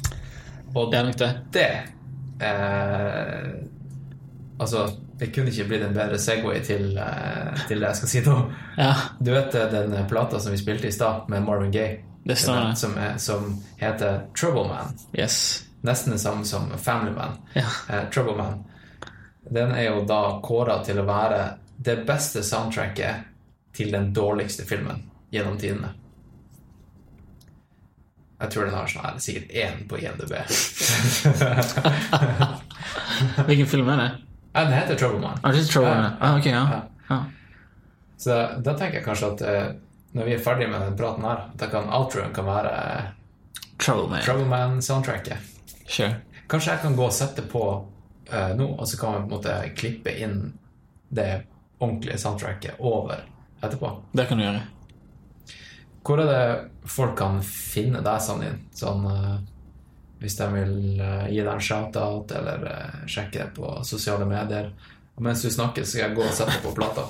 [0.76, 1.32] Og Det er nok det.
[1.58, 1.68] det
[2.46, 3.50] uh,
[4.62, 4.86] Altså,
[5.18, 8.36] det kunne ikke blitt en bedre Segway til, eh, til det jeg skal si nå.
[8.76, 12.02] Ja, Du vet eh, den plata som vi spilte i stad, med Marvin Gaye?
[12.26, 12.74] det stemmer.
[12.74, 14.98] Som, er, som heter Trouble Man.
[15.12, 15.64] Yes.
[15.80, 17.30] Nesten det samme som Family Man.
[17.52, 17.64] Ja.
[17.88, 18.64] Eh, Trouble Man.
[19.50, 21.44] Den er jo da kåra til å være
[21.76, 23.14] det beste soundtracket
[23.76, 25.88] til den dårligste filmen gjennom tidene.
[28.40, 30.34] Jeg tror den har sånn her, sikkert én på INDB.
[33.46, 34.10] Hvilken film er det?
[34.56, 35.38] Ja, den heter Troubleman.
[35.42, 36.10] Ah, det er Trouble Ja.
[36.20, 36.80] Ah, ok, ja.
[37.08, 37.24] Ja.
[38.16, 39.66] Så da tenker jeg kanskje at eh,
[40.16, 43.10] når vi er ferdige med den praten her, da kan outroen kan være eh,
[43.76, 44.22] Trouble Man.
[44.24, 45.36] Trouble Man-soundtracket.
[45.84, 46.14] Sure.
[46.48, 47.64] Kanskje jeg kan gå og sette på
[48.32, 50.38] eh, nå, og så kan vi på en måte klippe inn
[51.12, 51.28] det
[51.78, 53.20] ordentlige soundtracket over
[53.60, 53.92] etterpå.
[54.16, 54.64] Det kan du gjøre.
[56.06, 58.58] Hvor er det folk kan finne deg sånn inn?
[58.72, 59.36] Sånn, eh,
[60.20, 64.70] hvis de vil eh, gi deg en shout-out eller eh, sjekke det på sosiale medier.
[65.16, 67.04] Og mens du snakker, så skal jeg gå og sette på plata.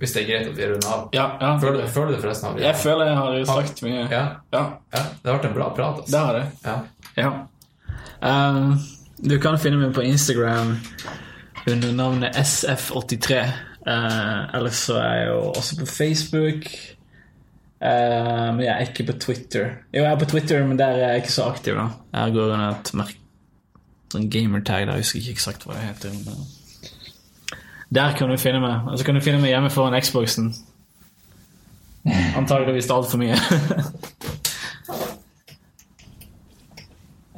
[0.00, 1.02] Hvis det er greit at vi runder av.
[1.12, 1.50] Ja, ja.
[1.60, 4.06] Føler, føler du forresten av Jeg føler jeg har sagt mye.
[4.08, 4.62] Ja, Ja,
[4.94, 6.00] ja, det har vært en bra prat.
[6.06, 6.22] det Altså.
[6.24, 6.46] har det.
[6.64, 6.76] Ja.
[7.20, 7.32] Ja.
[8.20, 8.78] Um,
[9.20, 10.78] du kan finne meg på Instagram
[11.68, 13.42] under navnet SF83.
[13.84, 16.70] Uh, ellers så er jeg jo også på Facebook.
[17.80, 19.70] Uh, men jeg er ikke på Twitter.
[19.94, 21.74] Jo, jeg er på Twitter, men der er jeg ikke så aktiv.
[21.78, 23.16] da Jeg går under et merk
[24.12, 24.86] sånn gamertag.
[24.86, 26.16] der, Jeg husker ikke eksakt hva det heter.
[26.26, 27.60] Men...
[27.94, 28.90] Der kan du finne meg.
[28.90, 30.52] Og så kan du finne meg hjemme foran Xboxen.
[32.36, 33.36] Antakeligvis altfor mye.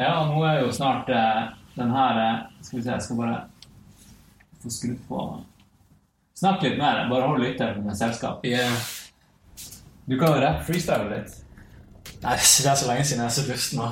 [0.03, 3.37] Ja, nå er jo snart uh, den her eh, Skal vi se, jeg skal bare
[4.63, 5.27] få skrudd på
[6.43, 7.05] Snakk litt mer.
[7.07, 8.43] Bare hold lytteren med selskap.
[10.13, 11.31] Du kan jo rappe freestyle litt.
[12.21, 13.87] Nei, det er så lenge siden jeg har sett lyst nå.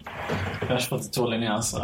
[0.00, 1.80] Jeg har ikke fått to linjer, så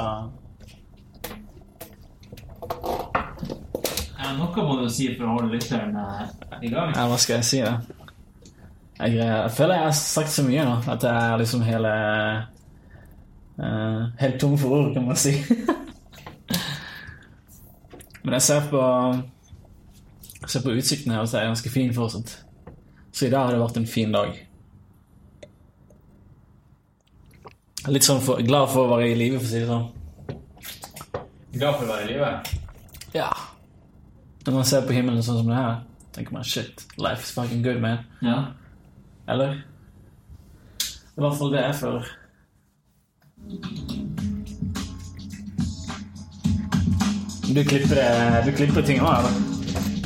[4.16, 6.24] ja, Noe må du si for å holde lytteren eh,
[6.64, 6.96] i gang.
[6.96, 7.76] Ja, hva skal jeg si, da?
[9.02, 11.92] Jeg, jeg føler jeg har sagt så mye nå at jeg er liksom hele
[13.60, 15.36] uh, helt tom for ord, kan man si.
[18.24, 18.80] Men jeg ser på
[20.40, 22.47] jeg ser på utsikten her, og så er jeg ganske fin fortsatt.
[23.18, 24.36] Så i dag har det vært en fin dag.
[27.90, 29.88] Litt sånn for, glad for å være i live, for å si det sånn.
[31.56, 32.28] Glad for å være i live?
[33.16, 33.32] Ja.
[34.46, 35.80] Når man ser på himmelen sånn som det her,
[36.14, 38.06] tenker man shit, life is fucking good, man.
[38.22, 38.36] Ja.
[39.34, 39.58] Eller?
[40.78, 42.14] Er i hvert fall det jeg føler.
[47.50, 47.98] Du klipper,
[48.46, 49.34] du klipper ting òg, eller?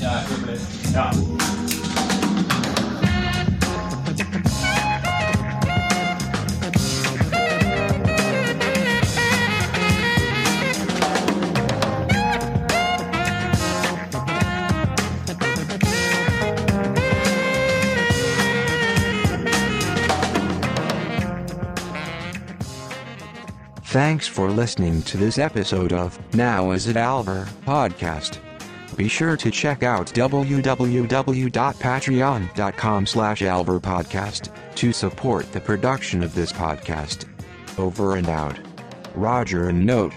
[0.00, 0.64] Ja, jeg klipper litt.
[0.96, 1.81] Ja.
[23.92, 28.38] Thanks for listening to this episode of Now Is It Alver podcast.
[28.96, 37.26] Be sure to check out www.patreon.com slash alverpodcast to support the production of this podcast.
[37.78, 38.58] Over and out.
[39.14, 40.14] Roger and note.